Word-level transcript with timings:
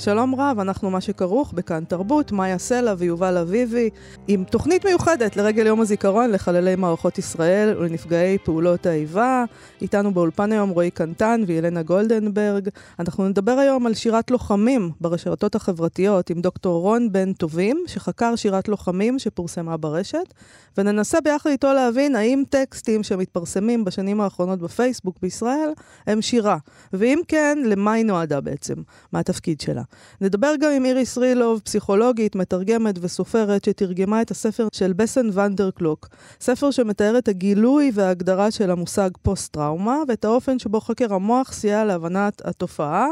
שלום 0.00 0.34
רב, 0.40 0.58
אנחנו 0.60 0.90
מה 0.90 1.00
שכרוך 1.00 1.52
בכאן 1.52 1.84
תרבות, 1.84 2.32
מאיה 2.32 2.58
סלע 2.58 2.94
ויובל 2.98 3.36
אביבי, 3.36 3.90
עם 4.28 4.44
תוכנית 4.44 4.84
מיוחדת 4.84 5.36
לרגל 5.36 5.66
יום 5.66 5.80
הזיכרון 5.80 6.30
לחללי 6.30 6.76
מערכות 6.76 7.18
ישראל 7.18 7.76
ולנפגעי 7.78 8.38
פעולות 8.38 8.86
האיבה. 8.86 9.44
איתנו 9.80 10.14
באולפן 10.14 10.52
היום 10.52 10.70
רועי 10.70 10.90
קנטן 10.90 11.42
וילנה 11.46 11.82
גולדנברג. 11.82 12.68
אנחנו 12.98 13.28
נדבר 13.28 13.52
היום 13.52 13.86
על 13.86 13.94
שירת 13.94 14.30
לוחמים 14.30 14.90
ברשתות 15.00 15.54
החברתיות 15.54 16.30
עם 16.30 16.40
דוקטור 16.40 16.80
רון 16.82 17.12
בן 17.12 17.32
טובים, 17.32 17.84
שחקר 17.86 18.36
שירת 18.36 18.68
לוחמים 18.68 19.18
שפורסמה 19.18 19.76
ברשת, 19.76 20.34
וננסה 20.78 21.20
ביחד 21.20 21.50
איתו 21.50 21.72
להבין 21.72 22.16
האם 22.16 22.42
טקסטים 22.50 23.02
שמתפרסמים 23.02 23.84
בשנים 23.84 24.20
האחרונות 24.20 24.58
בפייסבוק 24.58 25.16
בישראל 25.22 25.70
הם 26.06 26.22
שירה, 26.22 26.56
ואם 26.92 27.20
כן, 27.28 27.58
למה 27.64 27.92
היא 27.92 28.04
נועדה 28.04 28.40
בעצם, 28.40 28.74
מה 29.12 29.18
התפקיד 29.18 29.60
שלה. 29.60 29.82
נדבר 30.20 30.54
גם 30.60 30.70
עם 30.70 30.84
איריס 30.84 31.18
רילוב, 31.18 31.60
פסיכולוגית, 31.64 32.36
מתרגמת 32.36 32.94
וסופרת, 33.00 33.64
שתרגמה 33.64 34.22
את 34.22 34.30
הספר 34.30 34.68
של 34.72 34.92
בסן 34.92 35.28
ונדרקלוק, 35.32 36.08
ספר 36.40 36.70
שמתאר 36.70 37.18
את 37.18 37.28
הגילוי 37.28 37.90
וההגדרה 37.94 38.50
של 38.50 38.70
המושג 38.70 39.10
פוסט-טראומה, 39.22 39.96
ואת 40.08 40.24
האופן 40.24 40.58
שבו 40.58 40.80
חקר 40.80 41.14
המוח 41.14 41.52
סייע 41.52 41.84
להבנת 41.84 42.42
התופעה, 42.44 43.06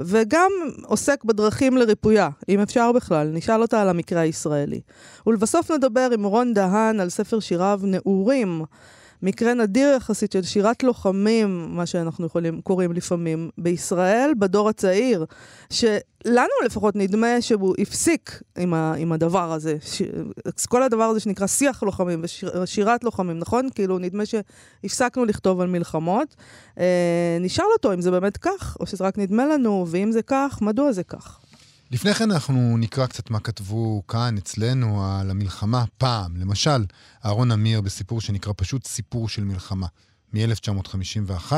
וגם 0.00 0.50
עוסק 0.84 1.24
בדרכים 1.24 1.76
לריפויה, 1.76 2.28
אם 2.48 2.60
אפשר 2.60 2.92
בכלל, 2.92 3.28
נשאל 3.32 3.62
אותה 3.62 3.82
על 3.82 3.88
המקרה 3.88 4.20
הישראלי. 4.20 4.80
ולבסוף 5.26 5.70
נדבר 5.70 6.08
עם 6.14 6.24
רון 6.24 6.54
דהן 6.54 7.00
על 7.00 7.08
ספר 7.08 7.40
שיריו 7.40 7.80
נעורים. 7.82 8.64
מקרה 9.22 9.54
נדיר 9.54 9.94
יחסית 9.96 10.32
של 10.32 10.42
שירת 10.42 10.82
לוחמים, 10.82 11.66
מה 11.70 11.86
שאנחנו 11.86 12.26
יכולים, 12.26 12.60
קוראים 12.60 12.92
לפעמים, 12.92 13.50
בישראל, 13.58 14.32
בדור 14.38 14.68
הצעיר, 14.68 15.24
שלנו 15.70 16.52
לפחות 16.64 16.96
נדמה 16.96 17.40
שהוא 17.40 17.74
הפסיק 17.78 18.42
עם, 18.58 18.74
ה, 18.74 18.94
עם 18.94 19.12
הדבר 19.12 19.52
הזה, 19.52 19.76
ש, 19.80 20.02
כל 20.68 20.82
הדבר 20.82 21.04
הזה 21.04 21.20
שנקרא 21.20 21.46
שיח 21.46 21.82
לוחמים 21.82 22.24
ושירת 22.62 23.04
לוחמים, 23.04 23.38
נכון? 23.38 23.68
כאילו, 23.74 23.98
נדמה 23.98 24.22
שהפסקנו 24.26 25.24
לכתוב 25.24 25.60
על 25.60 25.68
מלחמות. 25.68 26.36
אה, 26.78 27.38
נשאל 27.40 27.66
אותו 27.72 27.92
אם 27.92 28.00
זה 28.00 28.10
באמת 28.10 28.36
כך, 28.36 28.76
או 28.80 28.86
שזה 28.86 29.04
רק 29.04 29.18
נדמה 29.18 29.46
לנו, 29.46 29.86
ואם 29.88 30.12
זה 30.12 30.22
כך, 30.22 30.58
מדוע 30.62 30.92
זה 30.92 31.02
כך? 31.04 31.41
לפני 31.92 32.14
כן 32.14 32.30
אנחנו 32.30 32.76
נקרא 32.78 33.06
קצת 33.06 33.30
מה 33.30 33.40
כתבו 33.40 34.02
כאן 34.08 34.38
אצלנו 34.38 35.06
על 35.06 35.30
המלחמה 35.30 35.84
פעם. 35.98 36.36
למשל, 36.36 36.84
אהרון 37.24 37.50
אמיר 37.50 37.80
בסיפור 37.80 38.20
שנקרא 38.20 38.52
פשוט 38.56 38.86
סיפור 38.86 39.28
של 39.28 39.44
מלחמה, 39.44 39.86
מ-1951. 40.32 41.52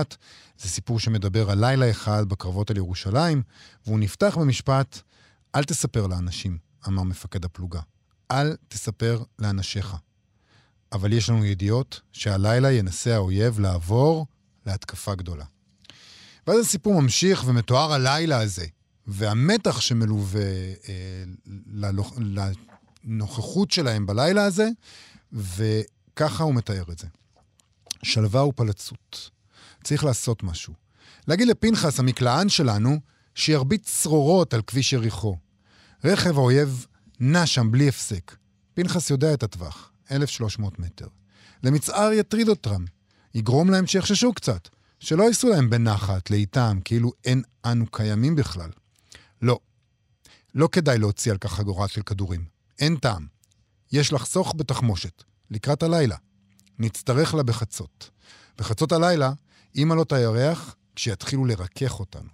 זה 0.59 0.69
סיפור 0.69 1.01
שמדבר 1.01 1.51
על 1.51 1.61
לילה 1.61 1.91
אחד 1.91 2.29
בקרבות 2.29 2.71
על 2.71 2.77
ירושלים, 2.77 3.43
והוא 3.87 3.99
נפתח 3.99 4.37
במשפט, 4.41 4.99
אל 5.55 5.65
תספר 5.65 6.07
לאנשים, 6.07 6.59
אמר 6.89 7.03
מפקד 7.03 7.45
הפלוגה. 7.45 7.81
אל 8.31 8.57
תספר 8.69 9.23
לאנשיך. 9.39 9.97
אבל 10.93 11.13
יש 11.13 11.31
לנו 11.31 11.45
ידיעות 11.45 12.01
שהלילה 12.13 12.73
ינסה 12.73 13.15
האויב 13.15 13.61
לעבור 13.61 14.27
להתקפה 14.67 15.15
גדולה. 15.15 15.45
ואז 16.47 16.59
הסיפור 16.59 17.03
ממשיך 17.03 17.45
ומתואר 17.47 17.93
הלילה 17.93 18.41
הזה, 18.41 18.67
והמתח 19.07 19.81
שמלווה 19.81 20.43
אה, 20.89 21.25
לנוכחות 23.05 23.71
שלהם 23.71 24.07
בלילה 24.07 24.45
הזה, 24.45 24.69
וככה 25.33 26.45
הוא 26.45 26.55
מתאר 26.55 26.85
את 26.93 26.99
זה. 26.99 27.07
שלווה 28.03 28.45
ופלצות. 28.45 29.31
צריך 29.85 30.05
לעשות 30.05 30.43
משהו. 30.43 30.75
להגיד 31.29 31.49
לפנחס, 31.49 32.01
המקלען 32.01 32.49
שלנו, 32.49 33.01
שירביץ 33.35 34.03
צרורות 34.03 34.55
על 34.55 34.63
כביש 34.63 34.93
יריחו. 34.93 35.37
רכב 36.05 36.39
האויב 36.39 36.87
נע 37.21 37.47
שם 37.47 37.71
בלי 37.71 37.89
הפסק. 37.89 38.37
פנחס 38.75 39.11
יודע 39.11 39.35
את 39.35 39.43
הטווח, 39.43 39.91
1,300 40.11 40.79
מטר. 40.79 41.07
למצער 41.63 42.13
יטריד 42.13 42.49
אותם, 42.49 42.85
יגרום 43.35 43.71
להם 43.71 43.87
שיחששו 43.87 44.33
קצת, 44.33 44.69
שלא 45.01 45.23
ייסעו 45.23 45.51
להם 45.51 45.71
בנחת, 45.71 46.31
לאיתם, 46.31 46.79
כאילו 46.85 47.13
אין 47.25 47.43
אנו 47.65 47.87
קיימים 47.87 48.37
בכלל. 48.37 48.71
לא. 49.45 49.59
לא 50.55 50.69
כדאי 50.73 50.99
להוציא 50.99 51.33
על 51.33 51.39
כך 51.39 51.53
חגורה 51.53 51.89
של 51.89 52.03
כדורים. 52.03 52.45
אין 52.79 52.97
טעם. 52.97 53.27
יש 53.93 54.13
לחסוך 54.13 54.55
בתחמושת. 54.57 55.23
לקראת 55.51 55.83
הלילה. 55.83 56.17
נצטרך 56.79 57.35
לה 57.35 57.43
בחצות. 57.43 58.11
בחצות 58.59 58.93
הלילה, 58.93 59.33
אמא 59.77 59.95
לא 59.95 60.05
תירח 60.05 60.77
כשיתחילו 60.97 61.45
לרכך 61.45 62.01
אותנו. 62.01 62.29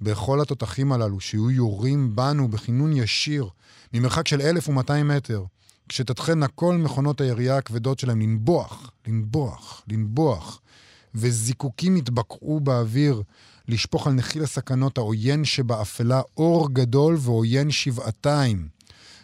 בכל 0.00 0.40
התותחים 0.40 0.92
הללו, 0.92 1.20
שיהיו 1.20 1.50
יורים 1.50 2.16
בנו 2.16 2.48
בכינון 2.48 2.92
ישיר, 2.92 3.48
ממרחק 3.92 4.28
של 4.28 4.40
1,200 4.40 5.08
מטר, 5.08 5.44
כשתתחלנה 5.88 6.48
כל 6.48 6.76
מכונות 6.76 7.20
הירייה 7.20 7.56
הכבדות 7.56 7.98
שלהם 7.98 8.20
לנבוח, 8.20 8.90
לנבוח, 9.06 9.82
לנבוח, 9.88 10.60
וזיקוקים 11.14 11.96
יתבקעו 11.96 12.60
באוויר, 12.60 13.22
לשפוך 13.70 14.06
על 14.06 14.12
נחיל 14.12 14.42
הסכנות 14.42 14.98
העוין 14.98 15.44
שבאפלה 15.44 16.20
אור 16.36 16.68
גדול 16.72 17.16
ועוין 17.20 17.70
שבעתיים. 17.70 18.68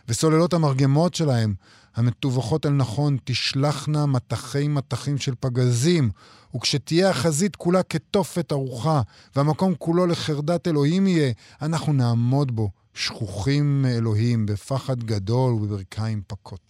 וסוללות 0.09 0.55
המרגמות 0.55 1.15
שלהם, 1.15 1.55
המטווחות 1.97 2.67
אל 2.67 2.71
נכון, 2.71 3.17
תשלחנה 3.25 4.07
מטחי 4.07 4.69
מטחים 4.69 5.19
של 5.19 5.33
פגזים, 5.41 6.11
וכשתהיה 6.57 7.11
החזית 7.11 7.57
כולה 7.57 7.83
כתופת 7.83 8.53
ארוחה, 8.53 9.03
והמקום 9.37 9.75
כולו 9.79 10.07
לחרדת 10.07 10.69
אלוהים 10.69 11.07
יהיה, 11.07 11.33
אנחנו 11.63 11.93
נעמוד 11.93 12.57
בו, 12.57 12.71
שכוחים 12.95 13.83
מאלוהים, 13.83 14.47
בפחד 14.47 15.05
גדול 15.05 15.53
ובברכיים 15.53 16.23
פקות. 16.27 16.61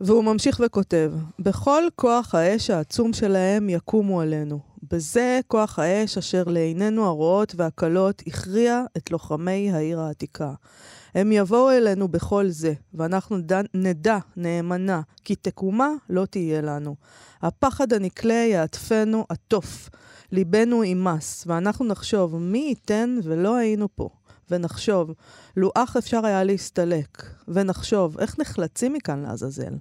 והוא 0.00 0.24
ממשיך 0.24 0.60
וכותב, 0.66 1.12
בכל 1.38 1.82
כוח 1.96 2.34
האש 2.34 2.70
העצום 2.70 3.12
שלהם 3.12 3.68
יקומו 3.68 4.20
עלינו. 4.20 4.67
בזה 4.90 5.40
כוח 5.46 5.78
האש 5.78 6.18
אשר 6.18 6.44
לעינינו 6.44 7.06
הרואות 7.06 7.54
והקלות 7.56 8.22
הכריע 8.26 8.82
את 8.96 9.10
לוחמי 9.10 9.72
העיר 9.72 10.00
העתיקה. 10.00 10.52
הם 11.14 11.32
יבואו 11.32 11.70
אלינו 11.70 12.08
בכל 12.08 12.48
זה, 12.48 12.72
ואנחנו 12.94 13.38
נדע 13.74 14.18
נאמנה, 14.36 15.00
כי 15.24 15.34
תקומה 15.34 15.88
לא 16.10 16.24
תהיה 16.24 16.60
לנו. 16.60 16.96
הפחד 17.42 17.92
הנקלה 17.92 18.34
יעטפנו 18.34 19.24
עטוף, 19.28 19.90
ליבנו 20.32 20.84
ימס, 20.84 21.44
ואנחנו 21.46 21.84
נחשוב, 21.84 22.36
מי 22.36 22.58
ייתן 22.58 23.18
ולא 23.22 23.56
היינו 23.56 23.88
פה. 23.94 24.08
ונחשוב, 24.50 25.10
לו 25.56 25.70
אך 25.74 25.96
אפשר 25.96 26.26
היה 26.26 26.44
להסתלק, 26.44 27.22
ונחשוב, 27.48 28.18
איך 28.18 28.38
נחלצים 28.38 28.92
מכאן 28.92 29.22
לעזאזל? 29.22 29.74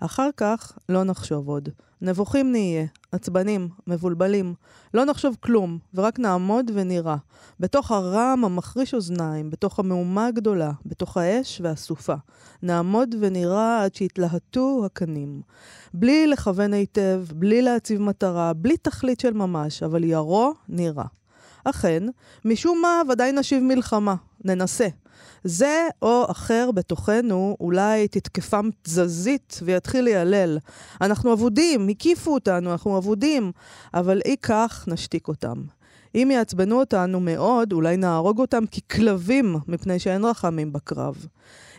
אחר 0.00 0.28
כך 0.36 0.78
לא 0.88 1.04
נחשוב 1.04 1.48
עוד. 1.48 1.68
נבוכים 2.00 2.52
נהיה, 2.52 2.86
עצבנים, 3.12 3.68
מבולבלים. 3.86 4.54
לא 4.94 5.04
נחשוב 5.04 5.36
כלום, 5.40 5.78
ורק 5.94 6.18
נעמוד 6.18 6.70
ונירה. 6.74 7.16
בתוך 7.60 7.90
הרעם 7.90 8.44
המחריש 8.44 8.94
אוזניים, 8.94 9.50
בתוך 9.50 9.78
המהומה 9.78 10.26
הגדולה, 10.26 10.72
בתוך 10.86 11.16
האש 11.16 11.60
והסופה. 11.64 12.14
נעמוד 12.62 13.14
ונירה 13.20 13.84
עד 13.84 13.94
שיתלהטו 13.94 14.82
הקנים. 14.86 15.42
בלי 15.94 16.26
לכוון 16.26 16.72
היטב, 16.72 17.24
בלי 17.34 17.62
להציב 17.62 18.00
מטרה, 18.00 18.52
בלי 18.52 18.76
תכלית 18.76 19.20
של 19.20 19.32
ממש, 19.32 19.82
אבל 19.82 20.04
ירו 20.04 20.54
נירה. 20.68 21.06
אכן, 21.64 22.02
משום 22.44 22.78
מה 22.82 23.02
ודאי 23.08 23.32
נשיב 23.32 23.62
מלחמה. 23.62 24.14
ננסה. 24.44 24.88
זה 25.44 25.88
או 26.02 26.24
אחר 26.30 26.70
בתוכנו 26.74 27.56
אולי 27.60 28.08
תתקפם 28.08 28.68
תזזית 28.82 29.60
ויתחיל 29.62 30.04
להיעלל. 30.04 30.58
אנחנו 31.00 31.32
אבודים, 31.32 31.88
הקיפו 31.88 32.34
אותנו, 32.34 32.72
אנחנו 32.72 32.98
אבודים, 32.98 33.52
אבל 33.94 34.20
אי 34.24 34.36
כך 34.42 34.84
נשתיק 34.88 35.28
אותם. 35.28 35.62
אם 36.14 36.30
יעצבנו 36.32 36.80
אותנו 36.80 37.20
מאוד, 37.20 37.72
אולי 37.72 37.96
נהרוג 37.96 38.38
אותם 38.38 38.64
ככלבים, 38.66 39.56
מפני 39.68 39.98
שאין 39.98 40.24
רחמים 40.24 40.72
בקרב. 40.72 41.26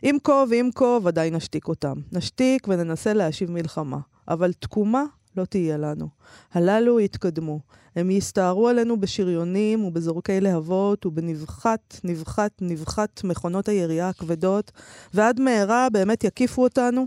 אם 0.03 0.17
כה 0.23 0.43
ואם 0.49 0.69
כה, 0.75 0.97
ודאי 1.03 1.31
נשתיק 1.31 1.67
אותם. 1.67 1.93
נשתיק 2.11 2.67
וננסה 2.67 3.13
להשיב 3.13 3.51
מלחמה. 3.51 3.97
אבל 4.27 4.53
תקומה 4.53 5.03
לא 5.37 5.45
תהיה 5.45 5.77
לנו. 5.77 6.07
הללו 6.53 6.99
יתקדמו. 6.99 7.59
הם 7.95 8.11
יסתערו 8.11 8.67
עלינו 8.67 8.99
בשריונים 8.99 9.85
ובזורקי 9.85 10.41
להבות 10.41 11.05
ובנבחת, 11.05 11.99
נבחת, 12.03 12.51
נבחת 12.61 13.21
מכונות 13.23 13.67
הירייה 13.69 14.09
הכבדות, 14.09 14.71
ועד 15.13 15.39
מהרה 15.39 15.87
באמת 15.91 16.23
יקיפו 16.23 16.63
אותנו. 16.63 17.05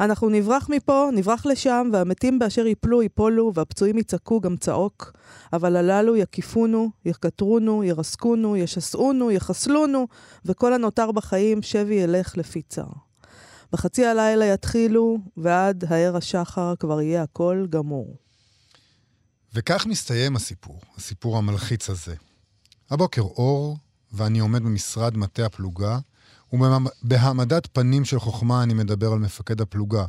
אנחנו 0.00 0.28
נברח 0.28 0.68
מפה, 0.68 1.08
נברח 1.12 1.46
לשם, 1.46 1.90
והמתים 1.92 2.38
באשר 2.38 2.66
יפלו 2.66 3.02
יפולו, 3.02 3.52
והפצועים 3.54 3.98
יצעקו 3.98 4.40
גם 4.40 4.56
צעוק. 4.56 5.12
אבל 5.52 5.76
הללו 5.76 6.16
יקיפונו, 6.16 6.90
יקטרונו, 7.04 7.84
ירסקונו, 7.84 8.56
ישסעונו, 8.56 9.30
יחסלונו, 9.30 10.06
וכל 10.44 10.72
הנותר 10.72 11.12
בחיים 11.12 11.62
שבי 11.62 11.94
ילך 11.94 12.36
לפי 12.36 12.62
צר. 12.62 13.11
בחצי 13.72 14.06
הלילה 14.06 14.44
יתחילו, 14.44 15.18
ועד 15.36 15.84
הער 15.88 16.16
השחר 16.16 16.74
כבר 16.78 17.00
יהיה 17.00 17.22
הכל 17.22 17.66
גמור. 17.70 18.16
וכך 19.54 19.86
מסתיים 19.86 20.36
הסיפור, 20.36 20.80
הסיפור 20.96 21.38
המלחיץ 21.38 21.90
הזה. 21.90 22.14
הבוקר 22.90 23.22
אור, 23.22 23.78
ואני 24.12 24.38
עומד 24.38 24.62
במשרד 24.62 25.16
מטה 25.16 25.46
הפלוגה, 25.46 25.98
ובהעמדת 26.52 27.66
פנים 27.72 28.04
של 28.04 28.20
חוכמה 28.20 28.62
אני 28.62 28.74
מדבר 28.74 29.12
על 29.12 29.18
מפקד 29.18 29.60
הפלוגה. 29.60 30.04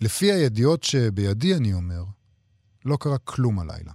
לפי 0.00 0.32
הידיעות 0.32 0.82
שבידי, 0.84 1.54
אני 1.54 1.74
אומר, 1.74 2.04
לא 2.84 2.96
קרה 3.00 3.18
כלום 3.18 3.58
הלילה. 3.58 3.92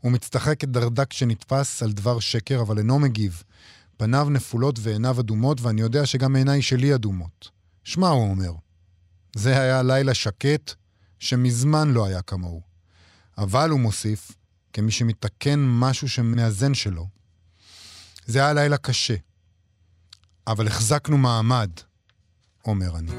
הוא 0.00 0.12
מצטחק 0.12 0.60
כדרדק 0.60 1.12
שנתפס 1.12 1.82
על 1.82 1.92
דבר 1.92 2.20
שקר, 2.20 2.60
אבל 2.60 2.78
אינו 2.78 2.98
מגיב. 2.98 3.42
פניו 3.96 4.30
נפולות 4.30 4.78
ועיניו 4.82 5.20
אדומות, 5.20 5.60
ואני 5.60 5.80
יודע 5.80 6.06
שגם 6.06 6.36
עיניי 6.36 6.62
שלי 6.62 6.94
אדומות. 6.94 7.53
שמע, 7.84 8.08
הוא 8.08 8.30
אומר, 8.30 8.52
זה 9.36 9.60
היה 9.60 9.82
לילה 9.82 10.14
שקט 10.14 10.74
שמזמן 11.18 11.90
לא 11.90 12.06
היה 12.06 12.22
כמוהו. 12.22 12.62
אבל, 13.38 13.70
הוא 13.70 13.80
מוסיף, 13.80 14.32
כמי 14.72 14.90
שמתקן 14.90 15.60
משהו 15.66 16.08
שמאזן 16.08 16.74
שלו, 16.74 17.08
זה 18.26 18.38
היה 18.38 18.52
לילה 18.52 18.76
קשה, 18.76 19.14
אבל 20.46 20.66
החזקנו 20.66 21.18
מעמד, 21.18 21.70
אומר 22.66 22.98
אני. 22.98 23.12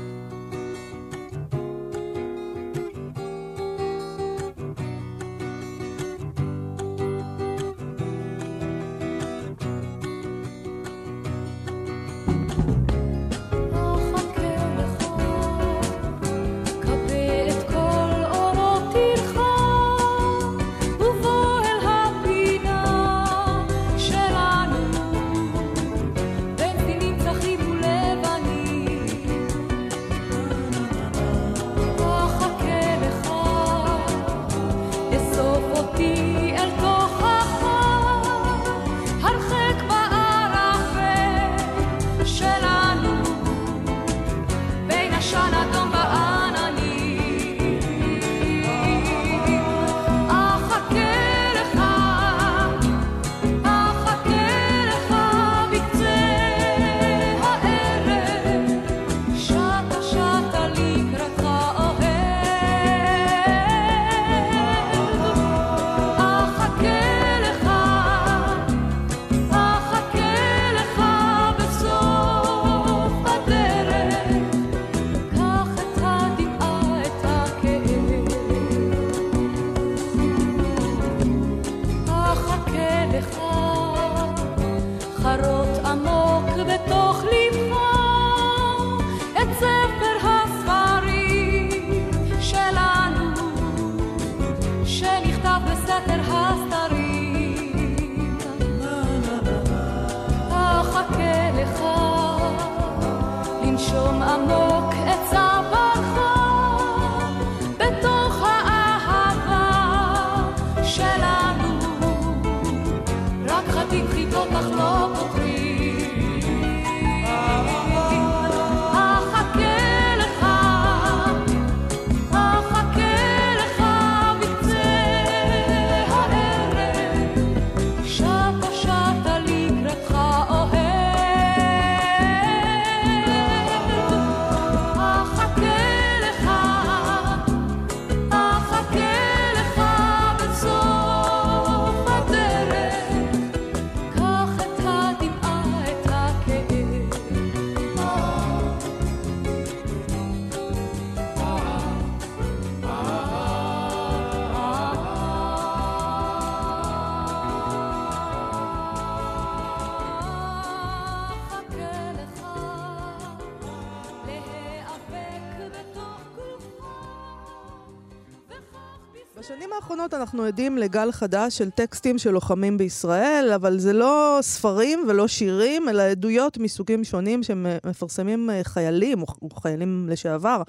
האחרונות 169.76 170.14
אנחנו 170.14 170.44
עדים 170.44 170.78
לגל 170.78 171.12
חדש 171.12 171.58
של 171.58 171.70
טקסטים 171.70 172.18
של 172.18 172.32
לוחמים 172.32 172.78
בישראל, 172.78 173.52
אבל 173.56 173.80
זה 173.80 173.94
לא 173.94 174.40
ספרים 174.42 175.06
ולא 175.08 175.28
שירים, 175.28 175.90
אלא 175.90 176.04
עדויות 176.04 176.58
מסוגים 176.58 177.04
שונים 177.04 177.44
שמפרסמים 177.44 178.50
אה, 178.50 178.62
חיילים 178.64 179.22
או 179.22 179.50
חיילים 179.56 180.10
לשעבר 180.10 180.62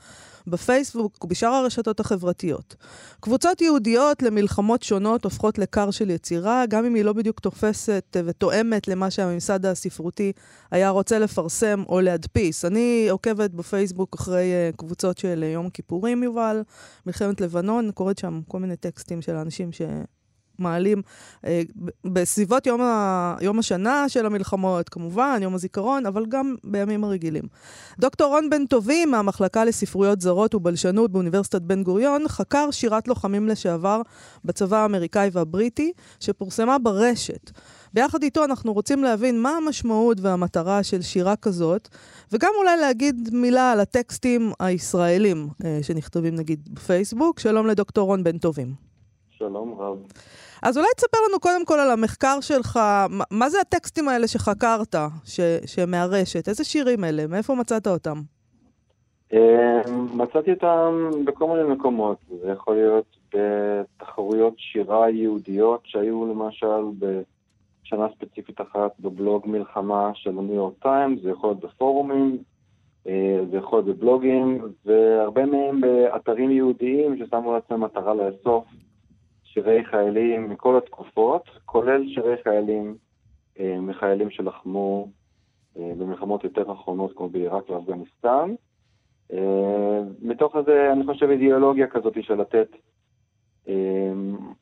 בפייסבוק 0.47 1.25
ובשאר 1.25 1.49
הרשתות 1.49 2.01
החברתיות. 2.01 2.77
קבוצות 3.21 3.61
יהודיות 3.61 4.23
למלחמות 4.23 4.83
שונות 4.83 5.25
הופכות 5.25 5.59
לכר 5.59 5.91
של 5.91 6.11
יצירה, 6.11 6.65
גם 6.69 6.85
אם 6.85 6.95
היא 6.95 7.05
לא 7.05 7.13
בדיוק 7.13 7.41
תופסת 7.41 8.17
ותואמת 8.25 8.89
למה 8.89 9.11
שהממסד 9.11 9.67
הספרותי 9.67 10.33
היה 10.71 10.91
רוצה 10.91 11.19
לפרסם 11.19 11.83
או 11.89 12.01
להדפיס. 12.01 12.65
אני 12.65 13.09
עוקבת 13.11 13.51
בפייסבוק 13.51 14.15
אחרי 14.15 14.53
uh, 14.73 14.77
קבוצות 14.77 15.19
של 15.19 15.45
uh, 15.47 15.53
יום 15.55 15.67
הכיפורים, 15.67 16.23
יובל, 16.23 16.63
מלחמת 17.07 17.41
לבנון, 17.41 17.91
קוראת 17.91 18.19
שם 18.19 18.41
כל 18.49 18.59
מיני 18.59 18.77
טקסטים 18.77 19.23
של 19.23 19.35
אנשים 19.35 19.73
ש... 19.73 19.83
מעלים 20.59 21.03
אה, 21.47 21.63
בסביבות 22.05 22.67
יום, 22.67 22.81
ה, 22.81 23.37
יום 23.41 23.59
השנה 23.59 24.09
של 24.09 24.27
המלחמות, 24.27 24.89
כמובן, 24.89 25.39
יום 25.43 25.55
הזיכרון, 25.55 26.07
אבל 26.07 26.27
גם 26.27 26.55
בימים 26.65 27.05
הרגילים. 27.05 27.45
דוקטור 27.99 28.29
רון 28.29 28.51
בן 28.51 28.67
טובים 28.67 29.11
מהמחלקה 29.11 29.65
לספרויות 29.65 30.21
זרות 30.21 30.55
ובלשנות 30.55 31.13
באוניברסיטת 31.13 31.63
בן 31.63 31.83
גוריון 31.83 32.29
חקר 32.29 32.71
שירת 32.71 33.09
לוחמים 33.09 33.49
לשעבר 33.49 34.03
בצבא 34.45 34.77
האמריקאי 34.77 35.29
והבריטי, 35.33 35.93
שפורסמה 36.21 36.79
ברשת. 36.79 37.51
ביחד 37.95 38.23
איתו 38.23 38.45
אנחנו 38.45 38.73
רוצים 38.73 39.05
להבין 39.05 39.43
מה 39.43 39.51
המשמעות 39.51 40.21
והמטרה 40.21 40.83
של 40.83 41.03
שירה 41.03 41.37
כזאת, 41.37 41.89
וגם 42.33 42.51
אולי 42.59 42.77
להגיד 42.77 43.31
מילה 43.33 43.73
על 43.73 43.81
הטקסטים 43.81 44.53
הישראלים 44.61 45.49
אה, 45.65 45.79
שנכתבים 45.83 46.35
נגיד 46.35 46.69
בפייסבוק. 46.73 47.41
שלום 47.41 47.67
לדוקטור 47.67 48.07
רון 48.07 48.25
בן 48.25 48.39
טובים. 48.39 48.75
שלום 49.31 49.75
רב. 49.79 49.97
אז 50.67 50.79
אולי 50.79 50.89
תספר 50.97 51.19
לנו 51.29 51.41
קודם 51.41 51.65
כל 51.65 51.79
על 51.79 51.91
המחקר 51.91 52.41
שלך, 52.41 52.77
מה, 53.11 53.25
מה 53.31 53.49
זה 53.49 53.59
הטקסטים 53.61 54.09
האלה 54.09 54.27
שחקרת, 54.27 54.95
ש, 55.25 55.41
שמהרשת? 55.67 56.49
איזה 56.49 56.65
שירים 56.65 57.05
אלה? 57.05 57.27
מאיפה 57.27 57.55
מצאת 57.55 57.87
אותם? 57.87 58.19
אה, 59.33 59.81
מצאתי 60.15 60.51
אותם 60.51 61.11
בכל 61.25 61.47
מיני 61.49 61.75
מקומות. 61.75 62.17
זה 62.43 62.51
יכול 62.51 62.75
להיות 62.75 63.17
בתחרויות 63.35 64.55
שירה 64.57 65.11
יהודיות 65.11 65.81
שהיו 65.85 66.27
למשל 66.27 66.83
בשנה 66.99 68.07
ספציפית 68.15 68.61
אחת 68.61 68.91
בבלוג 69.01 69.43
מלחמה 69.47 70.11
של 70.15 70.39
הניו 70.39 70.55
יורק 70.55 70.75
טיימס, 70.83 71.23
זה 71.23 71.31
יכול 71.31 71.51
להיות 71.51 71.61
בפורומים, 71.61 72.39
אה, 73.07 73.39
זה 73.51 73.57
יכול 73.57 73.79
להיות 73.79 73.97
בבלוגים, 73.97 74.61
והרבה 74.87 75.47
מהם 75.47 75.81
באתרים 75.81 76.51
יהודיים 76.51 77.19
ששמו 77.19 77.53
לעצמם 77.53 77.85
מטרה 77.85 78.15
לאסוף 78.15 78.65
שירי 79.57 79.85
חיילים 79.85 80.51
מכל 80.51 80.77
התקופות, 80.79 81.43
כולל 81.65 82.09
שירי 82.09 82.37
חיילים 82.43 82.97
אה, 83.61 83.81
מחיילים 83.81 84.31
שלחמו 84.31 85.09
אה, 85.79 85.93
במלחמות 85.99 86.45
יותר 86.45 86.73
אחרונות 86.73 87.13
כמו 87.17 87.29
בעיראק 87.29 87.71
ואפגניסטן. 87.71 88.55
אה, 89.33 90.01
מתוך 90.23 90.57
זה, 90.67 90.93
אני 90.93 91.07
חושב, 91.07 91.31
אידיאולוגיה 91.31 91.87
כזאת 91.87 92.15
של 92.23 92.35
לתת 92.35 92.69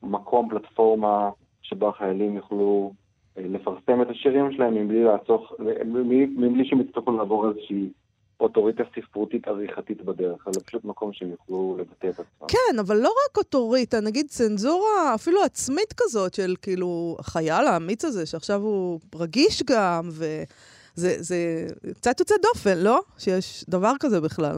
מקום, 0.03 0.49
פלטפורמה, 0.49 1.29
שבה 1.61 1.91
חיילים 1.91 2.35
יוכלו 2.35 2.93
לפרסם 3.37 4.01
את 4.01 4.09
השירים 4.09 4.51
שלהם 4.51 4.75
מבלי 4.75 5.03
לעצוך, 5.03 5.53
מבלי 5.85 6.65
שהם 6.65 6.81
יצטרכו 6.81 7.11
לעבור 7.11 7.49
איזושהי 7.49 7.89
אוטוריטה 8.39 8.83
ספרותית 8.95 9.47
עריכתית 9.47 10.01
בדרך, 10.01 10.47
אלא 10.47 10.61
פשוט 10.65 10.85
מקום 10.85 11.13
שהם 11.13 11.31
יוכלו 11.31 11.77
לבטא 11.79 12.07
את 12.07 12.19
עצמם. 12.19 12.47
כן, 12.47 12.79
אבל 12.79 12.97
לא 12.97 13.09
רק 13.09 13.37
אוטוריטה, 13.37 14.01
נגיד 14.01 14.27
צנזורה 14.27 15.15
אפילו 15.15 15.43
עצמית 15.43 15.93
כזאת 15.97 16.33
של 16.33 16.55
כאילו 16.61 17.17
החייל 17.19 17.65
האמיץ 17.67 18.05
הזה, 18.05 18.25
שעכשיו 18.25 18.61
הוא 18.61 18.99
רגיש 19.15 19.63
גם, 19.63 20.03
וזה 20.07 21.15
זה 21.19 21.67
קצת 21.93 22.19
יוצא 22.19 22.35
דופן, 22.41 22.77
לא? 22.77 22.99
שיש 23.17 23.65
דבר 23.69 23.91
כזה 23.99 24.21
בכלל. 24.21 24.55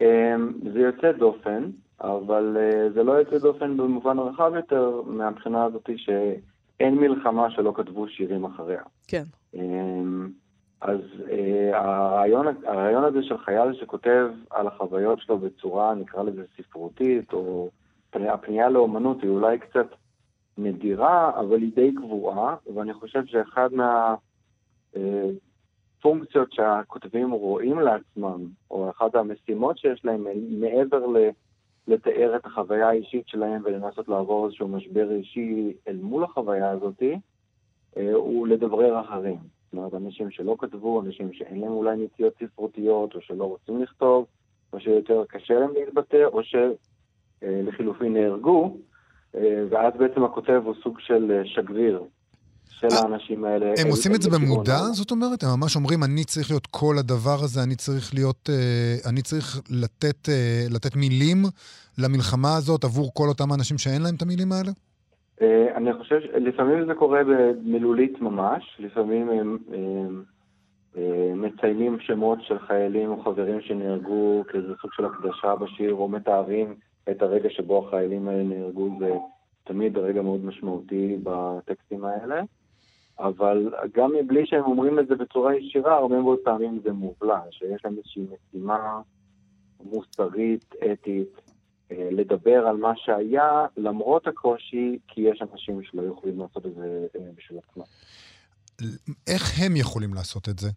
אמ, 0.00 0.06
זה 0.72 0.80
יוצא 0.80 1.12
דופן, 1.12 1.70
אבל 2.00 2.56
אה, 2.60 2.90
זה 2.94 3.02
לא 3.02 3.12
יוצא 3.12 3.38
דופן 3.38 3.76
במובן 3.76 4.18
רחב 4.18 4.52
יותר, 4.56 5.02
מהבחינה 5.06 5.64
הזאת 5.64 5.90
שאין 5.96 6.94
מלחמה 6.94 7.50
שלא 7.50 7.72
כתבו 7.76 8.08
שירים 8.08 8.44
אחריה. 8.44 8.82
כן. 9.08 9.24
אז 10.82 11.00
אה, 11.30 11.78
הרעיון, 11.78 12.46
הרעיון 12.66 13.04
הזה 13.04 13.22
של 13.22 13.38
חייל 13.38 13.72
שכותב 13.72 14.28
על 14.50 14.66
החוויות 14.66 15.20
שלו 15.20 15.38
בצורה, 15.38 15.94
נקרא 15.94 16.22
לזה 16.22 16.44
ספרותית, 16.56 17.32
או 17.32 17.70
הפנייה 18.12 18.68
לאומנות 18.68 19.22
היא 19.22 19.30
אולי 19.30 19.58
קצת 19.58 19.86
נדירה, 20.58 21.40
אבל 21.40 21.62
היא 21.62 21.72
די 21.74 21.94
קבועה, 21.94 22.56
ואני 22.74 22.94
חושב 22.94 23.26
שאחד 23.26 23.68
מהפונקציות 24.92 26.48
אה, 26.50 26.54
שהכותבים 26.56 27.30
רואים 27.30 27.78
לעצמם, 27.78 28.46
או 28.70 28.90
אחת 28.90 29.14
המשימות 29.14 29.78
שיש 29.78 30.04
להם 30.04 30.26
מעבר 30.60 31.06
ל... 31.06 31.16
לתאר 31.88 32.36
את 32.36 32.46
החוויה 32.46 32.88
האישית 32.88 33.28
שלהם 33.28 33.62
ולנסות 33.64 34.08
לעבור 34.08 34.46
איזשהו 34.46 34.68
משבר 34.68 35.10
אישי 35.10 35.72
אל 35.88 35.96
מול 35.96 36.24
החוויה 36.24 36.70
הזאתי, 36.70 37.18
אה, 37.96 38.12
הוא 38.12 38.46
לדברר 38.46 39.00
אחרים. 39.00 39.51
זאת 39.72 39.78
אומרת, 39.78 39.94
אנשים 39.94 40.30
שלא 40.30 40.56
כתבו, 40.58 41.02
אנשים 41.02 41.32
שאין 41.32 41.60
להם 41.60 41.72
אולי 41.72 41.96
נטיות 41.96 42.32
ספרותיות, 42.44 43.14
או 43.14 43.20
שלא 43.20 43.44
רוצים 43.44 43.82
לכתוב, 43.82 44.26
או 44.72 44.80
שיותר 44.80 45.24
קשה 45.28 45.54
להם 45.54 45.70
להתבטא, 45.74 46.24
או 46.24 46.40
שלחילופין 47.42 48.12
נהרגו, 48.12 48.76
אה, 49.36 49.64
ואז 49.70 49.92
בעצם 49.98 50.24
הכותב 50.24 50.62
הוא 50.64 50.74
סוג 50.82 51.00
של 51.00 51.30
אה, 51.30 51.42
שגריר 51.44 52.02
של 52.70 52.88
האנשים 52.92 53.44
האלה. 53.44 53.66
הם 53.78 53.88
עושים 53.90 54.14
את 54.14 54.22
זה 54.22 54.30
במודע, 54.30 54.78
זאת 54.78 55.10
אומרת? 55.10 55.42
הם 55.42 55.50
ממש 55.60 55.76
אומרים, 55.76 56.04
אני 56.04 56.24
צריך 56.24 56.50
להיות 56.50 56.66
כל 56.66 56.98
הדבר 56.98 57.38
הזה, 57.44 57.62
אני 57.62 57.76
צריך 57.76 58.14
להיות, 58.14 58.50
אה, 58.52 59.10
אני 59.10 59.22
צריך 59.22 59.60
לתת, 59.70 60.28
לתת 60.70 60.96
מילים 60.96 61.44
למלחמה 61.98 62.56
הזאת 62.56 62.84
עבור 62.84 63.10
כל 63.14 63.28
אותם 63.28 63.52
אנשים 63.52 63.78
שאין 63.78 64.02
להם 64.02 64.14
את 64.14 64.22
המילים 64.22 64.52
האלה? 64.52 64.72
אה, 65.42 65.76
אני 65.76 65.92
חושב, 65.92 66.20
לפעמים 66.34 66.86
זה 66.86 66.94
קורה 66.94 67.20
במילולית 67.24 68.20
ממש, 68.20 68.76
לפעמים 68.78 69.28
הם, 69.28 69.58
הם 69.72 70.22
מציינים 71.42 72.00
שמות 72.00 72.38
של 72.42 72.58
חיילים 72.58 73.10
או 73.10 73.22
חברים 73.22 73.60
שנהרגו 73.60 74.44
כאיזה 74.48 74.72
סוג 74.82 74.92
של 74.92 75.04
הקדשה 75.04 75.56
בשיר, 75.56 75.94
או 75.94 76.08
מתארים 76.08 76.74
את 77.10 77.22
הרגע 77.22 77.50
שבו 77.50 77.86
החיילים 77.86 78.28
האלה 78.28 78.42
נהרגו, 78.42 78.88
זה 78.98 79.12
תמיד 79.64 79.98
רגע 79.98 80.22
מאוד 80.22 80.44
משמעותי 80.44 81.18
בטקסטים 81.22 82.04
האלה. 82.04 82.42
אבל 83.18 83.74
גם 83.94 84.12
מבלי 84.12 84.46
שהם 84.46 84.64
אומרים 84.64 84.98
את 84.98 85.06
זה 85.06 85.14
בצורה 85.16 85.56
ישירה, 85.56 85.96
הרבה 85.96 86.20
מאוד 86.20 86.38
פעמים 86.44 86.80
זה 86.84 86.92
מובלע, 86.92 87.40
שיש 87.50 87.84
להם 87.84 87.94
איזושהי 87.96 88.22
משימה 88.22 89.00
מוסרית, 89.84 90.74
אתית, 90.92 91.28
אה, 91.36 91.41
לדבר 92.10 92.66
על 92.66 92.76
מה 92.76 92.92
שהיה, 92.96 93.66
למרות 93.76 94.26
הקושי, 94.26 94.98
כי 95.08 95.20
יש 95.20 95.42
אנשים 95.52 95.82
שלא 95.82 96.02
יכולים 96.02 96.38
לעשות 96.38 96.66
את 96.66 96.74
זה 96.74 97.06
אה, 97.16 97.30
בשביל 97.36 97.58
עצמם. 97.58 97.84
איך 99.26 99.52
הם 99.60 99.76
יכולים 99.76 100.14
לעשות 100.14 100.48
את 100.48 100.58
זה? 100.58 100.68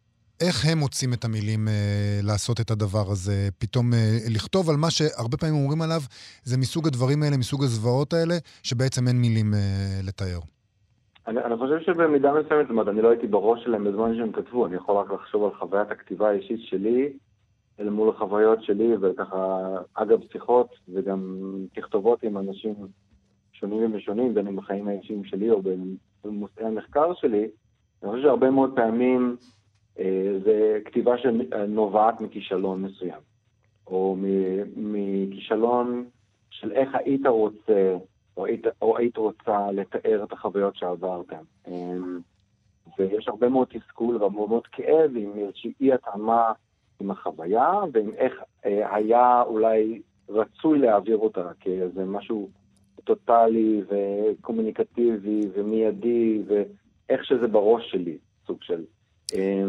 איך 0.42 0.66
הם 0.72 0.78
מוצאים 0.78 1.14
את 1.14 1.26
המילים 1.26 1.68
אה, 1.68 2.20
לעשות 2.24 2.60
את 2.60 2.72
הדבר 2.72 3.06
הזה? 3.12 3.50
פתאום 3.58 3.94
אה, 3.94 4.18
לכתוב 4.36 4.70
על 4.70 4.76
מה 4.76 4.92
שהרבה 4.92 5.38
פעמים 5.38 5.56
אומרים 5.56 5.82
עליו, 5.82 6.02
זה 6.44 6.58
מסוג 6.58 6.88
הדברים 6.88 7.24
האלה, 7.24 7.38
מסוג 7.38 7.64
הזוועות 7.64 8.14
האלה, 8.14 8.36
שבעצם 8.64 9.08
אין 9.08 9.18
מילים 9.22 9.54
אה, 9.54 10.00
לתאר. 10.08 10.40
אני, 11.28 11.40
אני 11.46 11.58
חושב 11.58 11.80
שבמידה 11.86 12.32
מסוימת, 12.32 12.66
זאת 12.66 12.70
אומרת, 12.70 12.88
אני 12.88 13.02
לא 13.02 13.10
הייתי 13.10 13.28
בראש 13.28 13.64
שלהם 13.64 13.84
בזמן 13.84 14.16
שהם 14.18 14.32
כתבו, 14.32 14.66
אני 14.66 14.76
יכול 14.76 14.96
רק 14.96 15.12
לחשוב 15.12 15.44
על 15.44 15.60
חוויית 15.60 15.92
הכתיבה 15.92 16.30
האישית 16.30 16.60
שלי, 16.70 17.14
אל 17.80 17.90
מול 17.90 18.10
החוויות 18.10 18.64
שלי, 18.64 18.96
וככה, 19.02 19.70
אגב 19.94 20.20
שיחות 20.32 20.76
וגם 20.94 21.40
תכתובות 21.74 22.24
עם 22.24 22.38
אנשים 22.38 22.76
שונים 23.54 23.84
ומשונים, 23.84 24.34
בין 24.34 24.48
אם 24.48 24.56
בחיים 24.56 24.88
האישיים 24.88 25.24
שלי 25.24 25.50
או 25.50 25.62
במושאי 26.24 26.66
המחקר 26.66 27.14
שלי, 27.14 27.48
אני 28.04 28.12
חושב 28.12 28.24
שהרבה 28.24 28.52
מאוד 28.52 28.76
פעמים 28.76 29.36
אה, 30.00 30.40
זה 30.44 30.80
כתיבה 30.86 31.18
שנובעת 31.18 32.22
מכישלון 32.22 32.82
מסוים, 32.82 33.22
או 33.88 34.18
מכישלון 34.76 36.06
של 36.50 36.72
איך 36.72 36.90
היית 36.96 37.26
רוצה, 37.26 37.98
או 38.38 38.46
היית, 38.46 38.66
או 38.82 38.98
היית 38.98 39.18
רוצה 39.18 39.72
לתאר 39.72 40.24
את 40.24 40.32
החוויות 40.32 40.76
שעברתם. 40.76 41.44
אה, 41.68 41.98
ויש 43.00 43.28
הרבה 43.28 43.50
מאוד 43.50 43.68
תסכול 43.68 44.18
והרבה 44.18 44.48
מאוד 44.48 44.68
כאב 44.68 45.12
עם 45.16 45.32
איזושהי 45.36 45.74
אי 45.82 45.94
התאמה 45.94 46.52
עם 47.02 47.12
החוויה, 47.12 47.72
ועם 47.94 48.10
איך 48.18 48.34
אה, 48.66 48.96
היה 48.96 49.42
אולי 49.42 50.02
רצוי 50.30 50.80
להעביר 50.80 51.18
אותה 51.18 51.52
כאיזה 51.60 52.06
משהו 52.06 52.50
טוטאלי 53.04 53.82
וקומוניקטיבי 53.88 55.42
ומיידי, 55.54 56.42
ואיך 56.48 57.26
שזה 57.26 57.48
בראש 57.48 57.92
שלי, 57.92 58.18
סוג 58.48 58.58
של. 58.62 58.84
אה, 59.36 59.64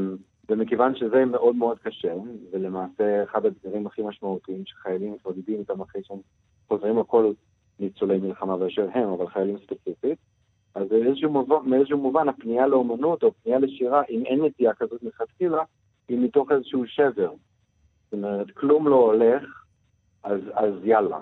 ומכיוון 0.48 0.96
שזה 0.96 1.24
מאוד 1.24 1.56
מאוד 1.56 1.78
קשה, 1.78 2.14
ולמעשה 2.52 3.22
אחד 3.24 3.46
הדברים 3.46 3.86
הכי 3.86 4.02
משמעותיים 4.02 4.62
שחיילים 4.66 5.12
מתמודדים 5.12 5.58
איתם 5.58 5.80
אחרי 5.80 6.02
שהם 6.04 6.18
חוזרים 6.68 6.98
לכל 6.98 7.32
ניצולי 7.80 8.18
מלחמה 8.18 8.56
באשר 8.56 8.88
הם, 8.94 9.08
אבל 9.08 9.26
חיילים 9.26 9.56
ספציפית, 9.58 10.18
אז 10.74 10.88
באיזשהו 10.88 11.30
מובן, 11.30 11.56
מאיזשהו 11.64 11.98
מובן 11.98 12.28
הפנייה 12.28 12.66
לאומנות 12.66 13.22
או 13.22 13.32
פנייה 13.42 13.58
לשירה, 13.58 14.02
אם 14.10 14.22
אין 14.26 14.44
נטייה 14.44 14.74
כזאת 14.74 15.02
מלכתחילה, 15.02 15.62
היא 16.08 16.18
מתוך 16.18 16.52
איזשהו 16.52 16.86
שבר. 16.86 17.30
זאת 18.04 18.12
אומרת, 18.12 18.50
כלום 18.50 18.88
לא 18.88 18.96
הולך, 18.96 19.42
אז, 20.22 20.40
אז 20.54 20.72
יאללה. 20.84 21.18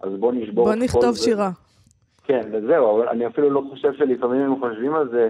אז 0.00 0.10
בוא 0.20 0.32
נשבור 0.32 0.64
בוא 0.64 0.74
נכתוב 0.74 1.16
שירה. 1.16 1.50
כן, 2.24 2.40
וזהו, 2.52 2.96
אבל 2.96 3.08
אני 3.08 3.26
אפילו 3.26 3.50
לא 3.50 3.62
חושב 3.70 3.92
שלפעמים 3.98 4.40
הם 4.40 4.60
חושבים 4.60 4.94
על 4.94 5.08
זה 5.08 5.28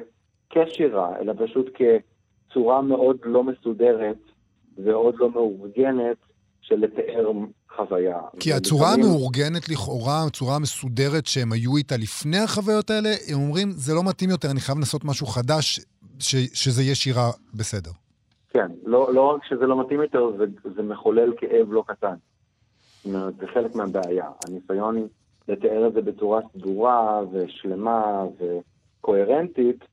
כשירה, 0.50 1.18
אלא 1.20 1.32
פשוט 1.38 1.66
כצורה 1.74 2.82
מאוד 2.82 3.16
לא 3.24 3.44
מסודרת 3.44 4.18
ועוד 4.84 5.14
לא 5.18 5.30
מאורגנת 5.30 6.16
של 6.60 6.74
לתאר 6.74 7.30
חוויה. 7.76 8.18
כי 8.40 8.52
הצורה 8.52 8.92
המאורגנת 8.92 9.68
לכאורה, 9.68 10.24
הצורה 10.26 10.56
המסודרת 10.56 11.26
שהם 11.26 11.52
היו 11.52 11.76
איתה 11.76 11.96
לפני 11.96 12.38
החוויות 12.38 12.90
האלה, 12.90 13.10
הם 13.28 13.38
אומרים, 13.38 13.70
זה 13.70 13.94
לא 13.94 14.02
מתאים 14.04 14.30
יותר, 14.30 14.50
אני 14.50 14.60
חייב 14.60 14.78
לנסות 14.78 15.04
משהו 15.04 15.26
חדש, 15.26 15.80
ש, 16.18 16.36
שזה 16.54 16.82
יהיה 16.82 16.94
שירה 16.94 17.30
בסדר. 17.54 17.90
כן, 18.52 18.72
לא, 18.84 19.14
לא 19.14 19.22
רק 19.22 19.44
שזה 19.44 19.66
לא 19.66 19.80
מתאים 19.80 20.02
יותר, 20.02 20.32
זה, 20.36 20.44
זה 20.74 20.82
מחולל 20.82 21.32
כאב 21.36 21.72
לא 21.72 21.84
קטן. 21.86 22.14
זאת 22.94 23.06
אומרת, 23.06 23.36
זה 23.36 23.46
חלק 23.46 23.74
מהבעיה. 23.74 24.30
הניסיון 24.44 25.08
לתאר 25.48 25.86
את 25.86 25.92
זה 25.92 26.02
בצורה 26.02 26.40
סדורה 26.52 27.20
ושלמה 27.32 28.24
וקוהרנטית, 28.38 29.84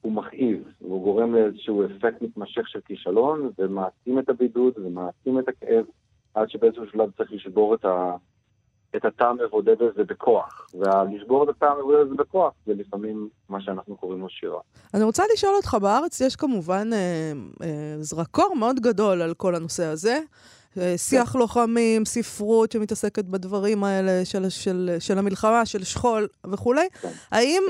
הוא 0.00 0.12
מכאיב, 0.12 0.72
הוא 0.78 1.02
גורם 1.02 1.34
לאיזשהו 1.34 1.84
אפקט 1.84 2.22
מתמשך 2.22 2.68
של 2.68 2.80
כישלון, 2.80 3.50
ומעצים 3.58 4.18
את 4.18 4.28
הבידוד 4.28 4.72
ומעצים 4.78 5.38
את 5.38 5.48
הכאב, 5.48 5.84
עד 6.34 6.50
שבאיזשהו 6.50 6.86
שלב 6.86 7.10
צריך 7.10 7.32
לשבור 7.32 7.74
את, 7.74 7.84
ה, 7.84 8.16
את 8.96 9.04
התא 9.04 9.24
המבודד 9.24 9.82
הזה 9.82 10.04
בכוח. 10.04 10.66
ולשבור 10.74 11.44
את 11.44 11.48
התא 11.48 11.64
המבודד 11.64 11.98
הזה 12.00 12.14
בכוח 12.14 12.52
זה 12.66 12.74
לפעמים 12.74 13.28
מה 13.48 13.60
שאנחנו 13.60 13.96
קוראים 13.96 14.20
לו 14.20 14.28
שירה. 14.28 14.60
אני 14.94 15.04
רוצה 15.04 15.22
לשאול 15.34 15.54
אותך, 15.54 15.76
בארץ 15.82 16.20
יש 16.20 16.36
כמובן 16.36 16.92
אה, 16.92 17.32
אה, 17.62 17.94
זרקור 18.00 18.56
מאוד 18.56 18.80
גדול 18.80 19.22
על 19.22 19.34
כל 19.34 19.54
הנושא 19.54 19.84
הזה. 19.84 20.18
אה, 20.78 20.98
שיח 20.98 21.32
כן. 21.32 21.38
לוחמים, 21.38 22.04
ספרות 22.04 22.72
שמתעסקת 22.72 23.24
בדברים 23.24 23.84
האלה 23.84 24.24
של, 24.24 24.48
של, 24.48 24.96
של 24.98 25.18
המלחמה, 25.18 25.66
של 25.66 25.84
שכול 25.84 26.28
וכולי. 26.50 26.88
כן. 27.02 27.08
האם, 27.32 27.62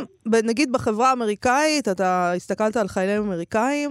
נגיד 0.44 0.72
בחברה 0.72 1.10
האמריקאית, 1.10 1.88
אתה 1.88 2.32
הסתכלת 2.32 2.76
על 2.76 2.88
חיילים 2.88 3.22
אמריקאים, 3.22 3.90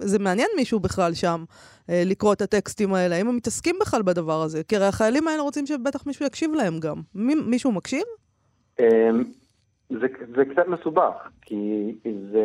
זה 0.00 0.18
מעניין 0.18 0.48
מישהו 0.56 0.80
בכלל 0.80 1.14
שם 1.14 1.44
אה, 1.90 2.02
לקרוא 2.06 2.32
את 2.32 2.42
הטקסטים 2.42 2.94
האלה? 2.94 3.16
האם 3.16 3.28
הם 3.28 3.36
מתעסקים 3.36 3.76
בכלל 3.80 4.02
בדבר 4.02 4.42
הזה? 4.42 4.64
כי 4.64 4.76
הרי 4.76 4.86
החיילים 4.86 5.28
האלה 5.28 5.42
רוצים 5.42 5.66
שבטח 5.66 6.06
מישהו 6.06 6.26
יקשיב 6.26 6.54
להם 6.54 6.80
גם. 6.80 6.96
מי, 7.14 7.34
מישהו 7.34 7.72
מקשיב? 7.72 8.02
אמ, 8.80 8.84
זה, 9.90 10.06
זה 10.36 10.44
קצת 10.52 10.68
מסובך, 10.68 11.14
כי 11.42 11.92
זה... 12.32 12.44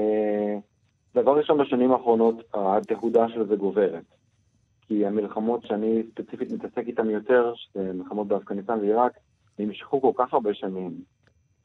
דבר 1.16 1.38
ראשון, 1.38 1.58
בשנים 1.58 1.92
האחרונות 1.92 2.44
התהודה 2.54 3.30
של 3.30 3.48
זה 3.48 3.56
גוברת. 3.56 4.04
כי 4.88 5.06
המלחמות 5.06 5.66
שאני 5.66 6.04
ספציפית 6.12 6.52
מתעסק 6.52 6.88
איתן 6.88 7.10
יותר, 7.10 7.54
מלחמות 7.76 8.28
באפגניסטן 8.28 8.80
ועיראק, 8.80 9.12
נמשכו 9.60 10.02
כל 10.02 10.12
כך 10.16 10.34
הרבה 10.34 10.54
שנים, 10.54 10.92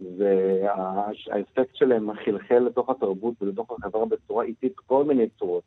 והאפקט 0.01 1.75
שלהם 1.75 2.11
חלחל 2.25 2.59
לתוך 2.59 2.91
התרבות 2.91 3.35
ולתוך 3.43 3.71
החברה 3.71 4.07
בצורה 4.07 4.45
איטית 4.45 4.73
בכל 4.77 5.05
מיני 5.05 5.29
צורות, 5.39 5.65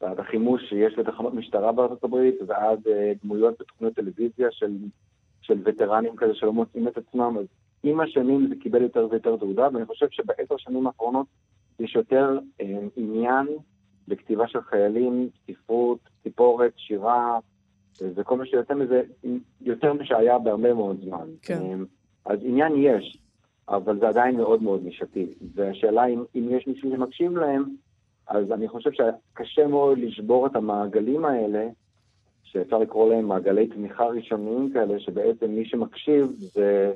ועד 0.00 0.20
החימוש 0.20 0.68
שיש 0.68 0.98
לתחנות 0.98 1.34
משטרה 1.34 1.72
בארצות 1.72 2.04
הברית, 2.04 2.34
ועד 2.46 2.86
uh, 2.86 2.90
דמויות 3.24 3.54
בתוכניות 3.60 3.94
טלוויזיה 3.94 4.48
של, 4.50 4.76
של 5.42 5.58
וטרנים 5.64 6.16
כזה 6.16 6.34
שלא 6.34 6.52
מוצאים 6.52 6.88
את 6.88 6.98
עצמם, 6.98 7.36
אז 7.38 7.46
עם 7.82 8.00
השנים 8.00 8.48
זה 8.48 8.54
קיבל 8.60 8.82
יותר 8.82 9.08
ויותר 9.10 9.36
תעודה, 9.36 9.68
ואני 9.72 9.86
חושב 9.86 10.06
שבעשר 10.10 10.56
שנים 10.56 10.86
האחרונות 10.86 11.26
יש 11.80 11.94
יותר 11.94 12.38
uh, 12.60 12.64
עניין 12.96 13.46
בכתיבה 14.08 14.48
של 14.48 14.60
חיילים, 14.60 15.28
ספרות, 15.46 15.98
ציפורת, 16.22 16.72
שירה, 16.76 17.38
וכל 18.00 18.36
מה 18.36 18.46
שיוצא 18.46 18.74
מזה, 18.74 19.02
יותר 19.60 19.92
משהיה 19.92 20.38
בהרבה 20.38 20.74
מאוד 20.74 21.00
זמן. 21.04 21.26
כן. 21.42 21.78
אז 22.24 22.38
עניין 22.42 22.72
יש, 22.76 23.18
אבל 23.68 23.98
זה 24.00 24.08
עדיין 24.08 24.36
מאוד 24.36 24.62
מאוד 24.62 24.84
נישתי. 24.84 25.26
והשאלה 25.54 26.06
אם, 26.06 26.24
אם 26.34 26.48
יש 26.50 26.66
מישהו 26.66 26.90
שמקשיב 26.90 27.36
להם, 27.36 27.64
אז 28.26 28.52
אני 28.52 28.68
חושב 28.68 28.90
שקשה 28.92 29.66
מאוד 29.66 29.98
לשבור 29.98 30.46
את 30.46 30.56
המעגלים 30.56 31.24
האלה, 31.24 31.68
שאפשר 32.42 32.78
לקרוא 32.78 33.14
להם 33.14 33.28
מעגלי 33.28 33.66
תמיכה 33.66 34.04
ראשוניים 34.04 34.72
כאלה, 34.72 35.00
שבעצם 35.00 35.50
מי 35.50 35.64
שמקשיב 35.64 36.26
זה 36.38 36.92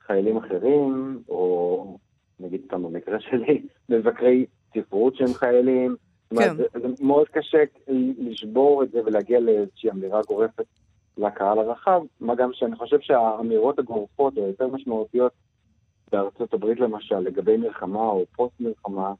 חיילים 0.00 0.36
אחרים, 0.36 1.18
או 1.28 1.98
נגיד 2.40 2.60
סתם 2.66 2.82
במקרה 2.82 3.20
שלי, 3.20 3.62
מבקרי 3.88 4.46
ספרות 4.74 5.16
שהם 5.16 5.34
חיילים. 5.34 5.96
כן. 6.34 6.56
זה, 6.56 6.64
זה 6.72 7.04
מאוד 7.04 7.28
קשה 7.28 7.58
לשבור 8.18 8.82
את 8.82 8.90
זה 8.90 8.98
ולהגיע 9.04 9.40
לאיזושהי 9.40 9.90
אמירה 9.90 10.20
גורפת 10.28 10.64
לקהל 11.18 11.58
הרחב, 11.58 12.00
מה 12.20 12.34
גם 12.34 12.50
שאני 12.52 12.76
חושב 12.76 13.00
שהאמירות 13.00 13.78
הגורפות 13.78 14.36
או 14.36 14.42
יותר 14.42 14.66
משמעותיות 14.68 15.32
בארצות 16.12 16.54
הברית 16.54 16.80
למשל, 16.80 17.18
לגבי 17.18 17.56
מלחמה 17.56 17.98
או 18.00 18.24
פוסט 18.36 18.54
מלחמה, 18.60 19.12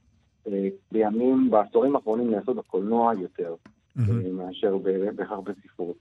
אה, 0.47 0.69
בימים, 0.93 1.51
בעשורים 1.51 1.97
האחרונים 1.97 2.31
נעשות 2.31 2.57
בקולנוע 2.57 3.13
יותר, 3.21 3.55
mm-hmm. 3.99 4.03
מאשר 4.33 4.77
בהכרח 5.17 5.39
בספרות. 5.39 5.97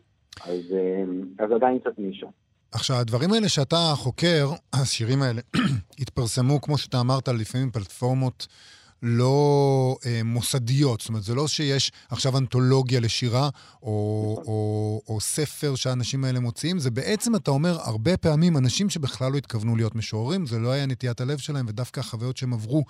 אז, 0.46 0.74
אה, 0.74 1.04
אז 1.46 1.52
עדיין 1.52 1.80
קצת 1.80 2.00
נישה. 2.00 2.28
עכשיו, 2.72 2.96
הדברים 2.98 3.34
האלה 3.34 3.50
שאתה 3.50 3.94
חוקר, 3.96 4.48
השירים 4.74 5.22
האלה, 5.22 5.42
התפרסמו, 6.00 6.62
כמו 6.62 6.78
שאתה 6.78 7.00
אמרת, 7.00 7.28
לפעמים 7.28 7.72
פלטפורמות 7.72 8.48
לא 9.02 9.98
אה, 10.06 10.22
מוסדיות. 10.24 11.02
זאת 11.02 11.10
אומרת, 11.10 11.24
זה 11.24 11.36
לא 11.36 11.48
שיש 11.48 11.92
עכשיו 12.10 12.38
אנתולוגיה 12.38 13.00
לשירה 13.00 13.50
או, 13.84 13.90
או, 14.48 15.02
או 15.08 15.22
ספר 15.22 15.76
שהאנשים 15.76 16.24
האלה 16.24 16.40
מוציאים, 16.40 16.80
זה 16.80 16.92
בעצם, 16.92 17.36
אתה 17.36 17.52
אומר, 17.52 17.78
הרבה 17.82 18.18
פעמים 18.18 18.58
אנשים 18.58 18.90
שבכלל 18.90 19.32
לא 19.32 19.38
התכוונו 19.38 19.76
להיות 19.76 19.96
משוררים, 19.96 20.46
זה 20.46 20.60
לא 20.60 20.72
היה 20.72 20.86
נטיית 20.86 21.22
הלב 21.22 21.38
שלהם, 21.38 21.66
ודווקא 21.70 22.00
החוויות 22.00 22.38
שהם 22.38 22.54
עברו, 22.54 22.86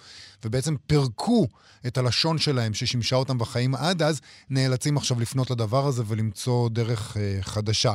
ובעצם 0.45 0.75
פירקו 0.87 1.47
את 1.87 1.97
הלשון 1.97 2.37
שלהם 2.37 2.73
ששימשה 2.73 3.15
אותם 3.15 3.37
בחיים 3.37 3.75
עד 3.75 4.01
אז, 4.01 4.21
נאלצים 4.49 4.97
עכשיו 4.97 5.19
לפנות 5.19 5.51
לדבר 5.51 5.87
הזה 5.87 6.03
ולמצוא 6.07 6.69
דרך 6.69 7.17
אה, 7.17 7.37
חדשה. 7.41 7.93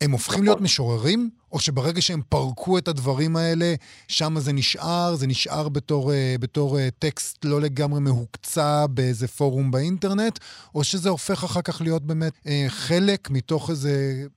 הם 0.00 0.10
הופכים 0.10 0.44
להיות 0.44 0.60
משוררים, 0.60 1.30
או 1.52 1.58
שברגע 1.58 2.00
שהם 2.00 2.20
פרקו 2.28 2.78
את 2.78 2.88
הדברים 2.88 3.36
האלה, 3.36 3.74
שם 4.08 4.32
זה 4.36 4.52
נשאר, 4.52 5.14
זה 5.14 5.26
נשאר 5.26 5.68
בתור, 5.68 6.12
אה, 6.12 6.34
בתור 6.40 6.78
אה, 6.78 6.88
טקסט 6.98 7.44
לא 7.44 7.60
לגמרי 7.60 8.00
מהוקצע 8.00 8.86
באיזה 8.94 9.28
פורום 9.28 9.70
באינטרנט, 9.70 10.38
או 10.74 10.84
שזה 10.84 11.08
הופך 11.10 11.44
אחר 11.44 11.62
כך 11.62 11.82
להיות 11.82 12.02
באמת 12.02 12.32
אה, 12.46 12.64
חלק 12.68 13.30
מתוך 13.30 13.70
איזה 13.70 13.90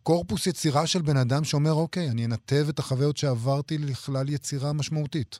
קורפוס 0.04 0.48
יצירה 0.48 0.88
של 0.88 1.02
בן 1.02 1.18
אדם 1.18 1.44
שאומר, 1.44 1.74
אוקיי, 1.74 2.10
אני 2.14 2.26
אנתב 2.26 2.66
את 2.70 2.80
החוויות 2.80 3.18
שעברתי 3.18 3.78
לכלל 3.78 4.30
יצירה 4.30 4.74
משמעותית. 4.74 5.40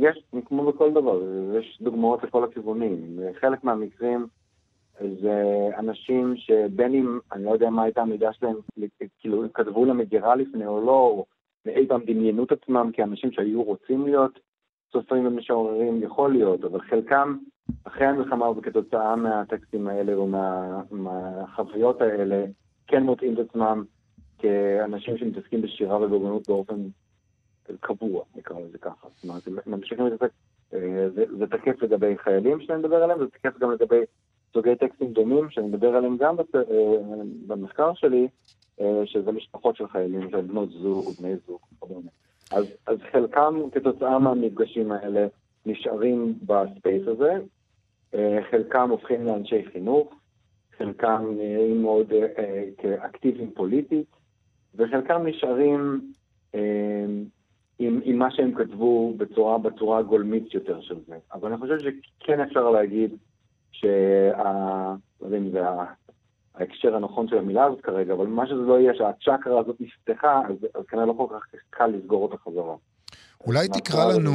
יש, 0.00 0.22
כמו 0.48 0.72
בכל 0.72 0.90
דבר, 0.90 1.20
יש 1.58 1.78
דוגמאות 1.80 2.24
לכל 2.24 2.44
הכיוונים. 2.44 3.18
חלק 3.40 3.64
מהמקרים... 3.64 4.26
זה 5.00 5.68
אנשים 5.78 6.34
שבין 6.36 6.94
אם, 6.94 7.18
אני 7.32 7.44
לא 7.44 7.50
יודע 7.50 7.70
מה 7.70 7.82
הייתה 7.82 8.02
המידה 8.02 8.32
שלהם, 8.32 8.56
כאילו 9.18 9.44
כתבו 9.54 9.84
למגירה 9.84 10.36
לפני 10.36 10.66
או 10.66 10.80
לא, 10.86 10.92
או 10.92 11.26
פעם 11.88 12.00
דמיינו 12.06 12.44
את 12.44 12.52
עצמם 12.52 12.90
כאנשים 12.92 13.32
שהיו 13.32 13.62
רוצים 13.62 14.06
להיות 14.06 14.38
סופרים 14.92 15.26
ומשוררים, 15.26 16.02
יכול 16.02 16.32
להיות, 16.32 16.64
אבל 16.64 16.80
חלקם 16.80 17.36
אחרי 17.84 18.06
המלחמה 18.06 18.50
וכתוצאה 18.50 19.16
מהטקסטים 19.16 19.88
האלה 19.88 20.14
או 20.14 20.26
מה, 20.26 20.80
מהחוויות 20.90 22.00
האלה, 22.00 22.44
כן 22.86 23.02
מוצאים 23.02 23.34
את 23.34 23.38
עצמם 23.38 23.84
כאנשים 24.38 25.18
שמתעסקים 25.18 25.62
בשירה 25.62 25.96
ובאומנות 25.96 26.48
באופן 26.48 26.76
קבוע, 27.80 28.24
נקרא 28.36 28.60
לזה 28.60 28.78
ככה. 28.78 29.08
זאת 29.14 29.24
אומרת, 29.24 29.66
ממשיכים 29.66 30.04
להתעסק, 30.06 30.30
אה, 30.74 31.10
זה, 31.14 31.24
זה 31.38 31.46
תקף 31.46 31.82
לגבי 31.82 32.18
חיילים 32.18 32.60
שאני 32.60 32.78
מדבר 32.78 33.02
עליהם, 33.02 33.18
זה 33.18 33.26
תקף 33.26 33.58
גם 33.58 33.70
לגבי 33.70 34.00
סוגי 34.52 34.76
טקסטים 34.76 35.12
דומים, 35.12 35.50
שאני 35.50 35.66
מדבר 35.66 35.96
עליהם 35.96 36.16
גם 36.16 36.36
אה, 36.38 36.62
במחקר 37.46 37.94
שלי, 37.94 38.28
אה, 38.80 39.02
שזה 39.04 39.32
משפחות 39.32 39.76
של 39.76 39.88
חיילים, 39.88 40.30
של 40.30 40.40
בנות 40.40 40.70
זוג, 40.70 41.04
בני 41.20 41.36
זוג 41.46 41.60
וכדומה. 41.72 42.10
אז, 42.52 42.64
אז 42.86 42.98
חלקם 43.12 43.54
כתוצאה 43.72 44.18
מהמפגשים 44.18 44.92
האלה 44.92 45.26
נשארים 45.66 46.34
ב 46.42 46.53
space 46.53 47.08
הזה, 47.08 47.32
אה, 48.14 48.38
חלקם 48.50 48.90
הופכים 48.90 49.26
לאנשי 49.26 49.64
חינוך, 49.72 50.14
חלקם 50.78 51.24
נראים 51.36 51.82
מאוד 51.82 52.12
כאקטיביים 52.78 53.50
פוליטית, 53.50 54.06
וחלקם 54.74 55.26
נשארים 55.26 56.00
עם, 57.78 58.00
עם 58.04 58.18
מה 58.18 58.30
שהם 58.30 58.54
כתבו 58.54 59.14
בצורה, 59.16 59.58
בצורה 59.58 59.98
הגולמית 59.98 60.54
יותר 60.54 60.80
של 60.80 60.96
זה. 61.06 61.16
אבל 61.32 61.52
אני 61.52 61.60
חושב 61.60 61.78
שכן 61.78 62.40
אפשר 62.40 62.70
להגיד 62.70 63.16
שה... 63.80 64.32
לא 65.20 65.26
יודע 65.26 65.36
אם 65.36 65.50
זה 65.50 65.60
ההקשר 66.54 66.96
הנכון 66.96 67.28
של 67.28 67.38
המילה 67.38 67.64
הזאת 67.64 67.80
כרגע, 67.80 68.14
אבל 68.14 68.26
מה 68.26 68.46
שזה 68.46 68.60
לא 68.60 68.80
יהיה, 68.80 68.92
שהצ'קרה 68.94 69.60
הזאת 69.60 69.76
נפתחה, 69.80 70.40
אז, 70.48 70.56
אז 70.74 70.84
כנראה 70.88 71.06
לא 71.06 71.14
כל 71.16 71.26
כך 71.30 71.42
קל 71.70 71.86
לסגור 71.86 72.22
אותה 72.22 72.36
חזרה. 72.36 72.74
אולי 73.46 73.68
תקרא 73.68 74.12
לנו, 74.12 74.32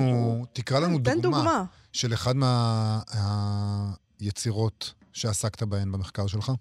תקרא 0.54 0.80
לנו 0.80 0.97
דוגמה, 0.97 1.21
דוגמה 1.21 1.63
של 1.93 2.13
אחד 2.13 2.34
מהיצירות 4.21 4.93
שעסקת 5.13 5.63
בהן 5.63 5.91
במחקר 5.91 6.27
שלך. 6.27 6.51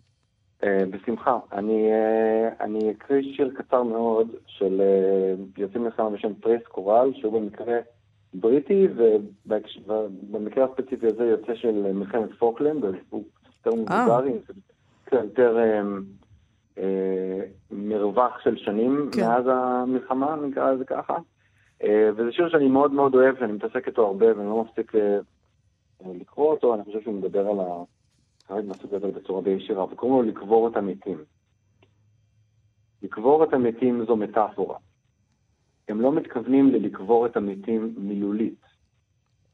אה, 0.63 0.65
בשמחה. 0.91 1.39
אני, 1.53 1.89
אה, 1.91 2.65
אני 2.65 2.91
אקריא 2.91 3.37
שיר 3.37 3.51
קצר 3.59 3.83
מאוד 3.83 4.29
של 4.47 4.81
אה, 4.81 5.61
יוצא 5.61 5.85
מלחמה 5.85 6.11
בשם 6.11 6.35
טרייס 6.35 6.63
קורל, 6.63 7.13
שהוא 7.21 7.41
במקרה 7.41 7.75
בריטי, 8.35 8.89
ובמקרה 9.47 10.65
הספציפי 10.65 11.07
הזה 11.07 11.25
יוצא 11.25 11.55
של 11.55 11.93
מלחמת 11.93 12.29
פוקלנד, 12.39 12.85
הוא 13.11 13.25
יותר 13.67 13.79
מבוגר, 13.79 14.21
קצת 15.05 15.17
יותר 15.25 15.59
אה, 15.59 15.83
אה, 16.79 17.41
מרווח 17.71 18.41
של 18.45 18.57
שנים 18.57 19.09
כן. 19.13 19.21
מאז 19.21 19.45
המלחמה, 19.47 20.37
נקרא 20.37 20.73
לזה 20.73 20.85
ככה. 20.85 21.17
אה, 21.83 22.11
וזה 22.17 22.33
שיר 22.33 22.49
שאני 22.49 22.69
מאוד 22.69 22.93
מאוד 22.93 23.15
אוהב, 23.15 23.39
שאני 23.39 23.53
מתעסק 23.53 23.87
איתו 23.87 24.07
הרבה 24.07 24.27
ואני 24.37 24.49
לא 24.49 24.65
מפסיק 24.65 24.95
אה, 24.95 25.19
לקרוא 26.15 26.51
אותו, 26.51 26.75
אני 26.75 26.85
חושב 26.85 27.03
שהוא 27.03 27.15
מדבר 27.15 27.47
על 27.49 27.57
החרד 27.61 28.65
מהסוג 28.65 28.95
הזה 28.95 29.07
בצורה 29.07 29.43
די 29.43 29.51
ישירה, 29.51 29.85
וקוראים 29.85 30.25
לו 30.27 30.33
לקבור 30.33 30.69
את 30.69 30.77
המתים. 30.77 31.19
לקבור 33.03 33.45
את 33.45 33.53
המתים 33.53 34.05
זו 34.07 34.17
מטאפורה. 34.17 34.77
הם 35.91 36.01
לא 36.01 36.13
מתכוונים 36.13 36.71
ללקבור 36.71 37.27
את 37.27 37.37
המתים 37.37 37.95
מילולית. 37.99 38.61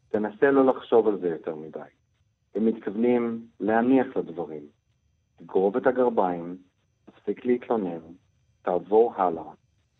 תנסה 0.09 0.51
לא 0.51 0.67
לחשוב 0.67 1.09
על 1.09 1.19
זה 1.21 1.29
יותר 1.29 1.55
מדי. 1.55 1.79
הם 2.55 2.67
מתכוונים 2.67 3.47
להניח 3.61 4.07
לדברים. 4.17 4.63
תגרוב 5.37 5.77
את 5.77 5.87
הגרביים, 5.87 6.57
תפסיק 7.05 7.45
להתלונן, 7.45 8.01
תעבור 8.63 9.15
הלאה, 9.17 9.53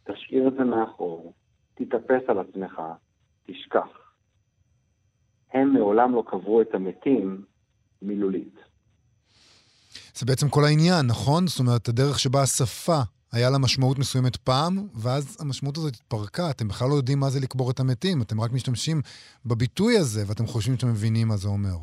תשאיר 0.05 0.49
את 0.49 0.53
זה 0.53 0.65
מאחור, 0.65 1.33
תתאפס 1.75 2.23
על 2.29 2.39
עצמך, 2.39 2.83
תשכח. 3.47 3.89
הם 5.53 5.73
מעולם 5.73 6.15
לא 6.15 6.25
קברו 6.27 6.61
את 6.61 6.75
המתים 6.75 7.45
מילולית. 8.03 8.55
זה 10.15 10.27
בעצם 10.27 10.49
כל 10.49 10.65
העניין, 10.65 11.07
נכון? 11.07 11.47
זאת 11.47 11.61
אומרת, 11.61 11.89
הדרך 11.89 12.19
שבה 12.19 12.43
השפה 12.43 13.01
היה 13.37 13.51
לה 13.51 13.59
משמעות 13.59 13.99
מסוימת 13.99 14.37
פעם, 14.37 14.75
ואז 15.03 15.37
המשמעות 15.41 15.77
הזאת 15.77 15.95
התפרקה. 15.95 16.51
אתם 16.51 16.69
בכלל 16.69 16.89
לא 16.89 16.95
יודעים 16.95 17.19
מה 17.21 17.31
זה 17.31 17.41
לקבור 17.41 17.71
את 17.71 17.81
המתים, 17.81 18.23
אתם 18.23 18.41
רק 18.41 18.53
משתמשים 18.53 19.01
בביטוי 19.47 19.97
הזה, 19.97 20.21
ואתם 20.27 20.47
חושבים 20.47 20.77
שאתם 20.77 20.89
מבינים 20.89 21.29
מה 21.29 21.37
זה 21.37 21.49
אומר. 21.49 21.77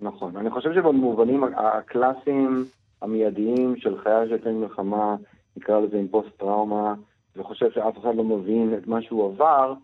נכון. 0.00 0.36
אני 0.36 0.50
חושב 0.50 0.70
שבמובנים 0.74 1.44
הקלאסיים, 1.44 2.64
המיידיים 3.02 3.74
של 3.76 4.02
חייל 4.02 4.28
שיוצא 4.28 4.50
מלחמה, 4.50 5.16
נקרא 5.56 5.80
לזה 5.80 5.96
עם 5.96 6.08
פוסט-טראומה, 6.08 6.94
וחושב 7.36 7.70
שאף 7.74 7.98
אחד 8.00 8.14
לא 8.16 8.24
מבין 8.24 8.74
את 8.78 8.86
מה 8.86 9.02
שהוא 9.02 9.32
עבר, 9.32 9.74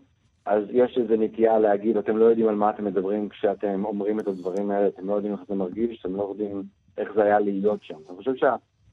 אז 0.45 0.63
יש 0.71 0.97
איזו 0.97 1.13
נטייה 1.19 1.59
להגיד, 1.59 1.97
אתם 1.97 2.17
לא 2.17 2.25
יודעים 2.25 2.47
על 2.47 2.55
מה 2.55 2.69
אתם 2.69 2.85
מדברים 2.85 3.29
כשאתם 3.29 3.85
אומרים 3.85 4.19
את 4.19 4.27
הדברים 4.27 4.71
האלה, 4.71 4.87
אתם 4.87 5.07
לא 5.07 5.13
יודעים 5.13 5.33
איך 5.33 5.41
זה 5.49 5.55
מרגיש, 5.55 5.99
אתם 6.01 6.15
לא 6.15 6.27
יודעים 6.29 6.63
איך 6.97 7.09
זה 7.15 7.23
היה 7.23 7.39
להיות 7.39 7.83
שם. 7.83 7.97
אני 8.09 8.17
חושב 8.17 8.35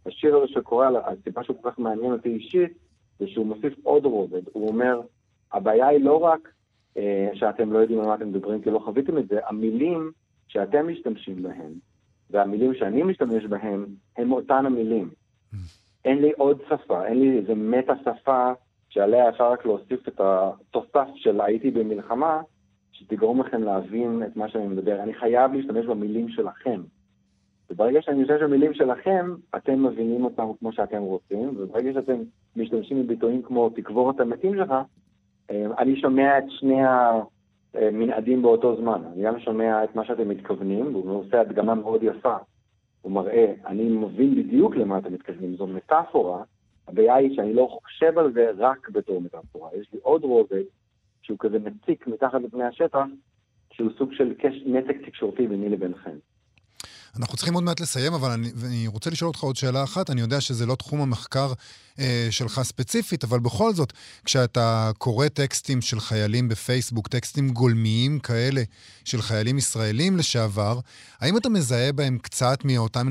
שהשיר 0.04 0.36
הזה 0.36 0.46
שקורא, 0.48 0.86
הסיבה 1.06 1.44
שהוא 1.44 1.56
כל 1.62 1.70
כך 1.70 1.78
מעניין 1.78 2.12
אותי 2.12 2.28
אישית, 2.28 2.72
זה 3.18 3.28
שהוא 3.28 3.46
מוסיף 3.46 3.74
עוד 3.82 4.04
רובד. 4.04 4.42
הוא 4.52 4.68
אומר, 4.68 5.00
הבעיה 5.52 5.86
היא 5.86 6.04
לא 6.04 6.16
רק 6.16 6.48
אה, 6.96 7.30
שאתם 7.34 7.72
לא 7.72 7.78
יודעים 7.78 8.00
על 8.00 8.06
מה 8.06 8.14
אתם 8.14 8.28
מדברים 8.28 8.62
כי 8.62 8.70
לא 8.70 8.78
חוויתם 8.78 9.18
את 9.18 9.28
זה, 9.28 9.38
המילים 9.46 10.12
שאתם 10.48 10.88
משתמשים 10.88 11.42
בהן, 11.42 11.72
והמילים 12.30 12.74
שאני 12.74 13.02
משתמש 13.02 13.44
בהן, 13.44 13.86
הם 14.16 14.32
אותן 14.32 14.66
המילים. 14.66 15.10
אין 16.04 16.22
לי 16.22 16.32
עוד 16.32 16.62
שפה, 16.68 17.06
אין 17.06 17.20
לי 17.20 17.38
איזה 17.38 17.54
מטה 17.54 17.92
שפה 18.04 18.52
שעליה 18.88 19.28
אפשר 19.28 19.52
רק 19.52 19.66
להוסיף 19.66 20.08
את 20.08 20.20
התוסף 20.20 21.08
של 21.14 21.40
הייתי 21.40 21.70
במלחמה, 21.70 22.42
שתגרום 22.92 23.40
לכם 23.40 23.62
להבין 23.62 24.22
את 24.26 24.36
מה 24.36 24.48
שאני 24.48 24.66
מדבר. 24.66 25.02
אני 25.02 25.14
חייב 25.14 25.52
להשתמש 25.52 25.86
במילים 25.86 26.28
שלכם. 26.28 26.80
וברגע 27.70 28.02
שאני 28.02 28.22
משתמש 28.22 28.42
במילים 28.42 28.74
שלכם, 28.74 29.34
אתם 29.56 29.86
מבינים 29.86 30.24
אותם 30.24 30.46
כמו 30.58 30.72
שאתם 30.72 31.02
רוצים, 31.02 31.48
וברגע 31.56 31.92
שאתם 31.92 32.16
משתמשים 32.56 33.02
בביטויים 33.02 33.42
כמו 33.42 33.70
תקבור 33.70 34.10
את 34.10 34.20
המתים 34.20 34.54
שלך, 34.54 34.74
אה, 35.50 35.66
אני 35.78 36.00
שומע 36.00 36.38
את 36.38 36.44
שני 36.48 36.80
המנעדים 37.74 38.42
באותו 38.42 38.76
זמן. 38.76 39.02
אני 39.12 39.22
גם 39.22 39.40
שומע 39.40 39.84
את 39.84 39.96
מה 39.96 40.04
שאתם 40.04 40.28
מתכוונים, 40.28 40.94
והוא 40.94 41.20
עושה 41.20 41.40
הדגמה 41.40 41.74
מאוד 41.74 42.02
יפה. 42.02 42.36
הוא 43.02 43.12
מראה, 43.12 43.52
אני 43.66 43.84
מבין 43.84 44.34
בדיוק 44.34 44.76
למה 44.76 44.98
אתם 44.98 45.12
מתכוונים, 45.12 45.56
זו 45.56 45.66
מטאפורה. 45.66 46.42
הבעיה 46.88 47.14
היא 47.14 47.36
שאני 47.36 47.54
לא 47.54 47.68
חושב 47.70 48.18
על 48.18 48.32
זה 48.32 48.50
רק 48.58 48.90
בתור 48.90 49.20
מטאפורה. 49.20 49.70
יש 49.80 49.92
לי 49.92 49.98
עוד 50.02 50.24
רובד 50.24 50.62
שהוא 51.22 51.38
כזה 51.40 51.58
מציק 51.58 52.06
מתחת 52.06 52.42
לפני 52.42 52.64
השטח, 52.64 53.04
שהוא 53.70 53.90
סוג 53.98 54.12
של. 54.12 54.34
נתק 54.66 54.96
תקשורתי 55.06 55.46
ביני 55.46 55.68
לבינכם. 55.68 56.16
אנחנו 57.18 57.36
צריכים 57.36 57.54
עוד 57.54 57.64
מעט 57.64 57.80
לסיים, 57.80 58.14
אבל 58.14 58.30
אני, 58.30 58.48
אני 58.66 58.86
רוצה 58.86 59.10
לשאול 59.10 59.28
אותך 59.28 59.40
עוד 59.40 59.56
שאלה 59.56 59.84
אחת. 59.84 60.10
אני 60.10 60.20
יודע 60.20 60.40
שזה 60.40 60.66
לא 60.66 60.74
תחום 60.74 61.00
המחקר 61.00 61.52
אה, 61.98 62.26
שלך 62.30 62.60
ספציפית, 62.62 63.24
אבל 63.24 63.40
בכל 63.40 63.72
זאת, 63.72 63.92
כשאתה 64.24 64.90
קורא 64.98 65.28
טקסטים 65.28 65.80
של 65.80 66.00
חיילים 66.00 66.48
בפייסבוק, 66.48 67.08
טקסטים 67.08 67.48
גולמיים 67.48 68.18
כאלה 68.18 68.62
של 69.04 69.22
חיילים 69.22 69.58
ישראלים 69.58 70.16
לשעבר, 70.16 70.78
האם 71.20 71.36
אתה 71.36 71.48
מזהה 71.48 71.92
בהם 71.92 72.18
קצת 72.18 72.58
מאותן 72.64 73.06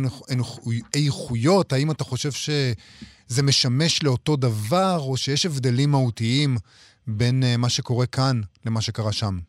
איכויות? 0.96 1.74
האם 1.74 1.92
אתה 1.92 2.04
חושב 2.04 2.32
שזה 2.32 3.44
משמש 3.44 4.04
לאותו 4.04 4.36
דבר, 4.36 4.98
או 5.00 5.18
שיש 5.18 5.46
הבדלים 5.46 5.92
מהותיים 5.92 6.56
בין 7.08 7.44
אה, 7.44 7.58
מה 7.58 7.70
שקורה 7.70 8.06
כאן 8.06 8.42
למה 8.66 8.82
שקרה 8.82 9.12
שם? 9.12 9.40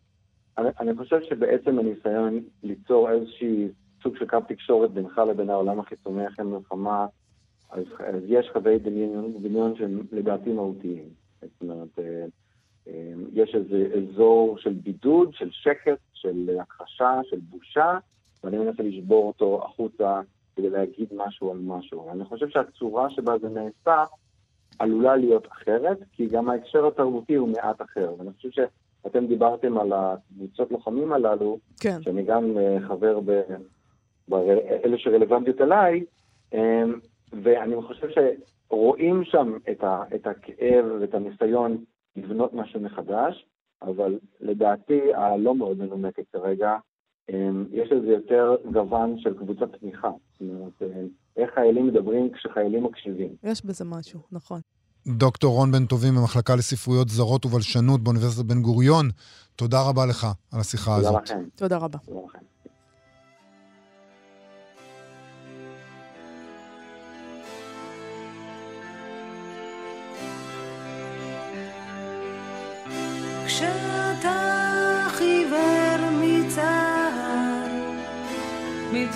אני, 0.58 0.68
אני 0.80 0.90
חושב 0.98 1.16
שבעצם 1.28 1.78
הניסיון 1.78 2.40
ליצור 2.62 3.10
איזושהי 3.10 3.68
סוג 4.04 4.16
של 4.16 4.26
קו 4.26 4.38
תקשורת 4.48 4.90
בינך 4.90 5.18
לבין 5.18 5.50
העולם 5.50 5.80
החיצוני 5.80 6.28
אחרי 6.28 6.44
מלחמה, 6.44 7.06
אז, 7.70 7.84
אז 7.98 8.22
יש 8.26 8.50
קווי 8.52 8.78
דמיון, 8.78 9.32
דמיון 9.42 9.76
שהם 9.76 10.02
לדעתי 10.12 10.52
מהותיים. 10.52 11.08
זאת 11.40 11.62
אומרת, 11.62 11.98
אה, 11.98 12.24
אה, 12.88 13.12
יש 13.32 13.54
איזה 13.54 13.86
אזור 13.96 14.58
של 14.58 14.72
בידוד, 14.72 15.34
של 15.34 15.48
שקט, 15.50 15.98
של 16.12 16.56
הכחשה, 16.60 17.20
של 17.24 17.38
בושה, 17.50 17.98
ואני 18.44 18.58
מנסה 18.58 18.82
לשבור 18.82 19.26
אותו 19.26 19.64
החוצה 19.64 20.20
כדי 20.56 20.70
להגיד 20.70 21.08
משהו 21.16 21.50
על 21.50 21.58
משהו. 21.58 22.10
אני 22.10 22.24
חושב 22.24 22.48
שהצורה 22.48 23.10
שבה 23.10 23.38
זה 23.38 23.48
נעשה 23.48 24.04
עלולה 24.78 25.16
להיות 25.16 25.46
אחרת, 25.46 25.98
כי 26.12 26.26
גם 26.26 26.50
ההקשר 26.50 26.86
התרבותי 26.86 27.34
הוא 27.34 27.48
מעט 27.48 27.82
אחר. 27.82 28.14
ואני 28.18 28.30
חושב 28.32 28.48
שאתם 28.50 29.26
דיברתם 29.26 29.78
על 29.78 29.92
הקבוצות 29.92 30.70
לוחמים 30.70 31.12
הללו, 31.12 31.58
כן. 31.80 32.02
שאני 32.02 32.22
גם 32.22 32.58
אה, 32.58 32.76
חבר 32.88 33.20
ב... 33.24 33.42
אלה 34.84 34.98
שרלוונטיות 34.98 35.60
אליי, 35.60 36.04
אמ, 36.52 36.58
ואני 37.42 37.74
חושב 37.82 38.08
שרואים 38.10 39.24
שם 39.24 39.56
את, 39.70 39.84
ה, 39.84 40.02
את 40.14 40.26
הכאב 40.26 40.84
ואת 41.00 41.14
הניסיון 41.14 41.84
לבנות 42.16 42.54
משהו 42.54 42.80
מחדש, 42.80 43.46
אבל 43.82 44.18
לדעתי 44.40 45.14
הלא 45.14 45.54
מאוד 45.54 45.78
מנומקת 45.78 46.24
כרגע, 46.32 46.76
אמ, 47.30 47.64
יש 47.72 47.92
לזה 47.92 48.06
יותר 48.06 48.56
גוון 48.72 49.18
של 49.18 49.38
קבוצת 49.38 49.76
תמיכה. 49.80 50.10
זאת 50.40 50.50
אומרת, 50.50 50.82
אמ, 50.82 51.08
איך 51.37 51.50
חיילים 51.54 51.87
מדברים 51.87 52.32
כשחיילים 52.32 52.84
מקשיבים. 52.84 53.28
יש 53.42 53.64
בזה 53.64 53.84
משהו, 53.84 54.20
נכון. 54.32 54.60
דוקטור 55.06 55.54
רון 55.54 55.72
בן 55.72 55.87
טובים 55.87 56.14
במחלקה 56.14 56.56
לספרויות 56.56 57.08
זרות 57.08 57.46
ובלשנות 57.46 58.00
באוניברסיטת 58.00 58.44
בן 58.44 58.62
גוריון, 58.62 59.08
תודה 59.56 59.78
רבה 59.88 60.06
לך 60.06 60.26
על 60.52 60.60
השיחה 60.60 60.96
תודה 60.96 61.08
הזאת. 61.08 61.22
לכם. 61.30 61.44
תודה 61.54 61.76
רבה. 61.76 61.98
תודה 61.98 62.20
לכם. 62.26 62.53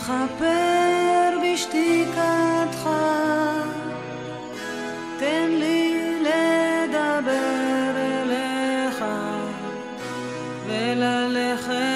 מתחפר 0.08 1.38
בשתיקתך, 1.42 2.88
תן 5.18 5.48
לי 5.50 5.94
לדבר 6.20 7.92
אליך 7.96 9.04
וללכת 10.66 11.87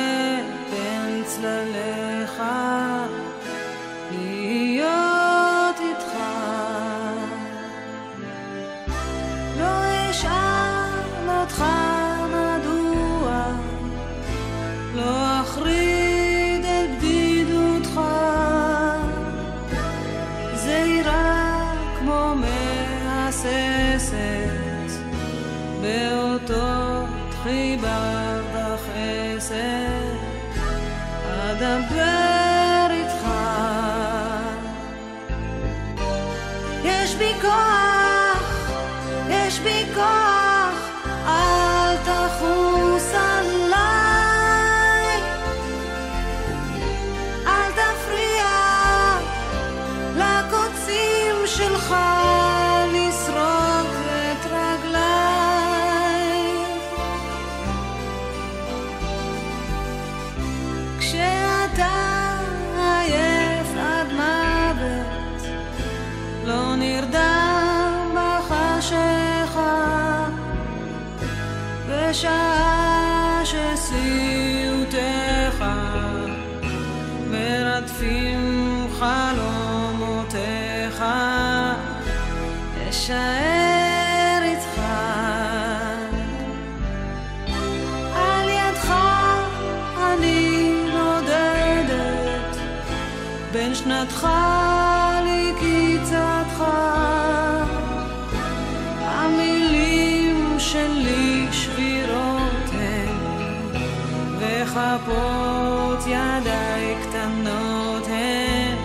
כפות 105.07 106.07
ידיי 106.07 106.97
קטנות 107.03 108.07
הן, 108.07 108.77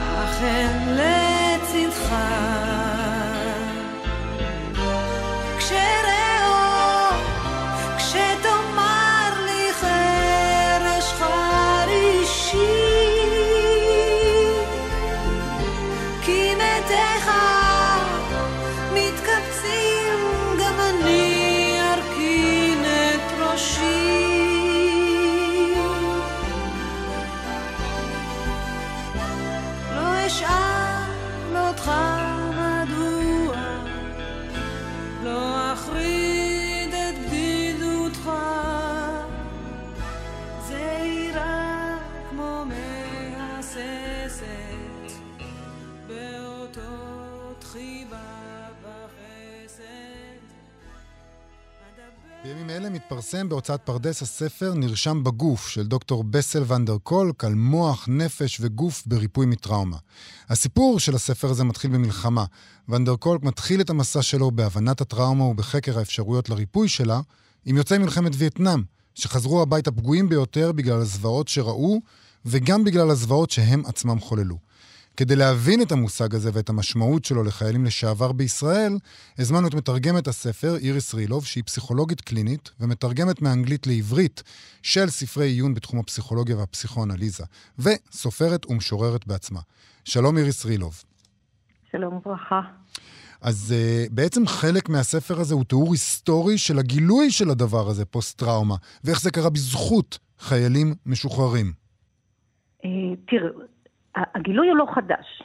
אך 0.00 0.40
הן 0.40 0.88
לצדך. 0.88 2.14
מתפרסם 53.18 53.48
בהוצאת 53.48 53.80
פרדס 53.80 54.22
הספר 54.22 54.74
נרשם 54.74 55.24
בגוף 55.24 55.68
של 55.68 55.86
דוקטור 55.86 56.24
בסל 56.24 56.62
ונדר 56.66 56.98
קולק 56.98 57.44
על 57.44 57.54
מוח, 57.54 58.04
נפש 58.08 58.58
וגוף 58.60 59.02
בריפוי 59.06 59.46
מטראומה. 59.46 59.96
הסיפור 60.48 61.00
של 61.00 61.14
הספר 61.14 61.50
הזה 61.50 61.64
מתחיל 61.64 61.90
במלחמה. 61.90 62.44
ונדר 62.88 63.16
קולק 63.16 63.42
מתחיל 63.42 63.80
את 63.80 63.90
המסע 63.90 64.22
שלו 64.22 64.50
בהבנת 64.50 65.00
הטראומה 65.00 65.44
ובחקר 65.44 65.98
האפשרויות 65.98 66.48
לריפוי 66.48 66.88
שלה 66.88 67.20
עם 67.64 67.76
יוצאי 67.76 67.98
מלחמת 67.98 68.32
וייטנאם, 68.34 68.82
שחזרו 69.14 69.62
הביתה 69.62 69.92
פגועים 69.92 70.28
ביותר 70.28 70.72
בגלל 70.72 71.00
הזוועות 71.00 71.48
שראו 71.48 72.00
וגם 72.44 72.84
בגלל 72.84 73.10
הזוועות 73.10 73.50
שהם 73.50 73.82
עצמם 73.86 74.20
חוללו. 74.20 74.67
כדי 75.18 75.36
להבין 75.36 75.82
את 75.82 75.92
המושג 75.92 76.34
הזה 76.34 76.50
ואת 76.52 76.68
המשמעות 76.68 77.24
שלו 77.24 77.44
לחיילים 77.44 77.84
לשעבר 77.84 78.32
בישראל, 78.32 78.92
הזמנו 79.38 79.68
את 79.68 79.74
מתרגמת 79.74 80.28
הספר, 80.28 80.76
איריס 80.76 81.14
רילוב, 81.14 81.44
שהיא 81.44 81.64
פסיכולוגית 81.64 82.20
קלינית 82.20 82.70
ומתרגמת 82.80 83.42
מאנגלית 83.42 83.86
לעברית 83.86 84.42
של 84.82 85.06
ספרי 85.06 85.46
עיון 85.46 85.74
בתחום 85.74 86.00
הפסיכולוגיה 86.00 86.56
והפסיכואנליזה, 86.56 87.44
וסופרת 87.78 88.70
ומשוררת 88.70 89.26
בעצמה. 89.26 89.60
שלום 90.04 90.38
איריס 90.38 90.66
רילוב. 90.66 91.02
שלום 91.92 92.14
וברכה. 92.14 92.60
אז 93.40 93.74
uh, 93.74 94.12
בעצם 94.14 94.46
חלק 94.46 94.88
מהספר 94.88 95.40
הזה 95.40 95.54
הוא 95.54 95.64
תיאור 95.64 95.92
היסטורי 95.92 96.58
של 96.58 96.78
הגילוי 96.78 97.30
של 97.30 97.50
הדבר 97.50 97.88
הזה, 97.88 98.04
פוסט-טראומה, 98.04 98.76
ואיך 99.04 99.20
זה 99.20 99.30
קרה 99.30 99.50
בזכות 99.50 100.18
חיילים 100.38 100.94
משוחררים. 101.06 101.72
אה, 102.84 102.90
תראה, 103.28 103.50
הגילוי 104.14 104.68
הוא 104.68 104.76
לא 104.76 104.86
חדש, 104.94 105.42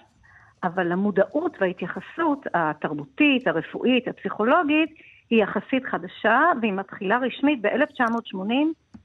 אבל 0.64 0.92
המודעות 0.92 1.58
וההתייחסות 1.62 2.48
התרבותית, 2.54 3.48
הרפואית, 3.48 4.08
הפסיכולוגית, 4.08 4.90
היא 5.30 5.44
יחסית 5.44 5.86
חדשה, 5.86 6.42
והיא 6.62 6.74
מתחילה 6.74 7.18
רשמית 7.18 7.62
ב-1980 7.62 8.54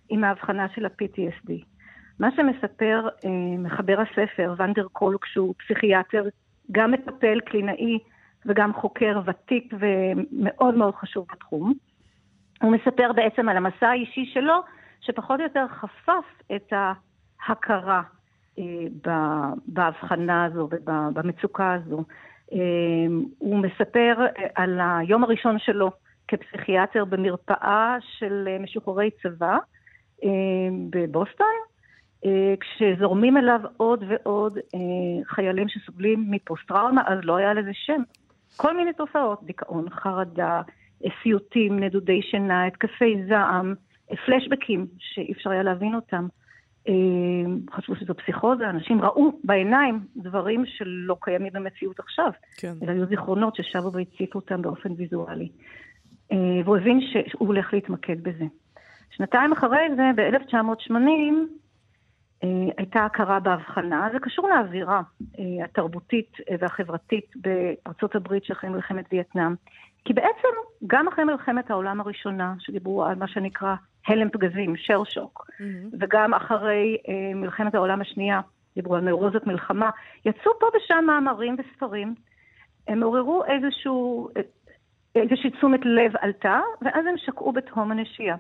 עם 0.09 0.25
ההבחנה 0.25 0.67
של 0.75 0.87
ה-PTSD. 0.87 1.53
מה 2.21 2.29
שמספר 2.37 3.09
אה, 3.25 3.31
מחבר 3.59 4.01
הספר, 4.01 4.55
ונדר 4.59 4.87
קולק, 4.93 5.25
שהוא 5.25 5.55
פסיכיאטר, 5.59 6.25
גם 6.73 6.91
מטפל 6.91 7.41
קלינאי 7.41 7.99
וגם 8.47 8.75
חוקר 8.75 9.21
ותיק 9.25 9.73
ומאוד 9.79 10.75
מאוד 10.75 10.95
חשוב 10.95 11.27
בתחום, 11.33 11.73
הוא 12.63 12.73
מספר 12.73 13.13
בעצם 13.13 13.49
על 13.49 13.57
המסע 13.57 13.89
האישי 13.89 14.31
שלו, 14.35 14.61
שפחות 15.01 15.41
או 15.41 15.45
יותר 15.45 15.67
חפף 15.69 16.43
את 16.57 16.73
ההכרה 17.47 18.03
בהבחנה 19.67 20.45
הזו 20.45 20.69
ובמצוקה 20.73 21.73
הזו. 21.75 22.05
אה, 22.53 22.59
הוא 23.39 23.59
מספר 23.59 24.15
אה, 24.21 24.47
על 24.55 24.81
היום 24.83 25.25
הראשון 25.25 25.59
שלו 25.59 25.91
כפסיכיאטר 26.29 27.05
במרפאה 27.05 27.97
של 28.01 28.49
אה, 28.49 28.59
משוחררי 28.59 29.11
צבא 29.23 29.59
אה, 30.25 30.29
בבוסטון, 30.91 31.47
אה, 32.25 32.55
כשזורמים 32.61 33.37
אליו 33.37 33.61
עוד 33.77 34.05
ועוד 34.09 34.59
אה, 34.59 35.25
חיילים 35.27 35.69
שסובלים 35.69 36.31
מפוסט-טראומה, 36.31 37.03
אז 37.07 37.19
לא 37.23 37.37
היה 37.37 37.55
לזה 37.55 37.71
שם. 37.73 38.03
כל 38.57 38.77
מיני 38.77 38.93
תופעות, 38.93 39.45
דיכאון, 39.45 39.91
חרדה, 39.91 40.63
אה, 41.05 41.11
סיוטים, 41.23 41.79
נדודי 41.79 42.23
שינה, 42.23 42.67
התקפי 42.67 43.17
זעם, 43.29 43.75
אה, 44.11 44.17
פלשבקים 44.17 44.87
שאי 44.99 45.33
אפשר 45.33 45.51
היה 45.51 45.63
להבין 45.63 45.95
אותם. 45.95 46.27
אה, 46.89 46.95
חשבו 47.73 47.97
שזו 47.97 48.15
פסיכוזה, 48.15 48.71
אנשים 48.71 49.03
ראו 49.03 49.33
בעיניים 49.45 50.01
דברים 50.17 50.65
שלא 50.67 51.17
קיימים 51.21 51.53
במציאות 51.53 52.01
עכשיו, 52.01 52.31
כן. 52.57 52.75
אלא 52.83 52.91
היו 52.91 53.07
זיכרונות 53.07 53.57
ששבו 53.57 53.93
והציפו 53.93 54.39
אותם 54.39 54.63
באופן 54.63 54.93
ויזואלי. 54.97 55.49
אה, 56.33 56.37
והוא 56.65 56.77
הבין 56.77 57.01
שהוא 57.01 57.47
הולך 57.49 57.75
להתמקד 57.75 58.23
בזה. 58.23 58.45
שנתיים 59.11 59.53
אחרי 59.53 59.89
זה, 59.97 60.11
ב-1980, 60.17 60.93
אה, 62.45 62.49
הייתה 62.79 63.05
הכרה 63.05 63.41
בהבחנה, 63.41 64.09
זה 64.13 64.19
קשור 64.19 64.49
לאווירה 64.49 65.03
התרבותית 65.65 66.33
והחברתית 66.61 67.27
בארצות 67.37 68.15
הברית 68.15 68.45
שאחרי 68.45 68.71
מלחמת 68.71 69.05
וייטנאם. 69.13 69.55
כי 70.09 70.15
בעצם 70.15 70.49
גם 70.87 71.09
אחרי 71.09 71.25
מלחמת 71.25 71.71
העולם 71.71 72.01
הראשונה, 72.01 72.55
שדיברו 72.59 73.05
על 73.05 73.15
מה 73.15 73.29
שנקרא 73.29 73.75
הלם 74.07 74.31
פגזים, 74.31 74.77
שר 74.77 75.05
שוק, 75.05 75.51
מהמם. 75.61 75.89
וגם 76.01 76.35
אחרי 76.35 76.97
אה, 77.09 77.35
מלחמת 77.35 77.75
העולם 77.75 78.01
השנייה, 78.01 78.41
דיברו 78.77 78.95
על 78.95 79.01
נאורוזת 79.01 79.47
מלחמה, 79.47 79.91
יצאו 80.25 80.53
פה 80.61 80.67
ושם 80.77 81.05
מאמרים 81.07 81.57
וספרים, 81.59 82.15
הם 82.89 83.03
עוררו 83.03 83.45
איזשהו, 83.45 84.29
איזושהי 85.15 85.51
תשומת 85.51 85.81
לב 85.85 86.13
עלתה, 86.21 86.61
ואז 86.83 87.07
הם 87.07 87.15
שקעו 87.17 87.53
בתהום 87.53 87.93
הנשייה. 87.93 88.37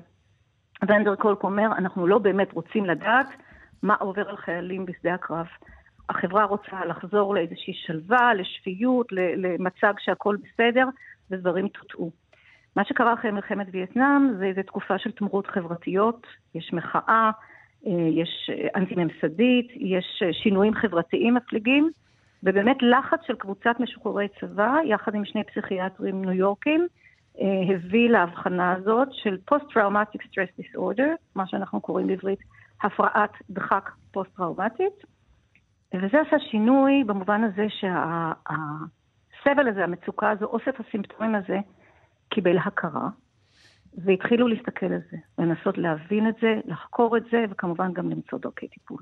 ונדר 0.88 1.14
קולק 1.14 1.44
אומר, 1.44 1.66
אנחנו 1.78 2.06
לא 2.06 2.18
באמת 2.18 2.52
רוצים 2.52 2.86
לדעת 2.86 3.28
מה 3.82 3.94
עובר 3.94 4.28
על 4.28 4.36
חיילים 4.36 4.86
בשדה 4.86 5.14
הקרב. 5.14 5.46
החברה 6.08 6.44
רוצה 6.44 6.84
לחזור 6.84 7.34
לאיזושהי 7.34 7.74
שלווה, 7.74 8.34
לשפיות, 8.34 9.06
למצג 9.12 9.94
שהכל 9.98 10.36
בסדר, 10.36 10.84
ודברים 11.30 11.68
טוטאו. 11.68 12.10
מה 12.76 12.84
שקרה 12.84 13.14
אחרי 13.14 13.30
מלחמת 13.30 13.66
וייטנאם 13.72 14.34
זה 14.38 14.44
איזו 14.44 14.62
תקופה 14.62 14.98
של 14.98 15.10
תמורות 15.12 15.46
חברתיות, 15.46 16.26
יש 16.54 16.72
מחאה, 16.72 17.30
אה, 17.86 17.92
יש 18.10 18.50
אה, 18.52 18.68
אנטי-ממסדית, 18.76 19.68
יש 19.76 20.22
אה, 20.22 20.32
שינויים 20.32 20.74
חברתיים 20.74 21.34
מפליגים, 21.34 21.90
ובאמת 22.42 22.76
לחץ 22.82 23.20
של 23.26 23.34
קבוצת 23.36 23.80
משוחררי 23.80 24.28
צבא, 24.40 24.74
יחד 24.84 25.14
עם 25.14 25.24
שני 25.24 25.44
פסיכיאטרים 25.44 26.24
ניו 26.24 26.32
יורקים, 26.32 26.86
אה, 27.40 27.74
הביא 27.74 28.10
להבחנה 28.10 28.72
הזאת 28.72 29.08
של 29.12 29.36
Post-Traumatic 29.50 30.20
Stress 30.22 30.60
Disorder, 30.60 31.10
מה 31.34 31.46
שאנחנו 31.46 31.80
קוראים 31.80 32.06
בעברית 32.06 32.40
הפרעת 32.82 33.32
דחק 33.50 33.90
פוסט-טראומטית, 34.12 35.04
וזה 35.94 36.20
עשה 36.20 36.36
שינוי 36.50 37.04
במובן 37.06 37.44
הזה 37.44 37.66
שהסבל 39.48 39.68
הזה, 39.68 39.84
המצוקה 39.84 40.30
הזו, 40.30 40.44
אוסף 40.44 40.80
הסימפטומים 40.80 41.34
הזה, 41.34 41.58
קיבל 42.28 42.58
הכרה, 42.58 43.08
והתחילו 44.04 44.48
להסתכל 44.48 44.86
על 44.86 45.00
זה, 45.10 45.16
לנסות 45.38 45.78
להבין 45.78 46.28
את 46.28 46.34
זה, 46.40 46.54
לחקור 46.64 47.16
את 47.16 47.22
זה, 47.32 47.44
וכמובן 47.50 47.92
גם 47.92 48.10
למצוא 48.10 48.38
דרכי 48.38 48.68
טיפול. 48.68 48.98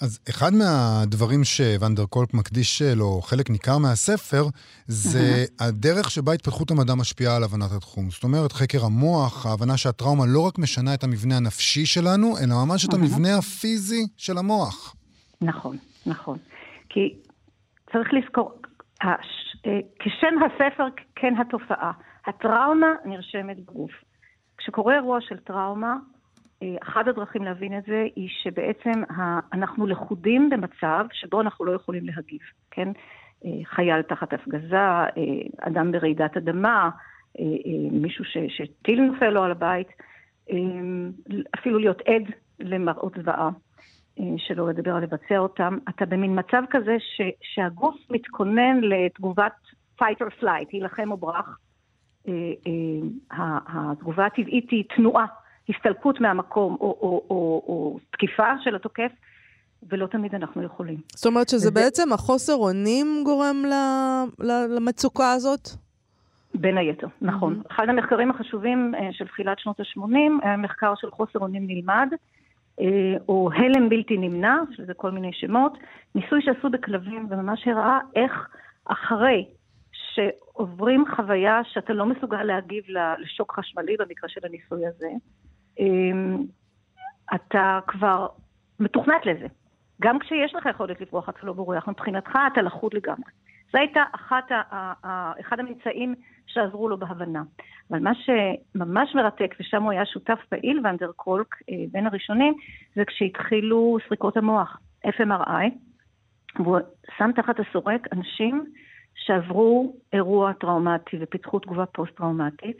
אז 0.00 0.20
אחד 0.30 0.50
מהדברים 0.52 1.44
שוונדר 1.44 2.06
קולק 2.06 2.34
מקדיש 2.34 2.82
לו 2.82 3.20
חלק 3.20 3.50
ניכר 3.50 3.78
מהספר, 3.78 4.44
זה 4.86 5.44
הדרך 5.60 6.10
שבה 6.10 6.32
התפתחות 6.32 6.70
המדע 6.70 6.94
משפיעה 6.94 7.36
על 7.36 7.44
הבנת 7.44 7.72
התחום. 7.76 8.10
זאת 8.10 8.24
אומרת, 8.24 8.52
חקר 8.52 8.84
המוח, 8.84 9.46
ההבנה 9.46 9.76
שהטראומה 9.76 10.24
לא 10.26 10.40
רק 10.46 10.58
משנה 10.58 10.94
את 10.94 11.04
המבנה 11.04 11.36
הנפשי 11.36 11.86
שלנו, 11.86 12.34
אלא 12.38 12.54
ממש 12.64 12.88
את 12.88 12.94
המבנה 12.94 13.38
הפיזי 13.38 14.06
של 14.16 14.38
המוח. 14.38 14.94
נכון, 15.40 15.76
נכון. 16.06 16.38
כי 16.88 17.14
צריך 17.92 18.08
לזכור, 18.12 18.52
כשם 19.98 20.34
הספר 20.42 20.86
כן 21.14 21.34
התופעה, 21.36 21.92
הטראומה 22.26 22.86
נרשמת 23.04 23.56
בגוף. 23.60 23.90
כשקורה 24.58 24.94
אירוע 24.94 25.20
של 25.20 25.38
טראומה, 25.38 25.96
אה, 26.62 26.76
אחת 26.82 27.08
הדרכים 27.08 27.42
להבין 27.44 27.78
את 27.78 27.84
זה 27.84 28.06
היא 28.16 28.28
שבעצם 28.42 29.02
אנחנו 29.52 29.86
לכודים 29.86 30.50
במצב 30.50 31.06
שבו 31.12 31.40
אנחנו 31.40 31.64
לא 31.64 31.72
יכולים 31.72 32.04
להגיב, 32.06 32.40
כן? 32.70 32.88
אה, 33.44 33.50
חייל 33.64 34.02
תחת 34.02 34.32
הפגזה, 34.32 34.76
אה, 34.76 35.08
אדם 35.60 35.92
ברעידת 35.92 36.36
אדמה, 36.36 36.90
אה, 37.40 37.44
אה, 37.44 37.90
מישהו 37.92 38.24
ש- 38.24 38.56
שטיל 38.56 39.00
נופל 39.00 39.30
לו 39.30 39.42
על 39.42 39.50
הבית, 39.50 39.88
אה, 40.50 40.56
אפילו 41.58 41.78
להיות 41.78 42.00
עד 42.00 42.22
למראות 42.60 43.12
זוועה. 43.22 43.50
אה, 44.20 44.24
שלא 44.36 44.68
לדבר 44.68 44.94
על 44.96 45.02
לבצע 45.02 45.38
אותם, 45.38 45.78
אתה 45.88 46.06
במין 46.06 46.38
מצב 46.38 46.62
כזה 46.70 46.96
ש, 46.98 47.20
שהגוף 47.42 47.94
מתכונן 48.10 48.80
לתגובת 48.80 49.52
fight 50.02 50.16
or 50.22 50.42
flight, 50.42 50.66
להילחם 50.72 51.10
או 51.12 51.16
ברח. 51.16 51.58
אה, 52.28 52.32
אה, 52.66 53.58
התגובה 53.68 54.26
הטבעית 54.26 54.70
היא 54.70 54.84
תנועה, 54.96 55.26
הסתלקות 55.68 56.20
מהמקום 56.20 56.76
או, 56.80 56.86
או, 57.00 57.24
או, 57.30 57.62
או 57.66 57.98
תקיפה 58.10 58.48
של 58.64 58.74
התוקף, 58.74 59.10
ולא 59.90 60.06
תמיד 60.06 60.34
אנחנו 60.34 60.62
יכולים. 60.62 60.96
זאת 61.16 61.26
אומרת 61.26 61.48
שזה 61.48 61.68
וזה- 61.68 61.80
בעצם 61.80 62.12
החוסר 62.12 62.54
אונים 62.54 63.06
גורם 63.24 63.56
ל- 63.66 64.44
ל- 64.46 64.76
למצוקה 64.76 65.32
הזאת? 65.32 65.68
בין 66.54 66.78
היתר, 66.78 67.06
נכון. 67.22 67.52
מהמם. 67.52 67.62
אחד 67.70 67.88
המחקרים 67.88 68.30
החשובים 68.30 68.94
של 69.12 69.26
תחילת 69.26 69.58
שנות 69.58 69.80
ה-80 69.80 70.02
היה 70.42 70.56
מחקר 70.56 70.94
של 70.96 71.10
חוסר 71.10 71.38
אונים 71.38 71.66
נלמד, 71.66 72.08
או 73.28 73.50
הלם 73.52 73.88
בלתי 73.88 74.16
נמנע, 74.16 74.56
שזה 74.76 74.94
כל 74.94 75.10
מיני 75.10 75.32
שמות, 75.32 75.78
ניסוי 76.14 76.42
שעשו 76.42 76.70
בכלבים 76.70 77.26
וממש 77.30 77.68
הראה 77.68 77.98
איך 78.16 78.48
אחרי 78.84 79.46
שעוברים 79.92 81.04
חוויה 81.16 81.60
שאתה 81.64 81.92
לא 81.92 82.06
מסוגל 82.06 82.42
להגיב 82.42 82.84
לשוק 83.18 83.52
חשמלי 83.52 83.96
במקרה 83.98 84.28
של 84.28 84.40
הניסוי 84.44 84.86
הזה, 84.86 85.08
אה, 85.80 86.36
אתה 87.34 87.78
כבר 87.86 88.26
מתוכנת 88.80 89.26
לזה. 89.26 89.46
גם 90.02 90.18
כשיש 90.18 90.54
לך 90.54 90.66
יכולת 90.66 91.00
לברוח, 91.00 91.28
אתה 91.28 91.46
לא 91.46 91.52
בורח. 91.52 91.88
מבחינתך 91.88 92.38
אתה 92.52 92.62
לחוד 92.62 92.94
לגמרי. 92.94 93.30
זו 93.72 93.78
הייתה 93.78 94.02
אחת 94.12 94.44
אחד 95.40 95.60
הממצאים 95.60 96.14
שעזרו 96.46 96.88
לו 96.88 96.98
בהבנה. 96.98 97.42
אבל 97.90 97.98
מה 97.98 98.12
שממש 98.14 99.14
מרתק, 99.14 99.54
ושם 99.60 99.82
הוא 99.82 99.92
היה 99.92 100.06
שותף 100.06 100.38
פעיל, 100.48 100.80
ואנדר 100.84 101.10
קולק, 101.16 101.54
אה, 101.70 101.84
בין 101.92 102.06
הראשונים, 102.06 102.54
זה 102.96 103.04
כשהתחילו 103.04 103.98
סריקות 104.08 104.36
המוח, 104.36 104.80
FMRI, 105.06 105.70
והוא 106.56 106.78
שם 107.18 107.30
תחת 107.36 107.60
הסורק 107.60 108.06
אנשים 108.12 108.64
שעברו 109.14 109.96
אירוע 110.12 110.52
טראומטי 110.52 111.16
ופיתחו 111.20 111.58
תגובה 111.58 111.86
פוסט-טראומטית, 111.86 112.76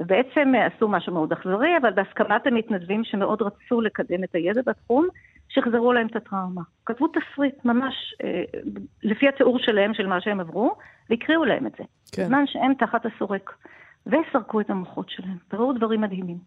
ובעצם 0.00 0.54
אה, 0.54 0.66
עשו 0.66 0.88
משהו 0.88 1.12
מאוד 1.12 1.32
אכזרי, 1.32 1.76
אבל 1.80 1.92
בהסכמת 1.92 2.46
המתנדבים 2.46 3.04
שמאוד 3.04 3.42
רצו 3.42 3.80
לקדם 3.80 4.24
את 4.24 4.34
הידע 4.34 4.60
בתחום, 4.66 5.08
שחזרו 5.48 5.92
להם 5.92 6.06
את 6.06 6.16
הטראומה. 6.16 6.62
כתבו 6.86 7.06
תסריט 7.08 7.64
ממש 7.64 8.14
אה, 8.24 8.42
לפי 9.02 9.28
התיאור 9.28 9.58
שלהם 9.58 9.94
של 9.94 10.06
מה 10.06 10.20
שהם 10.20 10.40
עברו, 10.40 10.76
והקריאו 11.10 11.44
להם 11.44 11.66
את 11.66 11.72
זה. 11.78 11.84
כן. 12.12 12.24
בזמן 12.24 12.46
שהם 12.46 12.74
תחת 12.74 13.06
הסורק. 13.06 13.52
וסרקו 14.06 14.60
את 14.60 14.70
המוחות 14.70 15.10
שלהם, 15.10 15.36
וראו 15.52 15.72
דברים 15.72 16.00
מדהימים. 16.00 16.38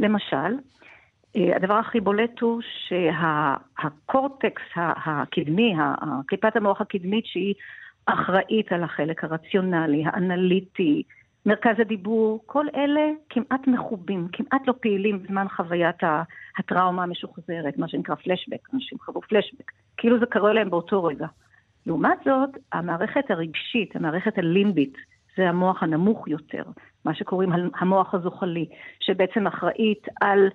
למשל, 0.00 0.58
אה, 1.36 1.56
הדבר 1.56 1.74
הכי 1.74 2.00
בולט 2.00 2.40
הוא 2.40 2.60
שהקורטקס 2.88 4.62
הקדמי, 4.76 5.74
ה- 5.74 5.94
ה- 6.04 6.20
קליפת 6.26 6.56
המוח 6.56 6.80
הקדמית 6.80 7.26
שהיא 7.26 7.54
אחראית 8.06 8.72
על 8.72 8.82
החלק 8.82 9.24
הרציונלי, 9.24 10.04
האנליטי, 10.06 11.02
מרכז 11.50 11.80
הדיבור, 11.80 12.42
כל 12.46 12.66
אלה 12.74 13.10
כמעט 13.28 13.66
מחובים, 13.66 14.28
כמעט 14.32 14.66
לא 14.66 14.74
פעילים 14.80 15.22
בזמן 15.22 15.48
חוויית 15.48 15.96
הטראומה 16.58 17.02
המשוחזרת, 17.02 17.78
מה 17.78 17.88
שנקרא 17.88 18.14
פלשבק, 18.14 18.74
אנשים 18.74 18.98
חוו 18.98 19.20
פלשבק, 19.20 19.72
כאילו 19.96 20.18
זה 20.18 20.26
קורה 20.26 20.52
להם 20.52 20.70
באותו 20.70 21.04
רגע. 21.04 21.26
לעומת 21.86 22.18
זאת, 22.24 22.50
המערכת 22.72 23.30
הרגשית, 23.30 23.96
המערכת 23.96 24.38
הלימבית, 24.38 24.96
זה 25.36 25.48
המוח 25.48 25.82
הנמוך 25.82 26.28
יותר, 26.28 26.62
מה 27.04 27.14
שקוראים 27.14 27.50
המוח 27.74 28.14
הזוחלי, 28.14 28.68
שבעצם 29.00 29.46
אחראית 29.46 30.06
על 30.20 30.48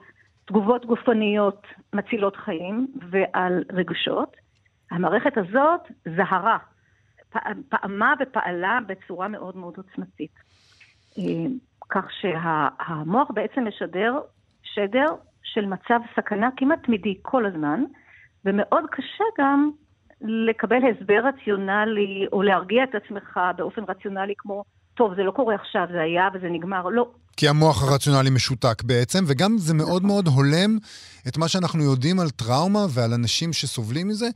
תגובות 0.46 0.86
גופניות 0.86 1.68
מצילות 1.94 2.36
חיים 2.36 2.88
ועל 3.10 3.64
רגשות. 3.72 4.38
המערכת 4.92 5.38
הזאת 5.38 5.82
זהרה, 6.16 6.58
פע- 7.32 7.40
פעמה 7.70 8.14
ופעלה 8.20 8.80
בצורה 8.88 9.28
מאוד 9.28 9.58
מאוד 9.58 9.74
עוצמתית. 9.78 10.45
אה, 11.18 11.24
כך 11.90 12.06
שהמוח 12.22 13.28
בעצם 13.34 13.68
משדר 13.68 14.20
שדר 14.64 15.16
של 15.44 15.66
מצב 15.66 16.00
סכנה 16.16 16.50
כמעט 16.58 16.80
תמידי 16.86 17.18
כל 17.22 17.46
הזמן, 17.46 17.84
ומאוד 18.46 18.84
קשה 18.92 19.24
גם 19.40 19.72
לקבל 20.22 20.78
הסבר 20.92 21.22
רציונלי 21.28 22.26
או 22.32 22.42
להרגיע 22.42 22.84
את 22.84 22.96
עצמך 22.96 23.40
באופן 23.58 23.82
רציונלי 23.88 24.34
כמו, 24.38 24.64
טוב, 24.94 25.16
זה 25.16 25.24
לא 25.24 25.32
קורה 25.32 25.56
עכשיו, 25.56 25.88
זה 25.92 26.02
היה 26.02 26.28
וזה 26.34 26.48
נגמר. 26.50 26.90
לא, 26.90 27.12
כי 27.38 27.48
המוח 27.48 27.84
הרציונלי 27.84 28.30
משותק 28.30 28.84
בעצם, 28.84 29.24
וגם 29.28 29.58
זה 29.58 29.74
מאוד 29.74 30.04
מאוד 30.04 30.28
הולם 30.28 30.78
את 31.28 31.38
מה 31.38 31.48
שאנחנו 31.48 31.84
יודעים 31.84 32.20
על 32.20 32.30
טראומה 32.30 32.86
ועל 32.90 33.14
אנשים 33.14 33.54
שסובלים 33.54 34.08
מזה, 34.08 34.28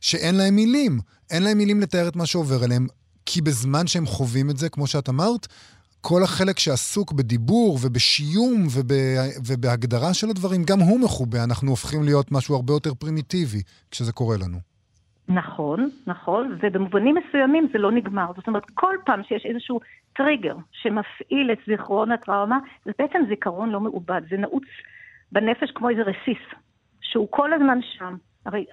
שאין 0.00 0.34
להם 0.34 0.54
מילים. 0.54 0.98
אין 1.30 1.42
להם 1.42 1.58
מילים 1.58 1.80
לתאר 1.80 2.08
את 2.08 2.16
מה 2.16 2.26
שעובר 2.26 2.64
עליהם, 2.64 2.86
כי 3.26 3.40
בזמן 3.40 3.86
שהם 3.86 4.06
חווים 4.06 4.50
את 4.50 4.56
זה, 4.56 4.68
כמו 4.68 4.86
שאת 4.86 5.08
אמרת, 5.08 5.46
כל 6.08 6.22
החלק 6.24 6.58
שעסוק 6.58 7.12
בדיבור 7.12 7.78
ובשיום 7.82 8.66
וב... 8.74 8.90
ובהגדרה 9.48 10.14
של 10.14 10.26
הדברים, 10.30 10.62
גם 10.70 10.78
הוא 10.88 11.00
מכובה. 11.00 11.44
אנחנו 11.44 11.70
הופכים 11.70 12.02
להיות 12.04 12.32
משהו 12.32 12.54
הרבה 12.54 12.72
יותר 12.72 12.94
פרימיטיבי 12.94 13.62
כשזה 13.90 14.12
קורה 14.12 14.36
לנו. 14.36 14.58
נכון, 15.28 15.90
נכון, 16.06 16.58
ובמובנים 16.62 17.14
מסוימים 17.20 17.68
זה 17.72 17.78
לא 17.78 17.92
נגמר. 17.92 18.26
זאת 18.36 18.48
אומרת, 18.48 18.62
כל 18.74 18.94
פעם 19.06 19.20
שיש 19.22 19.46
איזשהו 19.46 19.80
טריגר 20.16 20.56
שמפעיל 20.72 21.52
את 21.52 21.58
זיכרון 21.66 22.12
הטראומה, 22.12 22.58
זה 22.84 22.92
בעצם 22.98 23.18
זיכרון 23.28 23.70
לא 23.70 23.80
מעובד, 23.80 24.22
זה 24.30 24.36
נעוץ 24.36 24.64
בנפש 25.32 25.70
כמו 25.74 25.90
איזה 25.90 26.02
רסיס, 26.02 26.44
שהוא 27.00 27.28
כל 27.30 27.52
הזמן 27.52 27.78
שם. 27.82 28.16
הרי 28.46 28.64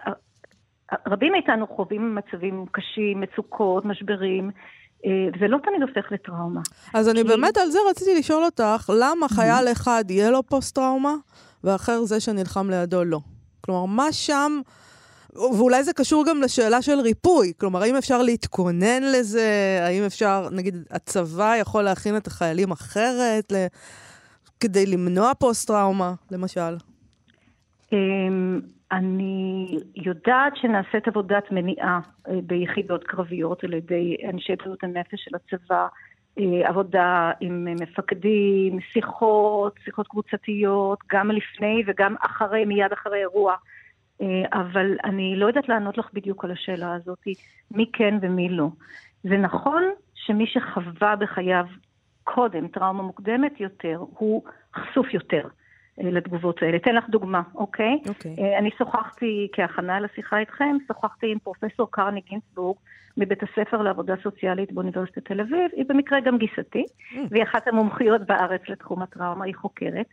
רבים 1.08 1.32
מאיתנו 1.32 1.67
חווים 1.67 2.15
מצבים 2.15 2.65
קשים, 2.72 3.22
מצוקות, 3.22 3.86
משברים, 3.86 4.52
אה, 5.05 5.11
וזה 5.35 5.47
לא 5.47 5.57
תמיד 5.63 5.81
הופך 5.81 6.11
לטראומה. 6.11 6.61
אז 6.93 7.09
אני 7.09 7.21
כי- 7.21 7.27
באמת 7.27 7.57
על 7.57 7.71
זה 7.71 7.79
רציתי 7.89 8.19
לשאול 8.19 8.43
אותך, 8.43 8.89
למה 8.97 9.29
חייל 9.29 9.67
אחד 9.71 10.05
יהיה 10.09 10.31
לו 10.31 10.43
פוסט-טראומה, 10.43 11.15
ואחר 11.63 12.03
זה 12.05 12.19
שנלחם 12.19 12.69
לידו 12.69 13.03
לא? 13.03 13.19
כלומר, 13.61 13.85
מה 13.85 14.11
שם... 14.11 14.61
ואולי 15.35 15.83
זה 15.83 15.93
קשור 15.93 16.25
גם 16.25 16.41
לשאלה 16.41 16.81
של 16.81 16.99
ריפוי. 16.99 17.53
כלומר, 17.59 17.81
האם 17.81 17.95
אפשר 17.95 18.21
להתכונן 18.21 19.03
לזה? 19.03 19.79
האם 19.87 20.03
אפשר, 20.03 20.47
נגיד, 20.51 20.75
הצבא 20.91 21.55
יכול 21.55 21.83
להכין 21.83 22.17
את 22.17 22.27
החיילים 22.27 22.71
אחרת 22.71 23.51
ל... 23.51 23.65
כדי 24.59 24.85
למנוע 24.85 25.31
פוסט-טראומה, 25.39 26.13
למשל? 26.31 26.75
אמ, 27.91 28.60
אני 28.91 29.77
יודעת 29.95 30.56
שנעשית 30.56 31.08
עבודת 31.08 31.51
מניעה 31.51 31.99
אה, 32.27 32.39
ביחידות 32.43 33.04
קרביות 33.04 33.63
על 33.63 33.73
ידי 33.73 34.17
אנשי 34.30 34.56
בריאות 34.56 34.84
הנפש 34.84 35.23
של 35.25 35.32
הצבא, 35.36 35.88
אה, 36.39 36.69
עבודה 36.69 37.32
עם 37.39 37.67
מפקדים, 37.82 38.80
שיחות, 38.93 39.75
שיחות 39.84 40.08
קבוצתיות, 40.08 40.99
גם 41.12 41.32
לפני 41.32 41.84
וגם 41.88 42.15
אחרי, 42.19 42.65
מיד 42.65 42.91
אחרי 42.91 43.19
אירוע. 43.19 43.56
אה, 44.21 44.43
אבל 44.54 44.97
אני 45.04 45.36
לא 45.36 45.45
יודעת 45.45 45.69
לענות 45.69 45.97
לך 45.97 46.10
בדיוק 46.13 46.45
על 46.45 46.51
השאלה 46.51 46.93
הזאת, 46.93 47.23
מי 47.71 47.86
כן 47.93 48.17
ומי 48.21 48.49
לא. 48.49 48.67
זה 49.23 49.38
נכון 49.38 49.84
שמי 50.13 50.47
שחווה 50.47 51.15
בחייו 51.15 51.65
קודם 52.23 52.67
טראומה 52.67 53.04
מוקדמת 53.04 53.60
יותר, 53.60 53.97
הוא 53.97 54.43
חשוף 54.75 55.13
יותר 55.13 55.43
אה, 55.43 55.61
לתגובות 55.97 56.63
האלה. 56.63 56.77
אתן 56.77 56.95
לך 56.95 57.10
דוגמה, 57.10 57.41
אוקיי? 57.56 57.99
אוקיי. 58.08 58.36
אה, 58.39 58.58
אני 58.58 58.69
שוחחתי, 58.77 59.47
כהכנה 59.54 59.99
לשיחה 59.99 60.39
איתכם, 60.39 60.77
שוחחתי 60.88 61.32
עם 61.32 61.39
פרופסור 61.39 61.91
קרני 61.91 62.21
גינצבורג 62.30 62.77
מבית 63.17 63.43
הספר 63.43 63.82
לעבודה 63.82 64.13
סוציאלית 64.23 64.71
באוניברסיטת 64.71 65.25
תל 65.25 65.41
אביב, 65.41 65.71
היא 65.75 65.86
במקרה 65.88 66.19
גם 66.19 66.38
גיסתי, 66.38 66.86
והיא 67.30 67.43
אחת 67.43 67.67
המומחיות 67.67 68.21
בארץ 68.21 68.62
לתחום 68.69 69.01
הטראומה, 69.01 69.45
היא 69.45 69.56
חוקרת, 69.56 70.06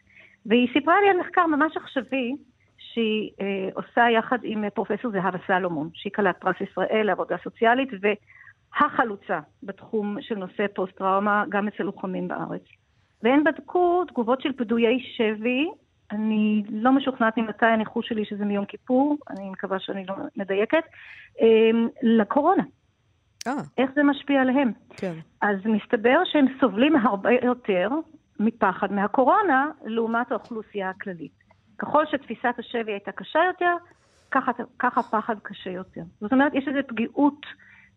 והיא 0.46 0.68
סיפרה 0.72 1.00
לי 1.00 1.08
על 1.10 1.16
מחקר 1.20 1.46
ממש 1.46 1.76
עכשווי, 1.76 2.36
שהיא 2.78 3.30
אה, 3.40 3.68
עושה 3.74 4.10
יחד 4.10 4.38
עם 4.42 4.64
אה, 4.64 4.70
פרופסור 4.70 5.10
זהבה 5.10 5.38
סלומון, 5.46 5.88
שהיא 5.94 6.12
כלת 6.12 6.36
פרס 6.40 6.56
ישראל 6.60 7.06
לעבודה 7.06 7.36
סוציאלית, 7.44 7.88
והחלוצה 8.00 9.40
בתחום 9.62 10.16
של 10.20 10.34
נושא 10.34 10.66
פוסט-טראומה, 10.74 11.44
גם 11.48 11.68
אצל 11.68 11.82
לוחמים 11.82 12.28
בארץ. 12.28 12.62
והם 13.22 13.44
בדקו 13.44 14.04
תגובות 14.04 14.40
של 14.40 14.52
פדויי 14.52 14.98
שבי, 15.16 15.68
אני 16.10 16.62
לא 16.70 16.92
משוכנעת 16.92 17.36
ממתי 17.36 17.66
הניחוש 17.66 18.08
שלי 18.08 18.24
שזה 18.24 18.44
מיום 18.44 18.64
כיפור, 18.64 19.18
אני 19.30 19.50
מקווה 19.50 19.78
שאני 19.80 20.06
לא 20.06 20.14
מדייקת, 20.36 20.84
אה, 21.40 21.70
לקורונה. 22.02 22.62
אה, 23.46 23.52
איך 23.78 23.90
זה 23.94 24.02
משפיע 24.02 24.40
עליהם? 24.40 24.72
כן. 24.96 25.14
אז 25.42 25.56
מסתבר 25.64 26.18
שהם 26.24 26.46
סובלים 26.60 26.96
הרבה 26.96 27.30
יותר 27.42 27.88
מפחד 28.40 28.92
מהקורונה 28.92 29.70
לעומת 29.84 30.32
האוכלוסייה 30.32 30.90
הכללית. 30.90 31.38
ככל 31.78 32.04
שתפיסת 32.06 32.54
השבי 32.58 32.92
הייתה 32.92 33.12
קשה 33.12 33.38
יותר, 33.46 33.76
ככה, 34.30 34.52
ככה 34.78 35.02
פחד 35.02 35.34
קשה 35.42 35.70
יותר. 35.70 36.02
זאת 36.20 36.32
אומרת, 36.32 36.54
יש 36.54 36.64
איזו 36.68 36.78
פגיעות. 36.88 37.46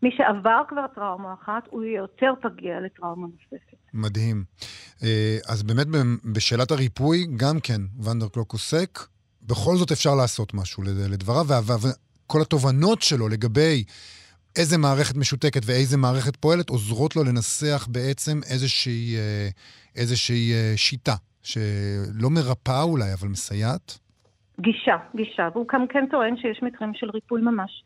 מי 0.02 0.10
שעבר 0.16 0.62
כבר 0.68 0.86
טראומה 0.86 1.34
אחת, 1.34 1.68
הוא 1.70 1.84
יהיה 1.84 1.98
יותר 1.98 2.32
פגיע 2.42 2.80
לטראומה 2.80 3.26
נוספת. 3.26 3.76
מדהים. 3.94 4.44
אה, 5.02 5.38
אז 5.48 5.62
באמת 5.62 5.86
בשאלת 6.32 6.70
הריפוי, 6.70 7.26
גם 7.36 7.60
כן, 7.60 7.80
ונדרקלוק 8.02 8.52
עוסק, 8.52 8.98
בכל 9.42 9.76
זאת 9.76 9.92
אפשר 9.92 10.14
לעשות 10.14 10.54
משהו 10.54 10.82
לד- 10.82 11.10
לדבריו, 11.10 11.46
וכל 12.26 12.42
התובנות 12.42 13.02
שלו 13.02 13.28
לגבי 13.28 13.84
איזה 14.56 14.78
מערכת 14.78 15.16
משותקת 15.16 15.60
ואיזה 15.64 15.96
מערכת 15.96 16.36
פועלת, 16.36 16.68
עוזרות 16.68 17.16
לו 17.16 17.24
לנסח 17.24 17.86
בעצם 17.90 18.40
איזושהי, 18.50 19.16
אה, 19.16 19.48
איזושהי 19.96 20.52
אה, 20.52 20.72
שיטה, 20.76 21.14
שלא 21.42 22.30
מרפאה 22.30 22.82
אולי, 22.82 23.12
אבל 23.12 23.28
מסייעת. 23.28 23.98
גישה, 24.60 24.96
גישה, 25.16 25.48
והוא 25.54 25.66
גם 25.72 25.86
כן 25.88 26.04
טוען 26.10 26.36
שיש 26.36 26.62
מקרים 26.62 26.92
של 26.94 27.10
ריפוי 27.10 27.40
ממש. 27.40 27.84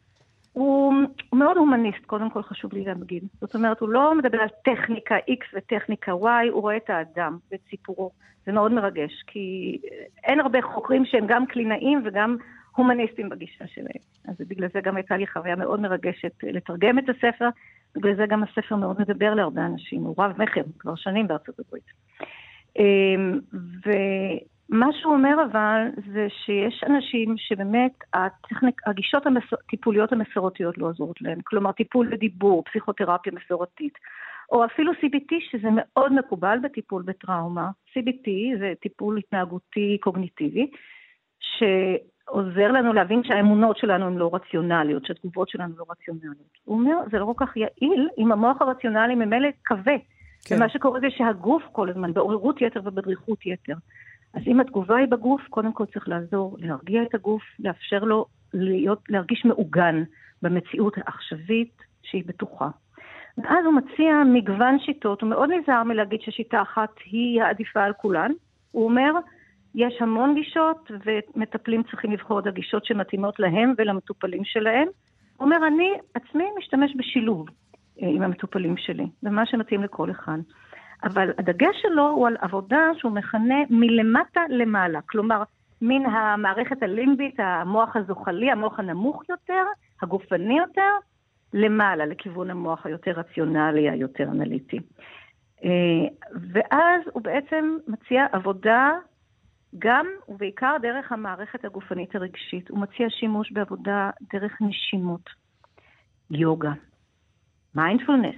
הוא, 0.57 0.95
מאוד 1.33 1.57
הומניסט, 1.57 2.05
קודם 2.07 2.31
כל 2.31 2.43
חשוב 2.43 2.73
לי 2.75 2.85
להגיד. 2.85 3.25
זאת 3.41 3.55
אומרת, 3.55 3.81
הוא 3.81 3.89
לא 3.89 4.15
מדבר 4.19 4.39
על 4.39 4.49
טכניקה 4.65 5.17
X 5.17 5.57
וטכניקה 5.57 6.13
Y, 6.13 6.51
הוא 6.51 6.63
רואה 6.63 6.77
את 6.77 6.91
האדם 6.91 7.39
ואת 7.51 7.61
סיפורו. 7.71 8.11
זה 8.47 8.53
מאוד 8.53 8.73
מרגש, 8.73 9.23
כי 9.27 9.79
אין 10.25 10.41
הרבה 10.41 10.63
חוקרים 10.63 11.05
שהם 11.05 11.25
גם 11.29 11.47
קלינאים 11.47 12.03
וגם 12.05 12.37
הומניסטים 12.77 13.29
בגישה 13.29 13.67
שלהם. 13.67 14.03
אז 14.29 14.35
בגלל 14.49 14.69
זה 14.75 14.81
גם 14.81 14.97
הייתה 14.97 15.17
לי 15.17 15.27
חוויה 15.27 15.57
מאוד 15.57 15.81
מרגשת 15.81 16.33
לתרגם 16.43 16.99
את 16.99 17.05
הספר, 17.09 17.49
בגלל 17.97 18.17
זה 18.17 18.27
גם 18.27 18.43
הספר 18.43 18.77
מאוד 18.77 19.01
מדבר 19.01 19.35
להרבה 19.35 19.67
אנשים, 19.67 20.03
הוא 20.03 20.15
רב 20.19 20.43
מכר 20.43 20.63
כבר 20.79 20.95
שנים 20.95 21.29
בארצות 21.29 21.59
הברית. 21.59 21.91
אמ, 22.79 23.41
ומה 24.71 24.87
שהוא 24.93 25.13
אומר 25.13 25.37
אבל, 25.51 25.87
זה 26.13 26.27
שיש 26.45 26.85
אנשים 26.87 27.35
שבאמת 27.37 27.93
הטכניק, 28.15 28.81
הגישות 28.87 29.23
הטיפוליות 29.53 30.13
המסורתיות 30.13 30.79
לא 30.79 30.87
עוזרות 30.87 31.21
להם. 31.21 31.39
כלומר, 31.45 31.73
טיפול 31.73 32.09
בדיבור, 32.09 32.63
פסיכותרפיה 32.65 33.33
מסורתית. 33.33 33.99
או 34.53 34.65
אפילו 34.65 34.93
CBT, 34.93 35.35
שזה 35.51 35.69
מאוד 35.73 36.13
מקובל 36.13 36.59
בטיפול 36.63 37.03
בטראומה. 37.03 37.71
CBT 37.91 38.31
זה 38.59 38.73
טיפול 38.81 39.19
התנהגותי 39.19 39.99
קוגניטיבי, 40.01 40.71
שעוזר 41.41 42.73
לנו 42.73 42.93
להבין 42.93 43.25
שהאמונות 43.25 43.77
שלנו 43.79 44.07
הן 44.07 44.17
לא 44.17 44.31
רציונליות, 44.35 45.07
שהתגובות 45.07 45.49
שלנו 45.49 45.75
לא 45.79 45.85
רציונליות. 45.91 46.59
הוא 46.65 46.79
אומר, 46.79 46.97
זה 47.11 47.19
לא 47.19 47.25
כל 47.25 47.47
כך 47.47 47.57
יעיל 47.57 48.09
אם 48.19 48.33
המוח 48.33 48.63
הרציונלי 48.63 49.15
ממילא 49.15 49.49
כבה. 49.65 49.97
כן. 50.45 50.57
ומה 50.57 50.69
שקורה 50.69 51.01
זה 51.01 51.07
שהגוף 51.11 51.63
כל 51.73 51.89
הזמן 51.89 52.13
בעוררות 52.13 52.61
יתר 52.61 52.81
ובדריכות 52.85 53.47
יתר. 53.47 53.75
אז 54.35 54.43
אם 54.47 54.61
התגובה 54.61 54.97
היא 54.97 55.09
בגוף, 55.09 55.41
קודם 55.51 55.73
כל 55.73 55.85
צריך 55.87 56.09
לעזור, 56.09 56.57
להרגיע 56.61 57.03
את 57.03 57.15
הגוף, 57.15 57.43
לאפשר 57.59 57.99
לו 57.99 58.27
להיות, 58.55 59.03
להרגיש 59.09 59.45
מעוגן 59.45 60.03
במציאות 60.43 60.99
העכשווית 60.99 61.83
שהיא 62.03 62.25
בטוחה. 62.27 62.69
ואז 63.39 63.65
הוא 63.65 63.75
מציע 63.75 64.23
מגוון 64.33 64.79
שיטות, 64.79 65.23
הוא 65.23 65.31
מאוד 65.31 65.51
נזהר 65.51 65.83
מלהגיד 65.83 66.21
ששיטה 66.21 66.63
אחת 66.63 66.91
היא 67.05 67.43
העדיפה 67.43 67.83
על 67.83 67.93
כולן. 67.93 68.31
הוא 68.73 68.85
אומר, 68.85 69.13
יש 69.75 69.95
המון 70.01 70.35
גישות, 70.35 70.91
ומטפלים 71.07 71.83
צריכים 71.83 72.13
לבחור 72.13 72.39
את 72.39 72.47
הגישות 72.47 72.85
שמתאימות 72.85 73.39
להם 73.41 73.75
ולמטופלים 73.79 74.45
שלהם. 74.45 74.89
הוא 75.37 75.45
אומר, 75.45 75.57
אני 75.67 75.93
עצמי 76.15 76.45
משתמש 76.59 76.93
בשילוב 76.97 77.47
אה, 78.03 78.09
עם 78.09 78.23
המטופלים 78.23 78.77
שלי, 78.77 79.07
במה 79.23 79.47
שמתאים 79.47 79.83
לכל 79.83 80.11
אחד. 80.11 80.39
אבל 81.05 81.31
הדגש 81.39 81.77
שלו 81.83 82.09
הוא 82.09 82.27
על 82.27 82.37
עבודה 82.41 82.91
שהוא 82.99 83.13
מכנה 83.13 83.55
מלמטה 83.71 84.41
למעלה. 84.49 85.01
כלומר, 85.01 85.43
מן 85.83 86.07
המערכת 86.07 86.83
הלימבית, 86.83 87.35
המוח 87.39 87.97
הזוחלי, 87.97 88.51
המוח 88.51 88.79
הנמוך 88.79 89.23
יותר, 89.29 89.63
הגופני 90.03 90.59
יותר, 90.59 90.93
למעלה, 91.53 92.07
לכיוון 92.07 92.51
המוח 92.51 92.87
היותר 92.87 93.11
רציונלי, 93.11 93.91
היותר 93.91 94.25
אנליטי. 94.25 94.79
אה, 95.65 95.71
ואז 96.53 97.03
הוא 97.13 97.23
בעצם 97.23 97.77
מציע 97.87 98.27
עבודה 98.33 98.93
גם 99.79 100.07
ובעיקר 100.29 100.77
דרך 100.83 101.13
המערכת 101.13 101.65
הגופנית 101.65 102.17
הרגשית. 102.17 102.69
הוא 102.69 102.79
מציע 102.79 103.07
שימוש 103.11 103.53
בעבודה 103.53 104.11
דרך 104.33 104.53
נשימות, 104.61 105.31
יוגה, 106.31 106.73
מיינדפולנס, 107.75 108.37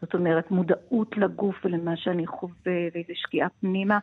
זאת 0.00 0.14
אומרת 0.14 0.50
מודעות 0.50 1.16
לגוף 1.16 1.56
ולמה 1.64 1.96
שאני 1.96 2.26
חווה 2.26 2.52
ואיזו 2.94 3.12
שקיעה 3.14 3.48
פנימה 3.60 3.98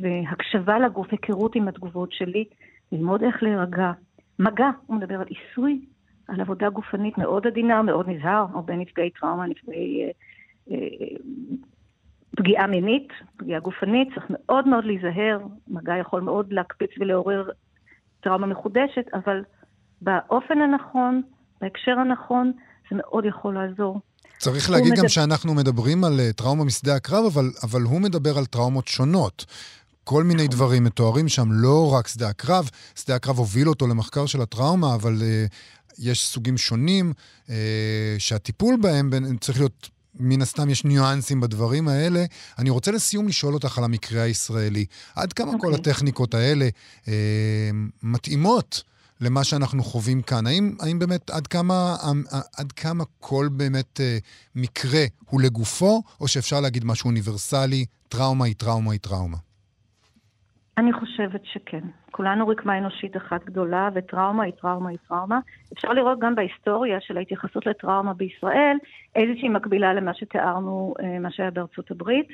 והקשבה 0.00 0.78
לגוף, 0.78 1.06
היכרות 1.10 1.54
עם 1.54 1.68
התגובות 1.68 2.12
שלי, 2.12 2.44
ללמוד 2.92 3.22
איך 3.22 3.42
להירגע. 3.42 3.92
מגע, 4.38 4.70
הוא 4.86 4.96
מדבר 4.96 5.14
על 5.14 5.26
עיסוי 5.26 5.80
על 6.28 6.40
עבודה 6.40 6.70
גופנית 6.70 7.18
מאוד 7.18 7.46
עדינה, 7.46 7.82
מאוד 7.82 8.08
נזהר, 8.08 8.46
הרבה 8.54 8.76
נפגעי 8.76 9.10
טראומה, 9.10 9.46
נפגעי 9.46 10.04
אה, 10.04 10.10
אה, 10.70 11.16
פגיעה 12.36 12.66
מינית, 12.66 13.08
פגיעה 13.36 13.60
גופנית, 13.60 14.08
צריך 14.14 14.26
מאוד 14.28 14.68
מאוד 14.68 14.84
להיזהר, 14.84 15.38
מגע 15.68 15.96
יכול 15.96 16.20
מאוד 16.20 16.52
להקפיץ 16.52 16.90
ולעורר 16.98 17.50
טראומה 18.20 18.46
מחודשת, 18.46 19.06
אבל 19.14 19.44
באופן 20.02 20.60
הנכון, 20.60 21.22
בהקשר 21.60 21.98
הנכון, 21.98 22.52
זה 22.90 22.96
מאוד 22.96 23.24
יכול 23.24 23.54
לעזור. 23.54 24.00
צריך 24.38 24.70
להגיד 24.70 24.92
מדבר... 24.92 25.02
גם 25.02 25.08
שאנחנו 25.08 25.54
מדברים 25.54 26.04
על 26.04 26.20
uh, 26.20 26.32
טראומה 26.32 26.64
משדה 26.64 26.94
הקרב, 26.96 27.24
אבל, 27.24 27.52
אבל 27.62 27.82
הוא 27.82 28.00
מדבר 28.00 28.38
על 28.38 28.46
טראומות 28.46 28.88
שונות. 28.88 29.44
כל 30.04 30.24
מיני 30.24 30.42
נכון. 30.42 30.56
דברים 30.56 30.84
מתוארים 30.84 31.28
שם, 31.28 31.48
לא 31.52 31.92
רק 31.92 32.08
שדה 32.08 32.28
הקרב. 32.28 32.70
שדה 32.96 33.14
הקרב 33.14 33.38
הוביל 33.38 33.68
אותו 33.68 33.86
למחקר 33.86 34.26
של 34.26 34.42
הטראומה, 34.42 34.94
אבל 34.94 35.18
uh, 35.18 35.52
יש 35.98 36.28
סוגים 36.28 36.58
שונים 36.58 37.12
uh, 37.46 37.50
שהטיפול 38.18 38.76
בהם 38.80 39.36
צריך 39.40 39.58
להיות 39.58 39.88
מן 40.20 40.42
הסתם 40.42 40.70
יש 40.70 40.84
ניואנסים 40.84 41.40
בדברים 41.40 41.88
האלה. 41.88 42.24
אני 42.58 42.70
רוצה 42.70 42.90
לסיום 42.90 43.28
לשאול 43.28 43.54
אותך 43.54 43.78
על 43.78 43.84
המקרה 43.84 44.22
הישראלי. 44.22 44.84
עד 45.14 45.32
כמה 45.32 45.52
okay. 45.52 45.58
כל 45.60 45.66
אוקיי. 45.66 45.80
הטכניקות 45.80 46.34
האלה 46.34 46.68
אה, 47.08 47.12
מתאימות 48.02 48.82
למה 49.20 49.44
שאנחנו 49.44 49.82
חווים 49.82 50.22
כאן? 50.22 50.46
האם, 50.46 50.64
האם 50.80 50.98
באמת, 50.98 51.30
עד 51.30 51.46
כמה, 51.46 51.94
עד 52.58 52.72
כמה 52.72 53.04
כל 53.20 53.46
באמת 53.56 54.00
אה, 54.00 54.18
מקרה 54.54 55.04
הוא 55.30 55.40
לגופו, 55.40 56.02
או 56.20 56.28
שאפשר 56.28 56.60
להגיד 56.60 56.84
משהו 56.84 57.08
אוניברסלי, 57.08 57.84
טראומה 58.08 58.44
היא 58.44 58.54
טראומה 58.54 58.92
היא 58.92 59.00
טראומה? 59.00 59.36
אני 60.78 60.92
חושבת 60.92 61.40
שכן. 61.52 61.80
כולנו 62.10 62.48
רקמה 62.48 62.78
אנושית 62.78 63.16
אחת 63.16 63.44
גדולה, 63.44 63.88
וטראומה 63.94 64.44
היא 64.44 64.52
טראומה 64.60 64.90
היא 64.90 64.98
טראומה. 65.08 65.38
אפשר 65.72 65.88
לראות 65.88 66.18
גם 66.18 66.34
בהיסטוריה 66.34 67.00
של 67.00 67.16
ההתייחסות 67.16 67.66
לטראומה 67.66 68.14
בישראל, 68.14 68.76
איזושהי 69.16 69.48
מקבילה 69.48 69.94
למה 69.94 70.14
שתיארנו, 70.14 70.94
אה, 71.00 71.18
מה 71.18 71.30
שהיה 71.30 71.50
בארצות 71.50 71.90
הברית, 71.90 72.28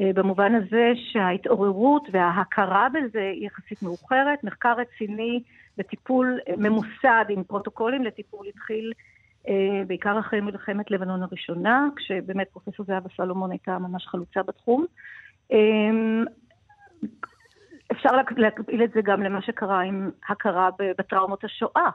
אה, 0.00 0.10
במובן 0.14 0.54
הזה 0.54 0.92
שההתעוררות 1.12 2.02
וההכרה 2.12 2.88
בזה 2.88 3.30
היא 3.34 3.46
יחסית 3.46 3.82
מאוחרת. 3.82 4.44
מחקר 4.44 4.74
רציני 4.78 5.42
וטיפול 5.78 6.40
אה, 6.48 6.54
ממוסד 6.56 7.24
עם 7.28 7.44
פרוטוקולים 7.44 8.04
לטיפול 8.04 8.46
התחיל 8.46 8.92
בעיקר 9.86 10.18
אחרי 10.18 10.40
מלחמת 10.40 10.90
לבנון 10.90 11.22
הראשונה, 11.22 11.88
כשבאמת 11.96 12.48
פרופסור 12.52 12.86
זהבה 12.86 13.08
סלומון 13.16 13.50
הייתה 13.50 13.78
ממש 13.78 14.06
חלוצה 14.06 14.42
בתחום. 14.42 14.86
אפשר 17.92 18.08
להקביל 18.36 18.84
את 18.84 18.90
זה 18.94 19.00
גם 19.04 19.22
למה 19.22 19.42
שקרה 19.42 19.80
עם 19.80 20.10
הכרה 20.28 20.68
בטראומות 20.98 21.44
השואה. 21.44 21.90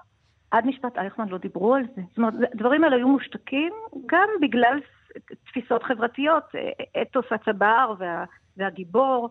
עד 0.52 0.66
משפט 0.66 0.98
אייכמן 0.98 1.30
לא 1.30 1.38
דיברו 1.38 1.76
על 1.76 1.84
זה. 1.96 2.02
זאת 2.10 2.18
אומרת, 2.18 2.34
הדברים 2.54 2.84
האלה 2.84 2.96
היו 2.96 3.08
מושתקים 3.08 3.74
גם 4.06 4.30
בגלל 4.42 4.80
תפיסות 5.46 5.84
חברתיות, 5.84 6.44
אתוס 7.02 7.26
הצבר 7.32 7.94
וה, 8.00 8.26
והגיבור. 8.58 9.30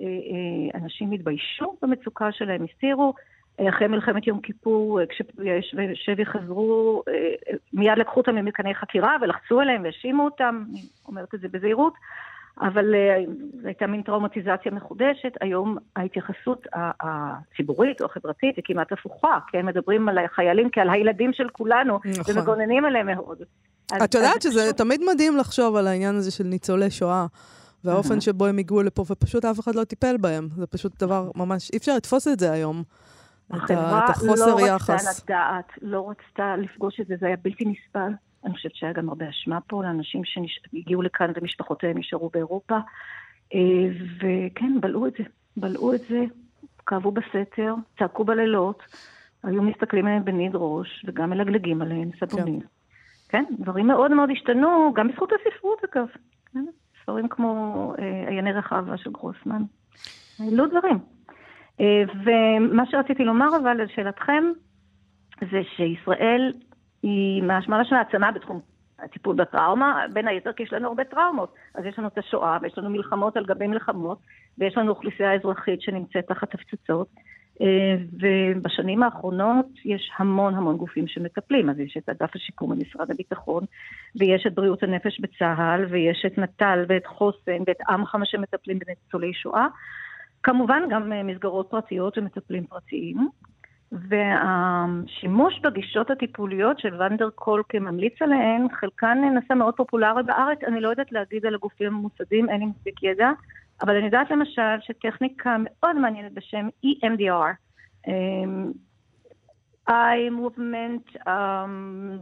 אה, 0.00 0.06
אה, 0.06 0.80
אנשים 0.80 1.12
התביישו 1.12 1.76
במצוקה 1.82 2.32
שלהם, 2.32 2.64
הסתירו. 2.64 3.14
אחרי 3.60 3.86
מלחמת 3.86 4.26
יום 4.26 4.40
כיפור, 4.40 5.00
כששבי 5.08 6.24
חזרו, 6.24 7.02
אה, 7.08 7.54
מיד 7.72 7.98
לקחו 7.98 8.20
אותם 8.20 8.34
ממתקני 8.34 8.74
חקירה 8.74 9.16
ולחצו 9.22 9.60
עליהם 9.60 9.82
והאשימו 9.82 10.24
אותם, 10.24 10.64
אני 10.70 10.82
אומרת 11.08 11.34
את 11.34 11.40
זה 11.40 11.48
בזהירות. 11.48 11.92
אבל 12.60 12.94
uh, 12.94 13.66
הייתה 13.66 13.86
מין 13.86 14.02
טראומטיזציה 14.02 14.72
מחודשת. 14.72 15.32
היום 15.40 15.76
ההתייחסות 15.96 16.66
הציבורית 17.00 18.00
או 18.00 18.06
החברתית 18.06 18.56
היא 18.56 18.64
כמעט 18.66 18.92
הפוכה, 18.92 19.38
כן? 19.48 19.66
מדברים 19.66 20.08
על 20.08 20.18
החיילים 20.18 20.68
כעל 20.72 20.90
הילדים 20.90 21.32
של 21.32 21.48
כולנו, 21.48 21.98
נכון. 22.04 22.36
ומגוננים 22.36 22.84
עליהם 22.84 23.06
מאוד. 23.06 23.38
אז, 23.92 24.02
את 24.04 24.14
יודעת 24.14 24.42
שזה 24.42 24.70
ש... 24.70 24.72
תמיד 24.72 25.00
מדהים 25.12 25.36
לחשוב 25.36 25.76
על 25.76 25.86
העניין 25.86 26.14
הזה 26.14 26.30
של 26.30 26.44
ניצולי 26.44 26.90
שואה. 26.90 27.26
והאופן 27.84 28.20
שבו 28.20 28.46
הם 28.46 28.58
הגיעו 28.58 28.82
לפה, 28.82 29.04
ופשוט 29.10 29.44
אף 29.44 29.60
אחד 29.60 29.74
לא 29.74 29.84
טיפל 29.84 30.16
בהם. 30.16 30.48
זה 30.56 30.66
פשוט 30.66 31.02
דבר 31.02 31.30
ממש, 31.34 31.70
אי 31.72 31.78
אפשר 31.78 31.96
לתפוס 31.96 32.28
את 32.28 32.40
זה 32.40 32.52
היום. 32.52 32.82
את, 33.54 33.70
ה, 33.70 34.04
את 34.04 34.10
החוסר 34.10 34.54
לא 34.54 34.60
יחס. 34.60 34.90
החברה 34.90 35.10
רצתה 35.10 35.24
לדעת, 35.24 35.72
לא 35.82 36.10
רצתה 36.10 36.56
לפגוש 36.56 37.00
את 37.00 37.06
זה, 37.06 37.14
זה 37.20 37.26
היה 37.26 37.36
בלתי 37.42 37.64
נסבל. 37.64 38.12
אני 38.44 38.54
חושבת 38.54 38.74
שהיה 38.74 38.92
גם 38.92 39.08
הרבה 39.08 39.28
אשמה 39.28 39.60
פה 39.60 39.82
לאנשים 39.82 40.22
שהגיעו 40.24 41.02
לכאן 41.02 41.32
ומשפחותיהם 41.36 41.98
נשארו 41.98 42.30
באירופה. 42.32 42.78
אה, 43.54 43.60
וכן, 44.16 44.80
בלעו 44.80 45.06
את 45.06 45.12
זה. 45.18 45.24
בלעו 45.56 45.94
את 45.94 46.00
זה, 46.08 46.24
כאבו 46.86 47.12
בסתר, 47.12 47.74
צעקו 47.98 48.24
בלילות, 48.24 48.82
היו 49.42 49.62
מסתכלים 49.62 50.06
עליהם 50.06 50.24
בניד 50.24 50.52
ראש, 50.54 51.04
וגם 51.08 51.30
מלגלגים 51.30 51.82
עליהם 51.82 52.10
סבונים. 52.20 52.60
כן. 52.60 52.66
כן, 53.28 53.44
דברים 53.58 53.86
מאוד 53.86 54.10
מאוד 54.10 54.30
השתנו, 54.30 54.92
גם 54.94 55.08
בזכות 55.08 55.30
הספרות 55.32 55.78
אגב. 55.92 56.06
כן? 56.52 56.64
ספרים 57.02 57.28
כמו 57.28 57.94
אה, 57.98 58.28
עייני 58.28 58.52
רחבה 58.52 58.96
של 58.96 59.10
גרוסמן. 59.10 59.62
העלו 60.38 60.66
דברים. 60.66 60.98
אה, 61.80 62.02
ומה 62.24 62.82
שרציתי 62.90 63.24
לומר 63.24 63.48
אבל, 63.62 63.82
לשאלתכם, 63.82 64.44
זה 65.50 65.60
שישראל 65.76 66.52
היא 67.02 67.42
משמע 67.42 67.80
לשון 67.80 67.98
העצמה 67.98 68.32
בתחום 68.32 68.60
הטיפול 68.98 69.36
בטראומה, 69.36 70.04
בין 70.12 70.28
היתר 70.28 70.52
כי 70.52 70.62
יש 70.62 70.72
לנו 70.72 70.88
הרבה 70.88 71.04
טראומות. 71.04 71.54
אז 71.74 71.84
יש 71.84 71.98
לנו 71.98 72.08
את 72.08 72.18
השואה, 72.18 72.58
ויש 72.62 72.78
לנו 72.78 72.90
מלחמות 72.90 73.36
על 73.36 73.44
גבי 73.44 73.66
מלחמות, 73.66 74.18
ויש 74.58 74.76
לנו 74.76 74.90
אוכלוסייה 74.90 75.34
אזרחית 75.34 75.82
שנמצאת 75.82 76.26
תחת 76.26 76.54
הפצצות. 76.54 77.08
אה, 77.60 77.96
ובשנים 78.12 79.02
האחרונות 79.02 79.66
יש 79.84 80.10
המון 80.16 80.54
המון 80.54 80.76
גופים 80.76 81.06
שמטפלים, 81.06 81.70
אז 81.70 81.78
יש 81.78 81.96
את 81.96 82.08
אגף 82.08 82.36
השיקום 82.36 82.70
במשרד 82.70 83.10
הביטחון, 83.10 83.64
ויש 84.16 84.46
את 84.46 84.54
בריאות 84.54 84.82
הנפש 84.82 85.20
בצה"ל, 85.20 85.84
ויש 85.90 86.24
את 86.26 86.38
נט"ל 86.38 86.84
ואת 86.88 87.06
חוסן 87.06 87.62
ואת 87.66 87.80
עמחם 87.88 88.20
שמטפלים 88.24 88.78
בניצולי 88.78 89.34
שואה. 89.34 89.66
כמובן 90.42 90.82
גם 90.90 91.12
אה, 91.12 91.22
מסגרות 91.22 91.70
פרטיות 91.70 92.18
ומטפלים 92.18 92.66
פרטיים. 92.66 93.28
והשימוש 93.92 95.60
בגישות 95.60 96.10
הטיפוליות 96.10 96.78
של 96.78 97.02
ונדר 97.02 97.30
קולקה 97.30 97.78
ממליץ 97.78 98.22
עליהן, 98.22 98.66
חלקן 98.80 99.18
נעשה 99.34 99.54
מאוד 99.54 99.74
פופולרי 99.76 100.22
בארץ, 100.22 100.58
אני 100.66 100.80
לא 100.80 100.88
יודעת 100.88 101.12
להגיד 101.12 101.46
על 101.46 101.54
הגופים 101.54 101.86
הממוסדים, 101.86 102.50
אין 102.50 102.60
לי 102.60 102.66
מספיק 102.66 103.02
ידע, 103.02 103.30
אבל 103.82 103.96
אני 103.96 104.04
יודעת 104.04 104.30
למשל 104.30 104.80
שטכניקה 104.80 105.56
מאוד 105.58 105.96
מעניינת 105.96 106.32
בשם 106.32 106.68
EMDR, 106.86 107.54
um, 108.06 108.10
eye 109.88 110.30
movement, 110.30 111.26
um, 111.26 112.20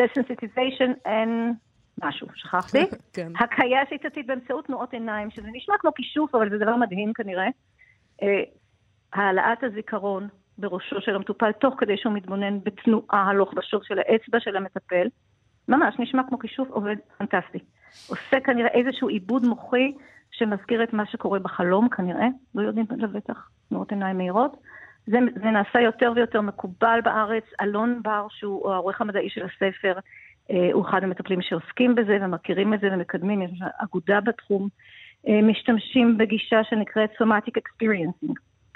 desensitization 0.00 0.90
and 1.06 1.56
משהו, 2.02 2.26
שכחתי. 2.34 2.78
כן. 3.12 3.32
הקיה 3.40 3.80
שיטתית 3.88 4.26
באמצעות 4.26 4.66
תנועות 4.66 4.92
עיניים, 4.92 5.30
שזה 5.30 5.48
נשמע 5.52 5.74
כמו 5.78 5.94
כישוף, 5.94 6.34
אבל 6.34 6.50
זה 6.50 6.58
דבר 6.58 6.76
מדהים 6.76 7.12
כנראה. 7.12 7.46
אה, 8.22 8.42
העלאת 9.12 9.64
הזיכרון 9.64 10.28
בראשו 10.58 11.00
של 11.00 11.14
המטופל, 11.14 11.52
תוך 11.52 11.74
כדי 11.78 11.96
שהוא 11.96 12.12
מתבונן 12.12 12.58
בתנועה 12.64 13.24
הלוך 13.28 13.54
ושוב 13.56 13.82
של 13.84 13.98
האצבע 13.98 14.40
של 14.40 14.56
המטפל. 14.56 15.08
ממש, 15.68 15.94
נשמע 15.98 16.22
כמו 16.28 16.38
כישוף, 16.38 16.70
עובד 16.70 16.96
פנטסטי. 17.18 17.58
עושה 18.08 18.40
כנראה 18.44 18.68
איזשהו 18.68 19.08
עיבוד 19.08 19.46
מוחי 19.46 19.92
שמזכיר 20.30 20.82
את 20.82 20.92
מה 20.92 21.06
שקורה 21.06 21.38
בחלום 21.38 21.88
כנראה, 21.88 22.26
לא 22.54 22.62
יודעים 22.62 22.86
לבטח, 22.96 23.48
תנועות 23.68 23.90
עיניים 23.90 24.18
מהירות. 24.18 24.56
זה, 25.06 25.18
זה 25.34 25.50
נעשה 25.50 25.80
יותר 25.80 26.12
ויותר 26.16 26.40
מקובל 26.40 27.00
בארץ. 27.04 27.44
אלון 27.60 28.02
בר, 28.02 28.26
שהוא 28.30 28.72
העורך 28.72 29.00
המדעי 29.00 29.30
של 29.30 29.42
הספר, 29.44 29.98
הוא 30.72 30.88
אחד 30.88 31.04
המטפלים 31.04 31.42
שעוסקים 31.42 31.94
בזה 31.94 32.18
ומכירים 32.22 32.74
את 32.74 32.80
זה 32.80 32.88
ומקדמים, 32.92 33.42
יש 33.42 33.50
אגודה 33.78 34.20
בתחום. 34.20 34.68
אה, 35.28 35.42
משתמשים 35.42 36.18
בגישה 36.18 36.64
שנקראת 36.64 37.10
Somatic 37.22 37.52
Experiencing, 37.58 38.32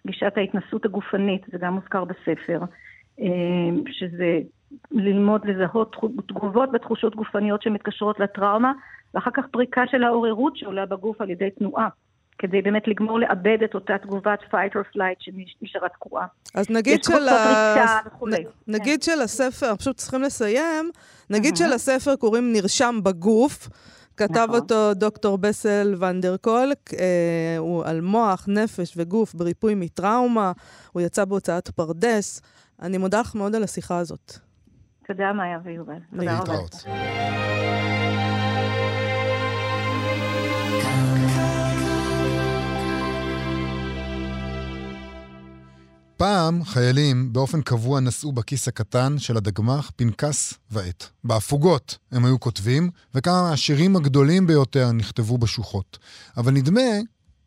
גישת 0.07 0.33
ההתנסות 0.37 0.85
הגופנית, 0.85 1.43
זה 1.53 1.59
גם 1.59 1.75
מוזכר 1.75 2.05
בספר, 2.05 2.61
אה, 3.21 3.27
שזה 3.91 4.39
ללמוד 4.91 5.47
לזהות 5.47 5.97
תגובות 6.29 6.71
ותחושות 6.73 7.17
גופניות 7.17 7.63
שמתקשרות 7.63 8.21
לטראומה, 8.21 8.73
ואחר 9.15 9.31
כך 9.31 9.47
פריקה 9.51 9.83
של 9.87 10.03
העוררות 10.03 10.57
שעולה 10.57 10.87
בגוף 10.87 11.21
על 11.21 11.31
ידי 11.31 11.51
תנועה. 11.51 11.89
כדי 12.41 12.63
באמת 12.63 12.89
לגמור 12.89 13.19
לאבד 13.19 13.59
את 13.65 13.75
אותה 13.75 13.99
תגובת 14.03 14.39
fight 14.51 14.73
or 14.75 14.97
flight 14.97 15.19
שנשארה 15.19 15.89
תקועה. 15.89 16.27
אז 16.55 16.71
נגיד 16.71 17.05
של, 17.05 17.29
ה... 17.29 18.01
נ- 18.27 18.73
נגיד 18.75 19.03
של 19.03 19.21
הספר, 19.21 19.77
פשוט 19.77 19.97
צריכים 19.97 20.23
לסיים, 20.23 20.91
נגיד 21.31 21.55
אהה. 21.61 21.71
שלספר 21.71 22.17
קוראים 22.17 22.53
נרשם 22.53 23.01
בגוף, 23.03 23.69
כתב 24.17 24.35
נכון. 24.49 24.55
אותו 24.55 24.95
דוקטור 24.95 25.39
בסל 25.39 25.95
ונדר 26.01 26.37
קולק, 26.37 26.95
אה, 26.95 27.57
הוא 27.59 27.85
על 27.85 28.01
מוח, 28.01 28.45
נפש 28.49 28.95
וגוף 28.97 29.35
בריפוי 29.35 29.75
מטראומה, 29.75 30.53
הוא 30.93 31.03
יצא 31.03 31.25
בהוצאת 31.25 31.69
פרדס. 31.69 32.43
אני 32.83 32.99
מודה 32.99 33.21
לך 33.21 33.35
מאוד 33.35 33.55
על 33.55 33.63
השיחה 33.63 33.99
הזאת. 33.99 34.33
תודה, 35.07 35.33
מאיה 35.33 35.59
ויובל. 35.65 35.95
תודה 36.17 36.39
רבה. 36.39 36.55
פעם 46.21 46.65
חיילים 46.65 47.33
באופן 47.33 47.63
קבוע 47.63 48.01
נשאו 48.01 48.33
בכיס 48.33 48.69
הקטן 48.69 49.19
של 49.19 49.37
הדגמ"ח 49.37 49.91
פנקס 49.97 50.55
ועט. 50.71 51.05
בהפוגות 51.25 51.99
הם 52.13 52.25
היו 52.25 52.41
כותבים, 52.41 52.91
וכמה 53.15 53.51
מהשירים 53.51 53.97
הגדולים 53.97 54.47
ביותר 54.47 54.93
נכתבו 54.93 55.39
בשוחות. 55.39 55.99
אבל 56.37 56.53
נדמה, 56.53 56.81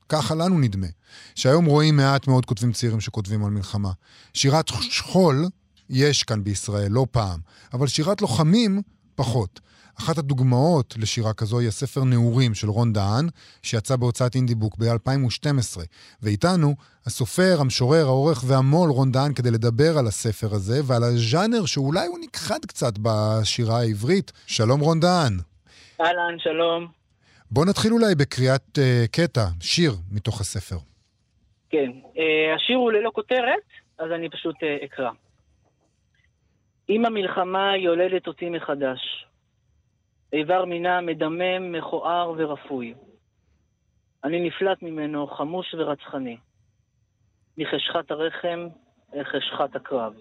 ככה 0.09 0.35
לנו 0.35 0.59
נדמה, 0.59 0.87
שהיום 1.35 1.65
רואים 1.65 1.95
מעט 1.95 2.27
מאוד 2.27 2.45
כותבים 2.45 2.71
צעירים 2.71 3.01
שכותבים 3.01 3.45
על 3.45 3.51
מלחמה. 3.51 3.91
שירת 4.33 4.67
שכול 4.81 5.45
יש 5.89 6.23
כאן 6.23 6.43
בישראל, 6.43 6.91
לא 6.91 7.07
פעם, 7.11 7.39
אבל 7.73 7.87
שירת 7.87 8.21
לוחמים, 8.21 8.81
פחות. 9.15 9.59
אחת 9.99 10.17
הדוגמאות 10.17 10.95
לשירה 11.01 11.33
כזו 11.33 11.59
היא 11.59 11.67
הספר 11.67 12.03
נעורים 12.03 12.53
של 12.53 12.67
רון 12.67 12.93
דהן, 12.93 13.25
שיצא 13.63 13.95
בהוצאת 13.95 14.35
אינדיבוק 14.35 14.77
ב-2012. 14.77 15.79
ואיתנו, 16.21 16.75
הסופר, 17.05 17.55
המשורר, 17.59 18.05
העורך 18.05 18.43
והמו"ל 18.47 18.89
רון 18.89 19.11
דהן 19.11 19.33
כדי 19.33 19.51
לדבר 19.51 19.97
על 19.99 20.07
הספר 20.07 20.47
הזה 20.55 20.79
ועל 20.87 21.03
הז'אנר 21.03 21.65
שאולי 21.65 22.07
הוא 22.07 22.19
נכחד 22.19 22.59
קצת 22.67 22.93
בשירה 23.01 23.79
העברית. 23.79 24.31
שלום 24.47 24.79
רון 24.79 24.99
דהן. 24.99 25.33
אהלן, 26.01 26.39
שלום. 26.39 26.87
בוא 27.51 27.65
נתחיל 27.65 27.93
אולי 27.93 28.15
בקריאת 28.15 28.77
uh, 28.77 29.07
קטע, 29.11 29.45
שיר 29.61 29.91
מתוך 30.11 30.41
הספר. 30.41 30.77
כן, 31.69 31.91
אה, 32.17 32.55
השיר 32.55 32.77
הוא 32.77 32.91
ללא 32.91 33.11
כותרת, 33.13 33.67
אז 33.99 34.11
אני 34.11 34.29
פשוט 34.29 34.55
אה, 34.63 34.77
אקרא. 34.85 35.09
אם 36.89 37.05
המלחמה 37.05 37.77
יולדת 37.77 38.27
אותי 38.27 38.49
מחדש, 38.49 38.99
איבר 40.33 40.65
מינה 40.65 41.01
מדמם, 41.01 41.71
מכוער 41.71 42.33
ורפוי. 42.37 42.93
אני 44.23 44.47
נפלט 44.47 44.81
ממנו 44.81 45.27
חמוש 45.27 45.73
ורצחני. 45.73 46.37
מחשכת 47.57 48.11
הרחם 48.11 48.67
אל 49.13 49.23
חשכת 49.23 49.75
הקרב. 49.75 50.13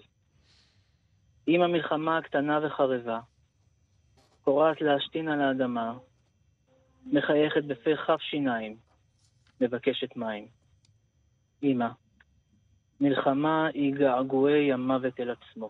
אם 1.47 1.61
המלחמה 1.61 2.21
קטנה 2.21 2.59
וחרבה, 2.63 3.19
קורעת 4.43 4.81
להשתין 4.81 5.27
על 5.27 5.41
האדמה, 5.41 5.93
מחייכת 7.05 7.63
בפה 7.63 7.95
כף 8.07 8.21
שיניים, 8.21 8.77
מבקשת 9.61 10.15
מים. 10.15 10.47
אמא, 11.63 11.87
מלחמה 13.01 13.67
היא 13.73 13.95
געגועי 13.95 14.73
המוות 14.73 15.19
אל 15.19 15.29
עצמו. 15.29 15.69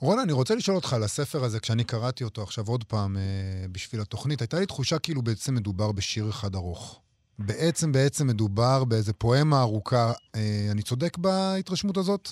רון, 0.00 0.18
אני 0.18 0.32
רוצה 0.32 0.54
לשאול 0.54 0.76
אותך 0.76 0.92
על 0.92 1.02
הספר 1.02 1.38
הזה, 1.44 1.60
כשאני 1.60 1.84
קראתי 1.84 2.24
אותו 2.24 2.42
עכשיו 2.42 2.64
עוד 2.68 2.84
פעם 2.84 3.16
אה, 3.16 3.66
בשביל 3.72 4.00
התוכנית, 4.00 4.40
הייתה 4.40 4.58
לי 4.60 4.66
תחושה 4.66 4.98
כאילו 4.98 5.22
בעצם 5.22 5.54
מדובר 5.54 5.92
בשיר 5.92 6.24
אחד 6.30 6.54
ארוך. 6.54 7.02
בעצם 7.38 7.92
בעצם 7.92 8.26
מדובר 8.26 8.84
באיזה 8.88 9.12
פואמה 9.12 9.60
ארוכה. 9.60 10.12
אה, 10.36 10.40
אני 10.72 10.82
צודק 10.82 11.18
בהתרשמות 11.18 11.96
הזאת? 11.96 12.28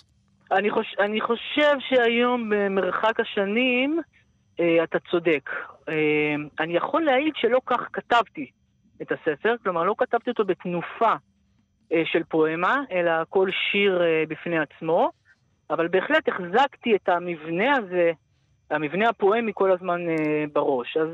אני, 0.53 0.71
חוש... 0.71 0.95
אני 0.99 1.21
חושב 1.21 1.75
שהיום 1.89 2.51
במרחק 2.51 3.21
השנים 3.21 4.01
אה, 4.61 4.85
אתה 4.85 4.99
צודק. 5.11 5.51
אה, 5.89 6.35
אני 6.61 6.77
יכול 6.77 7.03
להעיד 7.03 7.33
שלא 7.37 7.61
כך 7.67 7.81
כתבתי 7.93 8.51
את 9.03 9.13
הספר, 9.13 9.55
כלומר 9.63 9.85
לא 9.85 9.95
כתבתי 9.99 10.31
אותו 10.31 10.45
בתנופה 10.45 11.15
אה, 11.93 12.03
של 12.05 12.23
פואמה, 12.29 12.77
אלא 12.93 13.13
כל 13.29 13.49
שיר 13.71 14.03
אה, 14.03 14.25
בפני 14.29 14.59
עצמו, 14.59 15.11
אבל 15.71 15.89
בהחלט 15.89 16.29
החזקתי 16.29 16.97
את 16.97 17.09
המבנה 17.09 17.77
הזה, 17.77 18.13
המבנה 18.71 19.09
הפואמי 19.09 19.53
כל 19.55 19.73
הזמן 19.73 20.01
אה, 20.09 20.45
בראש. 20.53 20.97
אז 20.97 21.09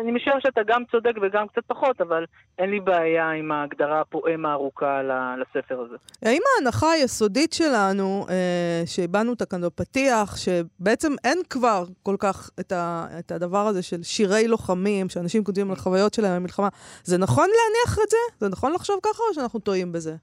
אני 0.00 0.12
משער 0.12 0.40
שאתה 0.40 0.60
גם 0.66 0.82
צודק 0.90 1.12
וגם 1.22 1.48
קצת 1.48 1.62
פחות, 1.66 2.00
אבל 2.00 2.24
אין 2.58 2.70
לי 2.70 2.80
בעיה 2.80 3.30
עם 3.30 3.52
ההגדרה 3.52 4.00
הפואמה 4.00 4.50
הארוכה 4.50 5.00
לספר 5.38 5.80
הזה. 5.80 5.96
האם 6.22 6.40
ההנחה 6.56 6.90
היסודית 6.90 7.52
שלנו, 7.52 8.26
אה, 8.30 8.82
שהבענו 8.86 9.30
אותה 9.30 9.46
כאן 9.46 9.60
בפתיח, 9.60 10.36
שבעצם 10.36 11.12
אין 11.24 11.38
כבר 11.50 11.84
כל 12.02 12.16
כך 12.18 12.50
את, 12.60 12.72
ה, 12.72 13.06
את 13.18 13.32
הדבר 13.32 13.66
הזה 13.66 13.82
של 13.82 14.02
שירי 14.02 14.48
לוחמים, 14.48 15.08
שאנשים 15.08 15.44
כותבים 15.44 15.70
על 15.70 15.76
חוויות 15.76 16.14
שלהם 16.14 16.36
במלחמה, 16.42 16.68
זה 17.02 17.18
נכון 17.18 17.46
להניח 17.48 17.98
את 18.04 18.10
זה? 18.10 18.16
זה 18.38 18.48
נכון 18.48 18.72
לחשוב 18.72 19.00
ככה 19.02 19.22
או 19.28 19.34
שאנחנו 19.34 19.60
טועים 19.60 19.92
בזה? 19.92 20.14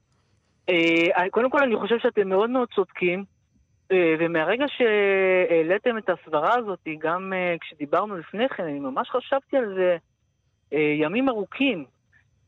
אה, 0.68 1.30
קודם 1.30 1.50
כל, 1.50 1.58
אני 1.62 1.76
חושב 1.76 1.98
שאתם 1.98 2.28
מאוד 2.28 2.50
מאוד 2.50 2.68
צודקים, 2.74 3.24
ומהרגע 3.92 4.64
שהעליתם 4.68 5.98
את 5.98 6.10
הסברה 6.10 6.54
הזאת, 6.58 6.88
גם 6.98 7.32
אה, 7.32 7.54
כשדיברנו 7.60 8.16
לפני 8.16 8.48
כן, 8.48 8.62
אני 8.62 8.78
ממש 8.78 9.08
חשבתי 9.10 9.56
על 9.56 9.74
זה 9.74 9.96
אה, 10.72 10.94
ימים 11.00 11.28
ארוכים, 11.28 11.84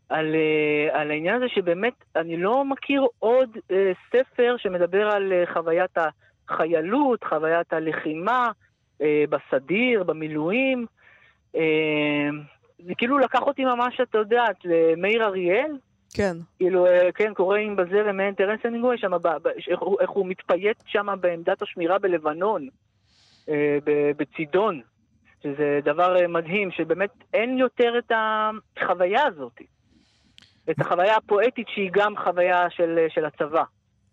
על, 0.08 0.34
אה, 0.34 1.00
על 1.00 1.10
העניין 1.10 1.36
הזה 1.36 1.48
שבאמת 1.48 1.94
אני 2.16 2.36
לא 2.36 2.64
מכיר 2.64 3.06
עוד 3.18 3.56
אה, 3.70 3.92
ספר 4.08 4.56
שמדבר 4.58 5.08
על 5.08 5.32
אה, 5.32 5.44
חוויית 5.52 5.98
החיילות, 6.48 7.24
חוויית 7.24 7.72
הלחימה, 7.72 8.50
אה, 9.02 9.24
בסדיר, 9.30 10.02
במילואים. 10.02 10.86
אה, 11.56 12.28
זה 12.78 12.94
כאילו 12.94 13.18
לקח 13.18 13.40
אותי 13.40 13.64
ממש, 13.64 14.00
אתה 14.00 14.18
יודעת, 14.18 14.56
למאיר 14.64 15.24
אריאל, 15.24 15.76
כן. 16.14 16.36
כאילו, 16.58 16.86
אה, 16.86 17.12
כן, 17.14 17.34
קוראים 17.34 17.76
בזרם 17.76 18.20
אין 18.20 18.34
טרנס 18.34 18.60
הנינגוי 18.64 18.98
שם, 18.98 19.12
איך 19.68 19.80
איך 20.00 20.10
הוא 20.10 20.26
מתפייט 20.26 20.76
שם 20.86 21.06
בעמדת 21.20 21.62
השמירה 21.62 21.98
בלבנון, 21.98 22.68
אה, 23.48 23.78
בצידון, 24.16 24.80
שזה 25.42 25.80
דבר 25.84 26.20
אה, 26.20 26.26
מדהים, 26.26 26.70
שבאמת 26.70 27.10
אין 27.34 27.58
יותר 27.58 27.98
את 27.98 28.12
החוויה 28.76 29.26
הזאת, 29.26 29.62
את 30.70 30.80
החוויה 30.80 31.16
הפואטית 31.16 31.66
שהיא 31.68 31.90
גם 31.92 32.16
חוויה 32.16 32.70
של, 32.70 33.06
של 33.08 33.24
הצבא. 33.24 33.62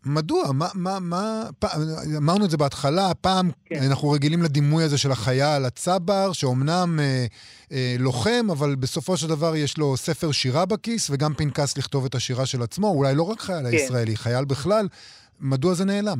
מדוע? 0.06 0.44
מה, 0.54 0.66
מה, 0.76 0.98
מה, 1.02 1.44
פ... 1.60 1.66
אמרנו 2.18 2.46
את 2.46 2.50
זה 2.50 2.58
בהתחלה, 2.58 3.14
פעם 3.22 3.52
כן. 3.66 3.76
אנחנו 3.90 4.10
רגילים 4.10 4.44
לדימוי 4.44 4.84
הזה 4.84 4.98
של 4.98 5.12
החייל 5.12 5.66
הצבר, 5.66 6.32
שאומנם 6.34 7.00
אה, 7.00 7.26
אה, 7.72 7.96
לוחם, 8.00 8.46
אבל 8.52 8.76
בסופו 8.76 9.18
של 9.18 9.28
דבר 9.28 9.56
יש 9.56 9.78
לו 9.78 9.98
ספר 9.98 10.32
שירה 10.32 10.66
בכיס, 10.66 11.10
וגם 11.10 11.34
פנקס 11.34 11.78
לכתוב 11.78 12.06
את 12.06 12.16
השירה 12.16 12.46
של 12.46 12.62
עצמו, 12.62 12.88
אולי 12.88 13.16
לא 13.16 13.24
רק 13.24 13.40
חייל 13.40 13.60
כן. 13.60 13.66
הישראלי, 13.66 14.16
חייל 14.16 14.46
בכלל. 14.46 14.88
מדוע 15.42 15.74
זה 15.74 15.86
נעלם? 15.86 16.20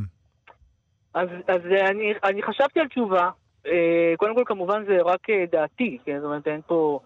אז, 1.14 1.28
אז 1.48 1.62
אני, 1.90 2.14
אני 2.24 2.44
חשבתי 2.44 2.80
על 2.80 2.88
תשובה. 2.88 3.30
אה, 3.68 4.14
קודם 4.18 4.36
כל, 4.36 4.44
כמובן, 4.46 4.84
זה 4.88 5.02
רק 5.02 5.30
אה, 5.30 5.46
דעתי, 5.52 5.98
כן? 6.06 6.20
זאת 6.20 6.26
אומרת, 6.26 6.48
אין 6.48 6.62
פה... 6.68 7.00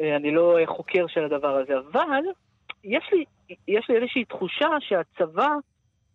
אה, 0.00 0.16
אני 0.16 0.30
לא 0.30 0.56
חוקר 0.66 1.06
של 1.08 1.24
הדבר 1.24 1.56
הזה, 1.56 1.72
אבל 1.92 2.22
יש 2.84 3.04
לי, 3.12 3.24
יש 3.68 3.86
לי 3.88 3.96
איזושהי 3.96 4.24
תחושה 4.24 4.68
שהצבא 4.80 5.48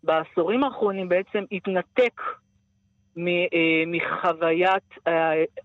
בעשורים 0.06 0.64
האחרונים 0.64 1.08
בעצם 1.08 1.44
התנתק 1.52 2.20
אה, 3.18 3.82
מחוויית 3.86 4.84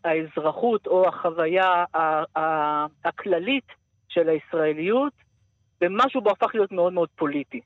האזרחות 0.04 0.88
או 0.88 1.08
החוויה 1.08 1.84
הכללית 3.06 3.68
של 4.10 4.30
הישראליות, 4.30 5.14
ומשהו 5.82 6.22
בו 6.22 6.30
הפך 6.30 6.52
להיות 6.54 6.72
מאוד 6.72 6.94
מאוד 6.94 7.10
פוליטי. 7.16 7.62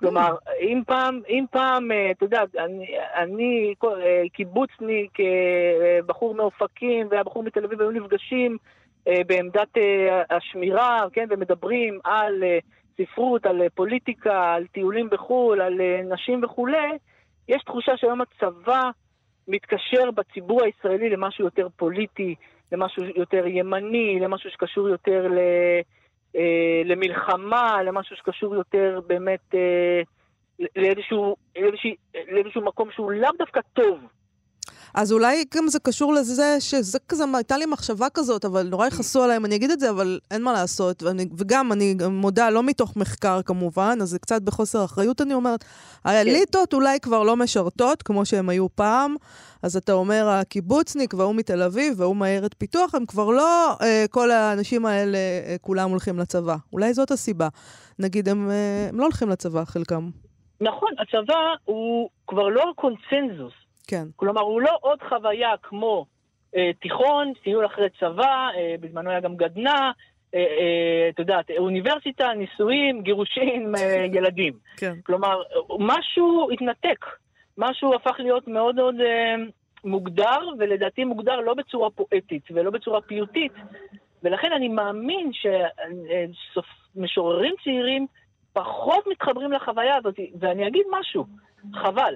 כלומר, 0.00 0.34
אם 0.60 0.82
פעם, 0.86 1.20
אם 1.28 1.44
פעם, 1.50 1.92
אה, 1.92 2.10
אתה 2.10 2.24
יודע, 2.24 2.42
אני, 2.58 2.86
אני 3.14 3.74
אה, 3.84 4.22
קיבוצניק, 4.32 5.18
בחור 6.06 6.34
מאופקים 6.34 7.06
והבחור 7.10 7.42
מתל 7.42 7.64
אביב 7.64 7.80
היו 7.80 7.90
נפגשים 7.90 8.56
בעמדת 9.26 9.68
השמירה, 10.30 11.04
כן, 11.12 11.26
ומדברים 11.30 11.98
על 12.04 12.42
ספרות, 13.00 13.46
על 13.46 13.62
אה, 13.62 13.70
פוליטיקה, 13.74 14.54
על 14.54 14.66
טיולים 14.66 15.10
בחו"ל, 15.10 15.60
על 15.60 15.80
אה, 15.80 16.00
נשים 16.14 16.44
וכולי, 16.44 16.98
יש 17.48 17.62
תחושה 17.62 17.96
שהיום 17.96 18.20
הצבא 18.20 18.90
מתקשר 19.48 20.10
בציבור 20.10 20.62
הישראלי 20.62 21.10
למשהו 21.10 21.44
יותר 21.44 21.68
פוליטי, 21.76 22.34
למשהו 22.72 23.04
יותר 23.16 23.46
ימני, 23.46 24.20
למשהו 24.20 24.50
שקשור 24.50 24.88
יותר 24.88 25.28
ל... 25.28 25.38
אה, 26.36 26.82
למלחמה, 26.84 27.82
למשהו 27.82 28.16
שקשור 28.16 28.54
יותר 28.54 29.00
באמת 29.06 29.54
לאיזשהו, 30.76 31.36
לאיזשהו, 31.56 31.90
לאיזשהו 32.28 32.62
מקום 32.62 32.90
שהוא 32.90 33.12
לאו 33.12 33.30
דווקא 33.38 33.60
טוב. 33.72 33.98
אז 34.94 35.12
אולי 35.12 35.44
גם 35.54 35.68
זה 35.68 35.78
קשור 35.78 36.12
לזה 36.12 36.56
שזה 36.60 36.98
כזה, 37.08 37.24
הייתה 37.34 37.56
לי 37.56 37.66
מחשבה 37.66 38.06
כזאת, 38.14 38.44
אבל 38.44 38.68
נורא 38.68 38.86
יכעסו 38.86 39.22
עליי 39.22 39.36
אם 39.36 39.44
אני 39.44 39.56
אגיד 39.56 39.70
את 39.70 39.80
זה, 39.80 39.90
אבל 39.90 40.18
אין 40.30 40.42
מה 40.42 40.52
לעשות. 40.52 41.02
ואני, 41.02 41.26
וגם, 41.38 41.72
אני 41.72 41.94
מודה, 42.10 42.50
לא 42.50 42.62
מתוך 42.62 42.96
מחקר 42.96 43.42
כמובן, 43.42 43.98
אז 44.02 44.08
זה 44.08 44.18
קצת 44.18 44.42
בחוסר 44.42 44.84
אחריות 44.84 45.20
אני 45.20 45.34
אומרת. 45.34 45.64
האליטות 46.04 46.74
אולי 46.74 47.00
כבר 47.00 47.22
לא 47.22 47.36
משרתות, 47.36 48.02
כמו 48.02 48.24
שהן 48.24 48.48
היו 48.48 48.66
פעם, 48.74 49.16
אז 49.62 49.76
אתה 49.76 49.92
אומר, 49.92 50.28
הקיבוצניק 50.28 51.14
וההוא 51.14 51.34
מתל 51.34 51.62
אביב 51.62 52.00
וההוא 52.00 52.16
מעיירת 52.16 52.54
פיתוח, 52.58 52.94
הם 52.94 53.06
כבר 53.06 53.30
לא, 53.30 53.76
אה, 53.82 54.04
כל 54.10 54.30
האנשים 54.30 54.86
האלה, 54.86 55.18
אה, 55.18 55.56
כולם 55.60 55.90
הולכים 55.90 56.18
לצבא. 56.18 56.56
אולי 56.72 56.94
זאת 56.94 57.10
הסיבה. 57.10 57.48
נגיד, 57.98 58.28
הם, 58.28 58.50
אה, 58.50 58.86
הם 58.88 58.98
לא 58.98 59.04
הולכים 59.04 59.28
לצבא, 59.28 59.64
חלקם. 59.64 60.10
נכון, 60.60 60.88
הצבא 60.98 61.34
הוא 61.64 62.08
כבר 62.26 62.48
לא 62.48 62.72
קונצנזוס. 62.76 63.59
כן. 63.90 64.04
כלומר, 64.16 64.40
הוא 64.40 64.60
לא 64.60 64.78
עוד 64.80 64.98
חוויה 65.08 65.50
כמו 65.62 66.06
אה, 66.56 66.70
תיכון, 66.80 67.32
טיול 67.44 67.66
אחרי 67.66 67.88
צבא, 68.00 68.48
אה, 68.56 68.74
בזמנו 68.80 69.10
היה 69.10 69.20
גם 69.20 69.36
גדנ"ע, 69.36 69.90
אה, 70.34 70.40
אה, 70.40 71.08
את 71.08 71.18
יודעת, 71.18 71.50
אוניברסיטה, 71.58 72.32
נישואים, 72.36 73.02
גירושים, 73.02 73.74
אה, 73.76 74.04
ילדים. 74.14 74.52
כן. 74.76 74.94
כלומר, 75.02 75.42
משהו 75.78 76.48
התנתק, 76.52 77.06
משהו 77.58 77.94
הפך 77.94 78.16
להיות 78.18 78.48
מאוד 78.48 78.74
מאוד 78.74 78.94
אה, 79.00 79.34
מוגדר, 79.84 80.38
ולדעתי 80.58 81.04
מוגדר 81.04 81.40
לא 81.40 81.54
בצורה 81.54 81.90
פואטית 81.90 82.42
ולא 82.50 82.70
בצורה 82.70 83.00
פיוטית, 83.00 83.52
ולכן 84.22 84.52
אני 84.52 84.68
מאמין 84.68 85.30
שמשוררים 86.94 87.54
צעירים 87.64 88.06
פחות 88.52 89.04
מתחברים 89.10 89.52
לחוויה 89.52 89.96
הזאת, 89.96 90.14
ואני 90.40 90.68
אגיד 90.68 90.86
משהו, 90.90 91.26
חבל. 91.74 92.14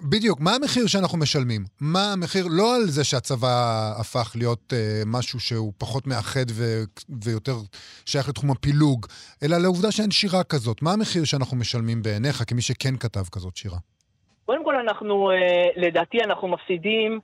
בדיוק, 0.00 0.40
מה 0.40 0.50
המחיר 0.54 0.86
שאנחנו 0.86 1.18
משלמים? 1.18 1.62
מה 1.80 2.12
המחיר, 2.12 2.44
לא 2.50 2.76
על 2.76 2.82
זה 2.82 3.04
שהצבא 3.04 3.92
הפך 4.00 4.32
להיות 4.36 4.72
אה, 4.72 5.02
משהו 5.06 5.40
שהוא 5.40 5.72
פחות 5.78 6.06
מאחד 6.06 6.44
ו- 6.50 6.84
ויותר 7.24 7.52
שייך 8.06 8.28
לתחום 8.28 8.50
הפילוג, 8.50 9.06
אלא 9.42 9.56
לעובדה 9.62 9.92
שאין 9.92 10.10
שירה 10.10 10.44
כזאת. 10.44 10.82
מה 10.82 10.92
המחיר 10.92 11.24
שאנחנו 11.24 11.56
משלמים 11.56 12.02
בעיניך, 12.02 12.42
כמי 12.46 12.62
שכן 12.62 12.96
כתב 12.96 13.24
כזאת 13.32 13.56
שירה? 13.56 13.78
קודם 14.44 14.64
כל, 14.64 14.76
אנחנו, 14.76 15.30
אה, 15.30 15.36
לדעתי, 15.76 16.18
אנחנו 16.24 16.48
מפסידים 16.48 17.20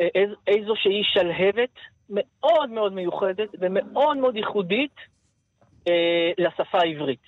אה, 0.00 0.06
איז, 0.14 0.30
איזושהי 0.46 1.02
שלהבת 1.04 1.74
מאוד 2.10 2.70
מאוד 2.70 2.92
מיוחדת 2.92 3.48
ומאוד 3.60 4.16
מאוד 4.16 4.36
ייחודית 4.36 4.96
אה, 5.88 6.30
לשפה 6.38 6.78
העברית. 6.78 7.22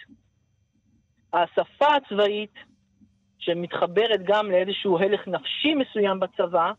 השפה 1.33 1.87
הצבאית, 1.97 2.55
שמתחברת 3.41 4.21
גם 4.25 4.51
לאיזשהו 4.51 4.99
הלך 4.99 5.29
נפשי 5.29 5.75
מסוים 5.75 6.21
בצבא, 6.21 6.73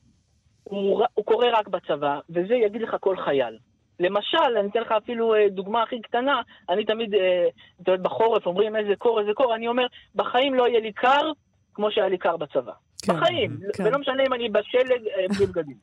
הוא, 0.63 1.05
הוא 1.13 1.25
קורה 1.25 1.47
רק 1.53 1.67
בצבא, 1.67 2.19
וזה 2.29 2.53
יגיד 2.53 2.81
לך 2.81 2.95
כל 2.99 3.17
חייל. 3.17 3.57
למשל, 3.99 4.57
אני 4.59 4.69
אתן 4.69 4.81
לך 4.81 4.91
אפילו 4.91 5.35
אה, 5.35 5.49
דוגמה 5.49 5.83
הכי 5.83 6.01
קטנה, 6.01 6.41
אני 6.69 6.85
תמיד, 6.85 7.13
אה, 7.13 7.47
אתה 7.81 7.91
יודע, 7.91 8.03
בחורף 8.03 8.45
אומרים 8.45 8.75
איזה 8.75 8.95
קור, 8.97 9.19
איזה 9.19 9.31
קור, 9.33 9.55
אני 9.55 9.67
אומר, 9.67 9.85
בחיים 10.15 10.53
לא 10.53 10.67
יהיה 10.67 10.79
לי 10.79 10.91
קר 10.91 11.31
כמו 11.73 11.91
שהיה 11.91 12.09
לי 12.09 12.17
קר 12.17 12.37
בצבא. 12.37 12.71
כן, 13.05 13.13
בחיים, 13.13 13.57
כן. 13.73 13.85
ולא 13.85 13.99
משנה 13.99 14.23
אם 14.27 14.33
אני 14.33 14.49
בשלג 14.49 15.07
אה, 15.17 15.25
בלי 15.37 15.45
בגדים. 15.45 15.77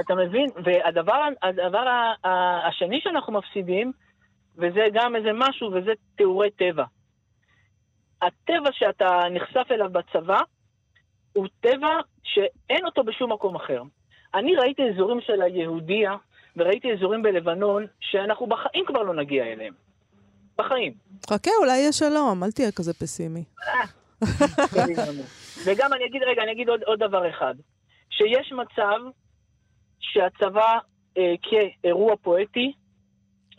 אתה 0.00 0.14
מבין? 0.14 0.46
והדבר 0.64 1.24
הדבר 1.42 1.84
השני 2.68 3.00
שאנחנו 3.00 3.32
מפסידים, 3.32 3.92
וזה 4.56 4.86
גם 4.92 5.16
איזה 5.16 5.30
משהו, 5.34 5.72
וזה 5.72 5.92
תיאורי 6.16 6.50
טבע. 6.50 6.84
הטבע 8.22 8.70
שאתה 8.72 9.20
נחשף 9.30 9.66
אליו 9.70 9.90
בצבא, 9.90 10.40
הוא 11.32 11.46
טבע 11.60 11.96
שאין 12.22 12.86
אותו 12.86 13.04
בשום 13.04 13.32
מקום 13.32 13.56
אחר. 13.56 13.82
אני 14.34 14.56
ראיתי 14.56 14.82
אזורים 14.94 15.20
של 15.20 15.42
היהודיה, 15.42 16.16
וראיתי 16.56 16.92
אזורים 16.92 17.22
בלבנון, 17.22 17.86
שאנחנו 18.00 18.46
בחיים 18.46 18.84
כבר 18.86 19.02
לא 19.02 19.14
נגיע 19.14 19.44
אליהם. 19.44 19.74
בחיים. 20.58 20.92
חכה, 21.30 21.50
אולי 21.60 21.78
יהיה 21.78 21.92
שלום, 21.92 22.44
אל 22.44 22.50
תהיה 22.50 22.72
כזה 22.72 22.94
פסימי. 22.94 23.44
וגם 25.66 25.92
אני 25.92 26.04
אגיד, 26.06 26.22
רגע, 26.22 26.42
אני 26.42 26.52
אגיד 26.52 26.68
עוד, 26.68 26.82
עוד 26.82 26.98
דבר 26.98 27.30
אחד. 27.30 27.54
שיש 28.10 28.52
מצב 28.52 28.98
שהצבא 30.00 30.78
אה, 31.18 31.34
כאירוע 31.42 32.16
פואטי, 32.16 32.72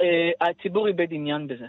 אה, 0.02 0.48
הציבור 0.50 0.88
איבד 0.88 1.08
עניין 1.12 1.48
בזה. 1.48 1.66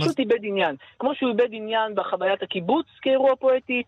פשוט 0.00 0.18
איבד 0.18 0.38
עניין. 0.42 0.76
כמו 0.98 1.14
שהוא 1.14 1.30
איבד 1.30 1.48
עניין 1.52 1.94
בחוויית 1.94 2.42
הקיבוץ 2.42 2.86
כאירוע 3.02 3.36
פואטי, 3.36 3.82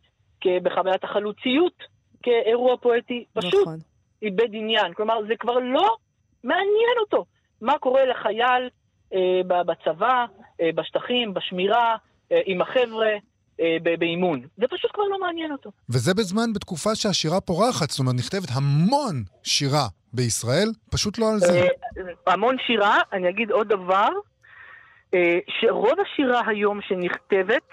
בחוויית 0.63 1.05
החלוציות 1.05 1.83
כאירוע 2.23 2.77
פואטי, 2.77 3.25
פשוט 3.33 3.63
נכון. 3.63 3.79
איבד 4.23 4.49
עניין. 4.53 4.95
כלומר, 4.95 5.15
זה 5.29 5.35
כבר 5.39 5.59
לא 5.59 5.97
מעניין 6.45 6.97
אותו. 7.01 7.25
מה 7.61 7.79
קורה 7.79 8.05
לחייל 8.07 8.69
אה, 9.15 9.41
בצבא, 9.47 10.25
אה, 10.61 10.71
בשטחים, 10.75 11.35
בשמירה, 11.35 11.97
אה, 12.33 12.41
עם 12.47 12.61
החבר'ה, 12.61 13.09
אה, 13.61 13.97
באימון. 13.99 14.41
זה 14.57 14.67
פשוט 14.71 14.91
כבר 14.95 15.05
לא 15.05 15.21
מעניין 15.21 15.53
אותו. 15.53 15.71
וזה 15.89 16.15
בזמן, 16.15 16.53
בתקופה 16.53 16.95
שהשירה 16.95 17.41
פורחת, 17.41 17.91
זאת 17.91 17.99
אומרת, 17.99 18.15
נכתבת 18.15 18.49
המון 18.53 19.23
שירה 19.43 19.87
בישראל, 20.13 20.69
פשוט 20.91 21.19
לא 21.19 21.31
על 21.33 21.39
זה. 21.39 21.61
אה, 21.61 22.33
המון 22.33 22.57
שירה, 22.67 22.99
אני 23.13 23.29
אגיד 23.29 23.51
עוד 23.51 23.69
דבר, 23.69 24.09
שרוב 25.61 25.95
השירה 26.01 26.43
היום 26.47 26.81
שנכתבת 26.81 27.69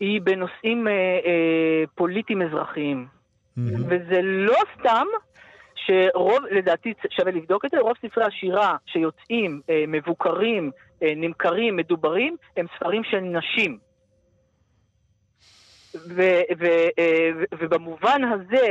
היא 0.00 0.20
בנושאים 0.20 0.88
אה, 0.88 0.92
אה, 0.92 1.84
פוליטיים 1.94 2.42
אזרחיים. 2.42 3.06
וזה 3.88 4.20
לא 4.22 4.56
סתם 4.78 5.06
שרוב, 5.74 6.38
לדעתי 6.50 6.94
שווה 7.10 7.32
לבדוק 7.32 7.64
את 7.64 7.70
זה, 7.70 7.78
רוב 7.80 7.92
ספרי 8.02 8.24
השירה 8.24 8.76
שיוצאים, 8.86 9.60
אה, 9.70 9.84
מבוקרים, 9.88 10.70
אה, 11.02 11.12
נמכרים, 11.16 11.76
מדוברים, 11.76 12.36
הם 12.56 12.66
ספרים 12.76 13.04
של 13.04 13.20
נשים. 13.20 13.78
ו- 15.94 16.42
ו- 16.58 16.88
אה, 16.98 17.30
ו- 17.36 17.44
ובמובן 17.58 18.20
הזה, 18.24 18.66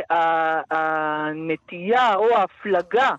הנטייה 0.71 2.15
או 2.15 2.35
ההפלגה 2.35 3.09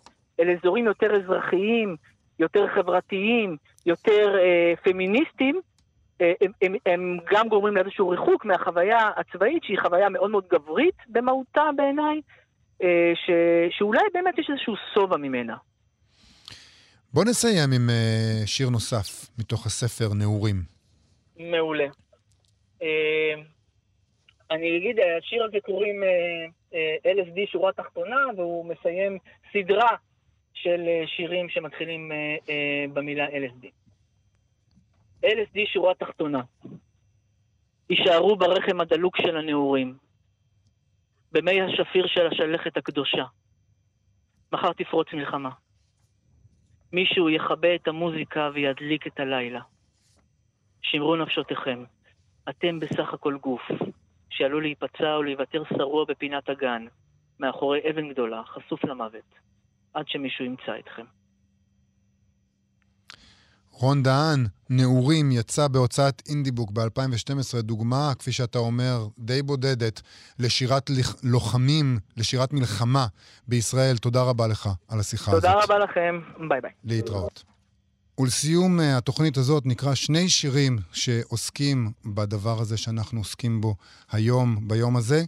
אל 0.41 0.51
אזורים 0.51 0.85
יותר 0.85 1.17
אזרחיים, 1.17 1.97
יותר 2.41 2.67
חברתיים, 2.75 3.57
יותר 3.87 4.35
אה, 4.39 4.73
פמיניסטיים, 4.83 5.61
אה, 6.21 6.33
הם, 6.41 6.53
הם, 6.63 6.75
הם 6.87 7.19
גם 7.33 7.49
גורמים 7.49 7.77
לאיזשהו 7.77 8.09
ריחוק 8.09 8.45
מהחוויה 8.45 9.11
הצבאית, 9.17 9.65
שהיא 9.65 9.79
חוויה 9.83 10.09
מאוד 10.09 10.31
מאוד 10.31 10.45
גברית 10.51 10.97
במהותה 11.09 11.63
בעיניי, 11.77 12.21
אה, 12.83 13.13
ש, 13.15 13.31
שאולי 13.79 14.03
באמת 14.15 14.39
יש 14.39 14.47
איזשהו 14.51 14.75
שובע 14.95 15.17
ממנה. 15.17 15.57
בוא 17.15 17.25
נסיים 17.25 17.73
עם 17.73 17.91
אה, 17.91 18.47
שיר 18.47 18.69
נוסף 18.69 19.31
מתוך 19.39 19.67
הספר 19.67 20.15
נעורים. 20.15 20.57
מעולה. 21.39 21.87
אה, 22.83 23.35
אני 24.51 24.77
אגיד, 24.77 24.97
השיר 25.19 25.45
הזה 25.45 25.57
קוראים 25.65 26.03
אה, 26.03 26.09
אה, 26.75 27.13
LSD 27.13 27.53
שורה 27.53 27.73
תחתונה, 27.73 28.17
והוא 28.37 28.67
מסיים 28.67 29.19
סדרה 29.53 29.89
של 30.63 30.81
אה, 30.89 31.07
שירים 31.07 31.49
שמתחילים 31.49 32.13
אה, 32.13 32.37
אה, 32.49 32.85
במילה 32.93 33.27
LSD. 33.27 33.67
LSD 35.25 35.59
שורה 35.73 35.95
תחתונה. 35.95 36.41
יישארו 37.91 38.37
ברחם 38.37 38.81
הדלוק 38.81 39.17
של 39.17 39.37
הנעורים, 39.37 39.95
במי 41.33 41.61
השפיר 41.63 42.07
של 42.07 42.27
השלכת 42.27 42.77
הקדושה. 42.77 43.25
מחר 44.53 44.73
תפרוץ 44.73 45.13
מלחמה. 45.13 45.51
מישהו 46.93 47.31
יכבה 47.31 47.75
את 47.75 47.89
המוזיקה 47.89 48.51
וידליק 48.55 49.07
את 49.07 49.21
הלילה. 49.21 49.61
שמרו 50.83 51.17
נפשותיכם. 51.17 51.85
אתם 52.49 52.81
בסך 52.81 53.15
הכל 53.15 53.37
גוף, 53.37 53.63
שעלול 54.31 54.63
להיפצע 54.63 55.15
או 55.15 55.23
להיוותר 55.23 55.63
שרוע 55.79 56.05
בפינת 56.05 56.49
הגן, 56.49 56.87
מאחורי 57.41 57.81
אבן 57.91 58.09
גדולה, 58.09 58.43
חשוף 58.45 58.85
למוות, 58.85 59.35
עד 59.95 60.05
שמישהו 60.09 60.45
ימצא 60.45 60.73
אתכם. 60.79 61.05
רון 63.73 64.03
דהן, 64.03 64.47
נעורים, 64.71 65.33
יצא 65.33 65.69
בהוצאת 65.69 66.23
אינדיבוק 66.29 66.71
ב-2012, 66.71 67.63
דוגמה, 67.63 68.13
כפי 68.19 68.33
שאתה 68.33 68.59
אומר, 68.59 69.07
די 69.19 69.43
בודדת, 69.43 70.03
לשירת 70.39 70.91
לוחמים, 71.23 71.99
לשירת 72.17 72.53
מלחמה 72.53 73.07
בישראל. 73.49 73.97
תודה 73.97 74.23
רבה 74.23 74.47
לך 74.47 74.69
על 74.89 75.01
השיחה 75.01 75.31
תודה 75.31 75.51
הזאת. 75.51 75.65
רבה 75.71 75.79
לכם, 75.79 76.21
ביי 76.49 76.61
ביי. 76.61 76.71
להתראות. 76.85 77.50
ולסיום 78.21 78.81
אה, 78.81 78.97
התוכנית 78.97 79.37
הזאת 79.37 79.67
נקרא 79.67 79.95
שני 79.95 80.29
שירים 80.29 80.79
שעוסקים 80.93 81.93
בדבר 82.05 82.61
הזה 82.61 82.77
שאנחנו 82.77 83.21
עוסקים 83.21 83.61
בו 83.61 83.77
היום, 84.11 84.69
ביום 84.69 84.97
הזה. 84.97 85.25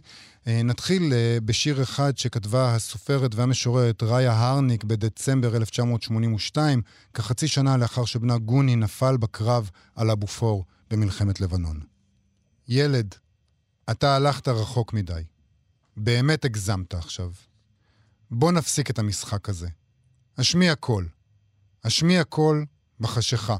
אה, 0.47 0.63
נתחיל 0.63 1.13
אה, 1.13 1.37
בשיר 1.45 1.83
אחד 1.83 2.17
שכתבה 2.17 2.75
הסופרת 2.75 3.35
והמשוררת 3.35 4.03
ראיה 4.03 4.31
הרניק 4.31 4.83
בדצמבר 4.83 5.55
1982, 5.55 6.81
כחצי 7.13 7.47
שנה 7.47 7.77
לאחר 7.77 8.05
שבנה 8.05 8.37
גוני 8.37 8.75
נפל 8.75 9.17
בקרב 9.17 9.69
על 9.95 10.09
הבופור 10.09 10.65
במלחמת 10.91 11.41
לבנון. 11.41 11.79
ילד, 12.67 13.15
אתה 13.91 14.15
הלכת 14.15 14.47
רחוק 14.47 14.93
מדי. 14.93 15.23
באמת 15.97 16.45
הגזמת 16.45 16.93
עכשיו. 16.93 17.31
בוא 18.31 18.51
נפסיק 18.51 18.89
את 18.89 18.99
המשחק 18.99 19.49
הזה. 19.49 19.67
השמיע 20.37 20.75
קול. 20.75 21.07
השמיע 21.83 22.23
קול 22.23 22.65
בחשיכה. 22.99 23.57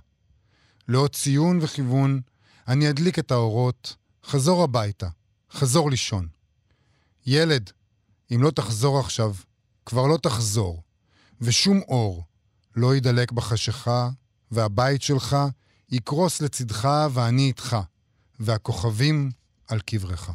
לעוד 0.88 1.16
ציון 1.16 1.60
וכיוון, 1.62 2.22
אני 2.68 2.90
אדליק 2.90 3.20
את 3.20 3.32
האורות, 3.32 3.96
חזור 4.26 4.64
הביתה, 4.64 5.08
חזור 5.52 5.92
לישון. 5.92 6.28
ילד, 7.26 7.72
אם 8.36 8.44
לא 8.44 8.52
תחזור 8.52 9.00
עכשיו, 9.00 9.36
כבר 9.86 10.08
לא 10.08 10.18
תחזור, 10.18 10.84
ושום 11.42 11.82
אור 11.82 12.24
לא 12.76 12.96
ידלק 12.96 13.32
בחשיכה, 13.32 14.10
והבית 14.52 15.02
שלך 15.02 15.38
יקרוס 15.92 16.42
לצדך 16.42 16.90
ואני 17.14 17.48
איתך, 17.48 17.78
והכוכבים 18.40 19.32
על 19.68 19.80
קברך. 19.80 20.30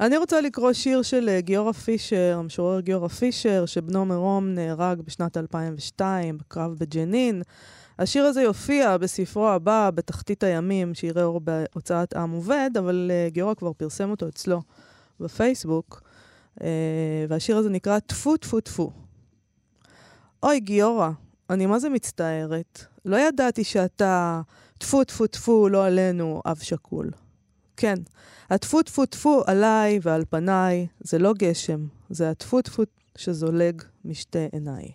אני 0.00 0.16
רוצה 0.16 0.40
לקרוא 0.40 0.72
שיר 0.72 1.02
של 1.02 1.28
אה, 1.28 1.40
גיורא 1.40 1.72
פישר, 1.72 2.36
המשורר 2.38 2.80
גיורא 2.80 3.08
פישר, 3.08 3.66
שבנו 3.66 4.04
מרום 4.04 4.48
נהרג 4.48 5.00
בשנת 5.00 5.36
2002 5.36 6.38
בקרב 6.38 6.74
בג'נין. 6.78 7.42
השיר 7.98 8.24
הזה 8.24 8.42
יופיע 8.42 8.96
בספרו 8.96 9.48
הבא, 9.48 9.90
בתחתית 9.94 10.42
הימים, 10.42 10.94
שיראה 10.94 11.24
אור 11.24 11.40
בהוצאת 11.40 12.16
עם 12.16 12.30
עובד, 12.30 12.70
אבל 12.78 13.10
uh, 13.10 13.32
גיורא 13.32 13.54
כבר 13.54 13.72
פרסם 13.72 14.10
אותו 14.10 14.28
אצלו 14.28 14.62
בפייסבוק, 15.20 16.02
uh, 16.58 16.62
והשיר 17.28 17.56
הזה 17.56 17.70
נקרא 17.70 17.98
טפו 17.98 18.36
טפו 18.36 18.60
טפו. 18.60 18.90
אוי, 20.42 20.60
גיורא, 20.60 21.10
אני 21.50 21.66
מה 21.66 21.78
זה 21.78 21.88
מצטערת. 21.88 22.84
לא 23.04 23.16
ידעתי 23.16 23.64
שאתה 23.64 24.40
טפו 24.78 25.04
טפו 25.04 25.26
טפו, 25.26 25.68
לא 25.68 25.86
עלינו, 25.86 26.42
אב 26.46 26.58
שכול. 26.58 27.10
כן, 27.76 27.94
הטפו 28.50 28.82
טפו 28.82 29.06
טפו 29.06 29.42
עליי 29.46 29.98
ועל 30.02 30.24
פניי, 30.30 30.86
זה 31.00 31.18
לא 31.18 31.32
גשם, 31.38 31.86
זה 32.10 32.30
הטפו 32.30 32.62
טפו 32.62 32.82
שזולג 33.16 33.82
משתי 34.04 34.46
עיניי. 34.52 34.92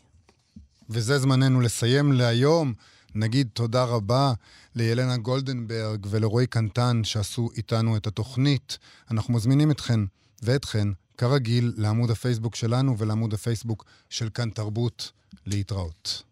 וזה 0.90 1.20
זמננו 1.20 1.62
לסיים 1.62 2.12
להיום. 2.12 2.74
נגיד 3.16 3.48
תודה 3.54 3.84
רבה 3.84 4.34
לילנה 4.76 5.18
גולדנברג 5.18 6.08
ולרועי 6.10 6.48
קנטן 6.48 7.04
שעשו 7.04 7.50
איתנו 7.58 7.98
את 7.98 8.08
התוכנית. 8.08 8.78
אנחנו 9.12 9.34
מזמינים 9.34 9.72
אתכן 9.72 10.00
ואתכן, 10.44 10.88
כרגיל, 11.18 11.74
לעמוד 11.78 12.12
הפייסבוק 12.12 12.56
שלנו 12.56 12.98
ולעמוד 12.98 13.34
הפייסבוק 13.34 13.86
של 14.10 14.30
כאן 14.30 14.50
תרבות 14.50 15.12
להתראות. 15.46 16.24